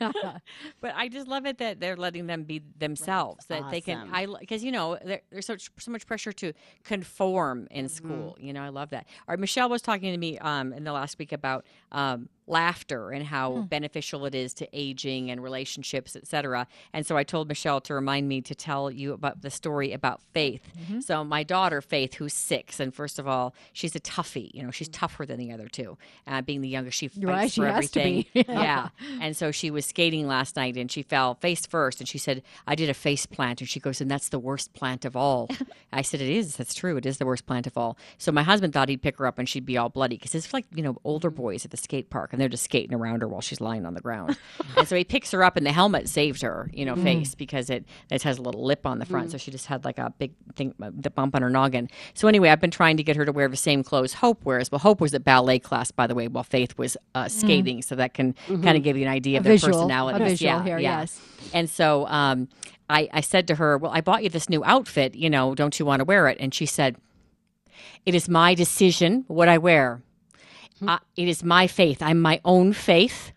but 0.81 0.93
I 0.95 1.07
just 1.07 1.27
love 1.27 1.45
it 1.45 1.57
that 1.59 1.79
they're 1.79 1.95
letting 1.95 2.27
them 2.27 2.43
be 2.43 2.61
themselves. 2.77 3.45
That 3.47 3.69
they 3.71 3.81
can, 3.81 3.99
Awesome. 3.99 4.13
I 4.15 4.27
because 4.39 4.63
you 4.63 4.71
know 4.71 4.97
there, 5.03 5.21
there's 5.31 5.45
so 5.45 5.55
so 5.57 5.91
much 5.91 6.05
pressure 6.07 6.31
to 6.33 6.53
conform 6.83 7.67
in 7.71 7.86
Mm-hmm. 7.86 7.95
school. 7.95 8.38
You 8.39 8.53
know, 8.53 8.63
I 8.63 8.69
love 8.69 8.89
that. 8.91 9.05
All 9.27 9.33
right, 9.33 9.39
Michelle 9.39 9.69
was 9.69 9.81
talking 9.81 10.11
to 10.11 10.17
me 10.17 10.39
um, 10.39 10.73
in 10.73 10.83
the 10.83 10.91
last 10.93 11.19
week 11.19 11.31
about 11.31 11.65
um, 11.91 12.29
laughter 12.47 13.11
and 13.11 13.25
how 13.25 13.53
Hmm. 13.55 13.61
beneficial 13.63 14.25
it 14.25 14.33
is 14.36 14.53
to 14.55 14.67
aging 14.73 15.29
and 15.31 15.41
relationships, 15.41 16.15
etc. 16.15 16.67
And 16.93 17.05
so 17.05 17.17
I 17.17 17.23
told 17.23 17.47
Michelle 17.47 17.81
to 17.81 17.93
remind 17.93 18.27
me 18.27 18.41
to 18.41 18.55
tell 18.55 18.89
you 18.91 19.13
about 19.13 19.41
the 19.41 19.49
story 19.49 19.91
about 19.93 20.21
Faith. 20.33 20.61
Mm-hmm. 20.79 20.99
So 21.01 21.23
my 21.23 21.43
daughter 21.43 21.81
Faith, 21.81 22.15
who's 22.15 22.33
six, 22.33 22.79
and 22.79 22.93
first 22.93 23.19
of 23.19 23.27
all, 23.27 23.53
she's 23.76 23.95
a 23.95 23.99
toughie. 23.99 24.49
You 24.53 24.63
know, 24.63 24.71
she's 24.71 24.88
tougher 24.89 25.26
than 25.26 25.38
the 25.38 25.51
other 25.51 25.67
two. 25.67 25.97
Uh, 26.26 26.41
being 26.41 26.61
the 26.61 26.67
youngest, 26.69 26.97
she 26.97 27.07
fights 27.09 27.23
Right, 27.26 27.51
for 27.51 27.67
everything. 27.67 28.26
be. 28.34 28.45
yeah. 28.47 28.89
And 29.21 29.36
so 29.38 29.51
she 29.51 29.69
was 29.69 29.86
skating 29.86 30.28
last 30.28 30.55
night 30.55 30.78
and 30.78 30.89
she 30.91 31.03
fell 31.03 31.36
face 31.36 31.65
first 31.65 31.99
and 31.99 32.07
she 32.07 32.17
said, 32.17 32.41
I 32.65 32.73
did 32.73 32.89
a 32.89 32.93
face 32.95 33.26
plant. 33.26 33.59
And 33.61 33.69
she 33.69 33.80
goes, 33.80 34.01
and 34.01 34.09
that's 34.09 34.30
the 34.30 34.39
worst 34.39 34.73
plant 34.73 35.05
of 35.05 35.15
all. 35.15 35.49
I 35.93 36.01
said, 36.01 36.21
it 36.21 36.30
is. 36.30 36.55
That's 36.55 36.73
true. 36.73 36.97
It 36.97 37.05
is 37.05 37.17
the 37.19 37.26
worst 37.26 37.45
plant 37.45 37.67
of 37.67 37.78
all. 37.78 37.97
So 38.17 38.32
my 38.32 38.43
husband 38.43 38.73
thought 38.73 38.89
he'd 38.89 39.01
pick 39.03 39.17
her 39.17 39.28
up 39.28 39.38
and 39.38 39.47
she'd 39.47 39.65
be 39.65 39.78
all 39.78 39.89
bloody 39.89 40.15
because 40.17 40.34
it's 40.34 40.53
like, 40.53 40.65
you 40.73 40.82
know, 40.82 40.97
older 41.03 41.30
boys 41.30 41.65
at 41.65 41.71
the 41.71 41.78
skate 41.78 42.09
park 42.09 42.32
and 42.32 42.41
they're 42.41 42.49
just 42.49 42.63
skating 42.63 42.93
around 42.95 43.21
her 43.21 43.28
while 43.28 43.41
she's 43.41 43.61
lying 43.61 43.86
on 43.86 43.93
the 43.93 44.01
ground. 44.01 44.38
and 44.78 44.88
so 44.88 44.95
he 44.95 45.03
picks 45.03 45.32
her 45.32 45.43
up 45.43 45.57
and 45.57 45.65
the 45.65 45.71
helmet 45.73 46.07
saved 46.09 46.41
her, 46.41 46.71
you 46.73 46.86
know, 46.86 46.95
Mm. 46.95 47.03
face 47.03 47.36
because 47.36 47.69
it, 47.69 47.84
it 48.09 48.23
has 48.23 48.38
a 48.38 48.41
little 48.41 48.63
lip 48.63 48.86
on 48.86 48.99
the 48.99 49.05
front. 49.05 49.30
So 49.32 49.38
she 49.38 49.51
just 49.51 49.65
had 49.65 49.84
like 49.84 49.97
a 49.97 50.13
big 50.17 50.32
thing, 50.55 50.73
uh, 50.82 50.91
the 50.97 51.09
bump 51.09 51.36
on 51.36 51.41
her 51.41 51.49
noggin. 51.49 51.89
So 52.13 52.30
anyway, 52.30 52.47
I've 52.49 52.61
been 52.61 52.71
trying 52.71 52.95
to 52.95 53.03
get 53.03 53.17
her 53.17 53.26
to 53.26 53.34
wear 53.34 53.49
the 53.49 53.57
same 53.66 53.84
clothes 53.84 54.13
Hope 54.13 54.45
wears. 54.45 54.72
Well, 54.72 54.80
Hope 54.80 55.01
was 55.01 55.13
at 55.13 55.24
ballet 55.24 55.59
class, 55.59 55.91
by 55.91 56.07
the 56.07 56.16
way, 56.16 56.28
while 56.30 56.43
Faith 56.43 56.78
was 56.78 56.95
uh, 57.16 57.28
skating. 57.28 57.82
So 57.82 57.95
that 57.95 58.13
can 58.13 58.34
kind 58.47 58.78
of 58.78 58.84
give 58.84 58.95
you 58.97 59.03
an 59.05 59.11
idea 59.11 59.38
A 59.38 59.39
of 59.39 59.43
their 59.43 59.53
visual- 59.53 59.74
personalities. 59.74 60.39
visual 60.39 60.53
yeah, 60.59 60.63
here, 60.63 60.80
yeah. 60.80 60.99
yes. 61.01 61.20
And 61.53 61.70
so 61.70 62.05
um, 62.07 62.47
I, 62.89 63.09
I 63.11 63.22
said 63.22 63.47
to 63.47 63.55
her, 63.55 63.78
Well, 63.78 63.91
I 63.91 64.01
bought 64.01 64.24
you 64.24 64.30
this 64.30 64.47
new 64.49 64.63
outfit. 64.63 65.16
You 65.16 65.30
know, 65.30 65.55
don't 65.55 65.78
you 65.80 65.86
want 65.86 65.99
to 65.99 66.05
wear 66.05 66.28
it? 66.28 66.38
And 66.39 66.53
she 66.53 66.66
said, 66.66 66.95
It 68.05 68.16
is 68.16 68.30
my 68.30 68.53
decision 68.55 69.26
what 69.28 69.49
I 69.49 69.57
wear. 69.57 70.01
Uh, 70.86 70.99
it 71.16 71.28
is 71.28 71.43
my 71.43 71.68
faith. 71.68 72.01
I'm 72.01 72.20
my 72.22 72.39
own 72.43 72.74
faith. 72.74 73.32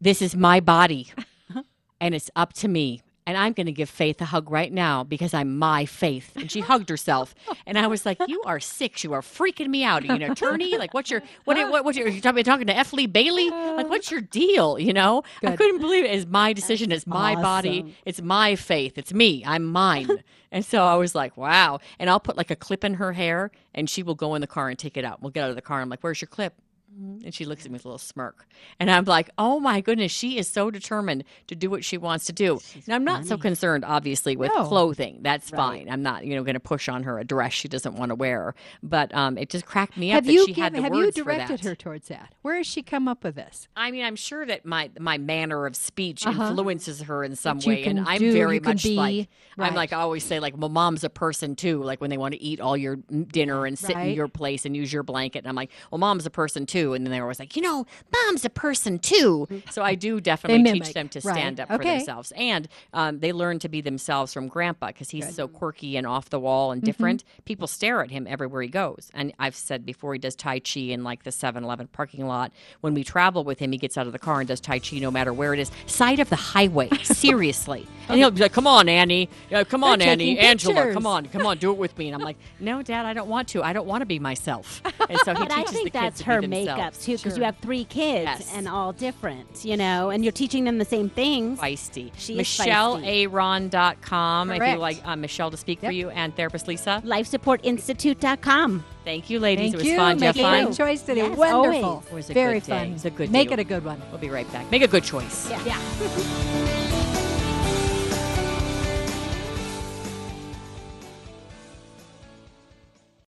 This 0.00 0.22
is 0.22 0.34
my 0.34 0.60
body. 0.60 1.12
and 2.00 2.14
it's 2.14 2.30
up 2.34 2.52
to 2.54 2.68
me. 2.68 3.02
And 3.30 3.38
I'm 3.38 3.52
going 3.52 3.66
to 3.66 3.72
give 3.72 3.88
Faith 3.88 4.20
a 4.20 4.24
hug 4.24 4.50
right 4.50 4.72
now 4.72 5.04
because 5.04 5.34
I'm 5.34 5.56
my 5.56 5.86
faith. 5.86 6.32
And 6.34 6.50
she 6.50 6.58
hugged 6.58 6.88
herself. 6.88 7.32
And 7.66 7.78
I 7.78 7.86
was 7.86 8.04
like, 8.04 8.18
You 8.26 8.42
are 8.46 8.58
sick. 8.58 9.04
You 9.04 9.12
are 9.12 9.20
freaking 9.20 9.68
me 9.68 9.84
out. 9.84 10.02
Are 10.02 10.06
you 10.06 10.14
an 10.14 10.22
attorney? 10.32 10.76
Like, 10.76 10.92
what's 10.92 11.08
your, 11.08 11.22
what, 11.44 11.56
what, 11.84 11.96
are 11.96 12.08
you 12.08 12.20
talking, 12.20 12.42
talking 12.42 12.66
to 12.66 12.76
F. 12.76 12.92
Lee 12.92 13.06
Bailey? 13.06 13.48
Like, 13.48 13.88
what's 13.88 14.10
your 14.10 14.20
deal? 14.20 14.76
You 14.76 14.92
know? 14.92 15.22
I 15.44 15.54
couldn't 15.54 15.78
believe 15.78 16.04
it. 16.04 16.08
It's 16.08 16.26
my 16.26 16.52
decision. 16.52 16.90
It's 16.90 17.06
my 17.06 17.36
body. 17.36 17.94
It's 18.04 18.20
my 18.20 18.56
faith. 18.56 18.98
It's 18.98 19.14
me. 19.14 19.44
I'm 19.46 19.64
mine. 19.64 20.08
and 20.50 20.64
so 20.64 20.82
I 20.82 20.96
was 20.96 21.14
like, 21.14 21.36
Wow. 21.36 21.78
And 22.00 22.10
I'll 22.10 22.18
put 22.18 22.36
like 22.36 22.50
a 22.50 22.56
clip 22.56 22.82
in 22.82 22.94
her 22.94 23.12
hair 23.12 23.52
and 23.72 23.88
she 23.88 24.02
will 24.02 24.16
go 24.16 24.34
in 24.34 24.40
the 24.40 24.48
car 24.48 24.68
and 24.68 24.76
take 24.76 24.96
it 24.96 25.04
out. 25.04 25.22
We'll 25.22 25.30
get 25.30 25.44
out 25.44 25.50
of 25.50 25.56
the 25.56 25.62
car. 25.62 25.80
I'm 25.80 25.88
like, 25.88 26.00
Where's 26.00 26.20
your 26.20 26.28
clip? 26.28 26.54
And 26.98 27.32
she 27.32 27.44
looks 27.44 27.64
at 27.64 27.70
me 27.70 27.74
with 27.74 27.84
a 27.84 27.88
little 27.88 27.98
smirk. 27.98 28.46
And 28.80 28.90
I'm 28.90 29.04
like, 29.04 29.30
oh 29.38 29.60
my 29.60 29.80
goodness, 29.80 30.10
she 30.10 30.38
is 30.38 30.48
so 30.48 30.70
determined 30.70 31.24
to 31.46 31.54
do 31.54 31.70
what 31.70 31.84
she 31.84 31.96
wants 31.96 32.24
to 32.26 32.32
do. 32.32 32.58
and 32.84 32.94
I'm 32.94 33.04
not 33.04 33.24
so 33.26 33.38
concerned, 33.38 33.84
obviously, 33.84 34.36
with 34.36 34.50
No. 34.54 34.64
clothing. 34.66 35.20
That's 35.22 35.50
fine. 35.50 35.88
I'm 35.88 36.02
not, 36.02 36.24
you 36.26 36.34
know, 36.34 36.42
going 36.42 36.54
to 36.54 36.60
push 36.60 36.88
on 36.88 37.04
her 37.04 37.18
a 37.18 37.24
dress 37.24 37.52
she 37.52 37.68
doesn't 37.68 37.94
want 37.94 38.10
to 38.10 38.14
wear. 38.16 38.54
But 38.82 39.14
um, 39.14 39.38
it 39.38 39.50
just 39.50 39.66
cracked 39.66 39.96
me 39.96 40.10
up 40.10 40.16
Have 40.16 40.26
that 40.26 40.32
you 40.32 40.46
she 40.46 40.52
had 40.54 40.72
given- 40.72 40.82
the 40.82 40.82
have 40.82 40.94
you 40.98 41.04
words 41.04 41.18
for 41.18 41.24
directed 41.24 41.58
that. 41.60 41.64
her 41.64 41.74
towards 41.76 42.08
that? 42.08 42.34
Where 42.42 42.56
has 42.56 42.66
she 42.66 42.82
come 42.82 43.06
up 43.06 43.22
with 43.22 43.36
this? 43.36 43.68
I 43.76 43.90
mean, 43.92 44.04
I'm 44.04 44.16
sure 44.16 44.44
that 44.46 44.64
my 44.66 44.90
my 44.98 45.16
manner 45.16 45.66
of 45.66 45.76
speech 45.76 46.26
Uh-huh. 46.26 46.48
influences 46.48 47.02
her 47.02 47.22
in 47.22 47.36
some 47.36 47.60
way, 47.60 47.84
and 47.84 48.00
I'm 48.00 48.18
do, 48.18 48.32
very 48.32 48.58
much 48.58 48.82
be- 48.82 48.96
like 48.96 49.28
I'm 49.58 49.74
like 49.74 49.92
I 49.92 49.98
always 50.00 50.24
say 50.24 50.40
like, 50.40 50.54
well, 50.56 50.68
mom's 50.70 51.04
a 51.04 51.10
person 51.10 51.54
too. 51.54 51.82
Like 51.82 52.00
when 52.00 52.10
they 52.10 52.18
want 52.18 52.34
to 52.34 52.42
eat 52.42 52.60
all 52.60 52.76
your 52.76 52.96
dinner 52.96 53.64
and 53.64 53.78
sit 53.78 53.96
in 53.96 54.10
your 54.10 54.28
place 54.28 54.64
and 54.66 54.76
use 54.76 54.92
your 54.92 55.02
blanket, 55.04 55.38
and 55.40 55.48
I'm 55.48 55.54
like, 55.54 55.70
well, 55.90 55.98
mom's 55.98 56.26
a 56.26 56.30
person 56.30 56.66
too, 56.66 56.79
and 56.94 57.04
then 57.06 57.10
they're 57.12 57.22
always 57.22 57.38
like, 57.38 57.56
you 57.56 57.62
know, 57.62 57.86
mom's 58.12 58.44
a 58.44 58.50
person 58.50 58.98
too. 58.98 59.46
So 59.70 59.82
I 59.82 59.94
do 59.94 60.20
definitely 60.20 60.62
teach 60.72 60.94
them 60.94 61.08
to 61.10 61.20
Right. 61.22 61.34
stand 61.34 61.60
up 61.60 61.68
for 61.68 61.74
Okay. 61.76 61.96
themselves, 61.98 62.32
and 62.36 62.68
um, 62.92 63.20
they 63.20 63.32
learn 63.32 63.58
to 63.60 63.68
be 63.68 63.80
themselves 63.80 64.32
from 64.32 64.48
Grandpa 64.48 64.88
because 64.88 65.10
he's 65.10 65.34
so 65.34 65.46
quirky 65.48 65.96
and 65.96 66.06
off 66.06 66.30
the 66.30 66.40
wall 66.40 66.72
and 66.72 66.82
different. 66.82 67.24
People 67.44 67.66
stare 67.66 68.02
at 68.02 68.10
him 68.10 68.26
everywhere 68.28 68.62
he 68.62 68.68
goes, 68.68 69.10
and 69.14 69.32
I've 69.38 69.54
said 69.56 69.84
before 69.86 70.12
he 70.14 70.18
does 70.18 70.34
Tai 70.34 70.60
Chi 70.60 70.80
in 70.80 71.04
like 71.04 71.22
the 71.24 71.30
7-Eleven 71.30 71.88
parking 71.88 72.26
lot. 72.26 72.52
When 72.80 72.94
we 72.94 73.04
travel 73.04 73.44
with 73.44 73.58
him, 73.58 73.72
he 73.72 73.78
gets 73.78 73.96
out 73.98 74.06
of 74.06 74.12
the 74.12 74.18
car 74.18 74.40
and 74.40 74.48
does 74.48 74.60
Tai 74.60 74.78
Chi 74.80 74.98
no 74.98 75.10
matter 75.10 75.32
where 75.32 75.52
it 75.54 75.60
is, 75.60 75.70
side 75.86 76.20
of 76.20 76.28
the 76.30 76.36
highway. 76.36 76.88
Seriously, 77.02 77.86
and 78.08 78.18
he'll 78.18 78.30
be 78.30 78.40
like, 78.40 78.52
"Come 78.52 78.66
on, 78.66 78.88
Annie, 78.88 79.28
yeah, 79.50 79.64
come 79.64 79.84
on, 79.84 80.00
Annie, 80.00 80.38
Angela, 80.38 80.74
pictures. 80.74 80.94
come 80.94 81.06
on, 81.06 81.26
come 81.26 81.44
on, 81.46 81.58
do 81.58 81.70
it 81.70 81.76
with 81.78 81.96
me." 81.98 82.06
And 82.08 82.14
I'm 82.14 82.22
like, 82.22 82.36
"No, 82.58 82.82
Dad, 82.82 83.04
I 83.06 83.12
don't 83.12 83.28
want 83.28 83.48
to. 83.48 83.62
I 83.62 83.72
don't 83.72 83.86
want 83.86 84.00
to 84.02 84.06
be 84.06 84.18
myself." 84.18 84.82
And 85.08 85.18
so 85.20 85.34
he 85.34 85.40
But 85.50 85.52
I 85.52 85.62
teaches 85.62 85.72
the 85.84 85.90
kids 85.90 85.92
that's 85.92 86.18
to 86.20 86.24
her 86.24 86.40
be 86.40 86.46
makeup 86.76 86.94
too, 86.98 87.16
because 87.16 87.36
you 87.38 87.44
have 87.44 87.56
three 87.58 87.84
kids 87.84 88.24
Yes. 88.26 88.52
and 88.54 88.68
all 88.68 88.92
different, 88.92 89.64
you 89.64 89.76
know, 89.76 90.10
and 90.10 90.24
you're 90.24 90.32
teaching 90.32 90.64
them 90.64 90.78
the 90.78 90.84
same 90.84 91.08
things. 91.10 91.58
feisty. 91.58 92.10
She. 92.16 92.36
MichelleRhan.com 92.36 94.50
if 94.50 94.62
you 94.72 94.78
like 94.78 95.00
uh, 95.06 95.16
Michelle 95.16 95.50
to 95.50 95.56
speak 95.56 95.80
for 95.80 95.90
you 95.90 96.10
and 96.10 96.34
therapist 96.36 96.68
Lisa. 96.68 97.02
LifeSupportInstitute.com. 97.04 98.84
Thank 99.04 99.30
you, 99.30 99.40
ladies. 99.40 99.72
Thank 99.72 99.74
it 99.74 99.78
was 99.78 99.86
you. 99.86 99.96
fun. 99.96 100.18
Did 100.18 100.36
you 100.36 100.46
a 100.46 100.64
good 100.66 100.76
choice 100.76 101.02
today. 101.02 101.28
Yes, 101.28 101.36
Wonderful. 101.38 101.84
always. 101.84 102.06
It 102.06 102.12
was 102.14 102.30
a 102.30 102.34
Very 102.34 102.60
good 102.60 102.66
day. 102.66 102.72
fun. 102.78 102.86
It 102.88 102.92
was 102.92 103.04
a 103.06 103.10
good 103.10 103.30
Make 103.30 103.48
day. 103.48 103.54
it 103.54 103.58
a 103.60 103.64
good 103.64 103.84
one. 103.84 104.00
We'll 104.10 104.20
be 104.20 104.28
right 104.30 104.50
back. 104.52 104.70
Make 104.70 104.82
a 104.82 104.88
good 104.88 105.04
choice. 105.04 105.50
Yeah. 105.50 106.76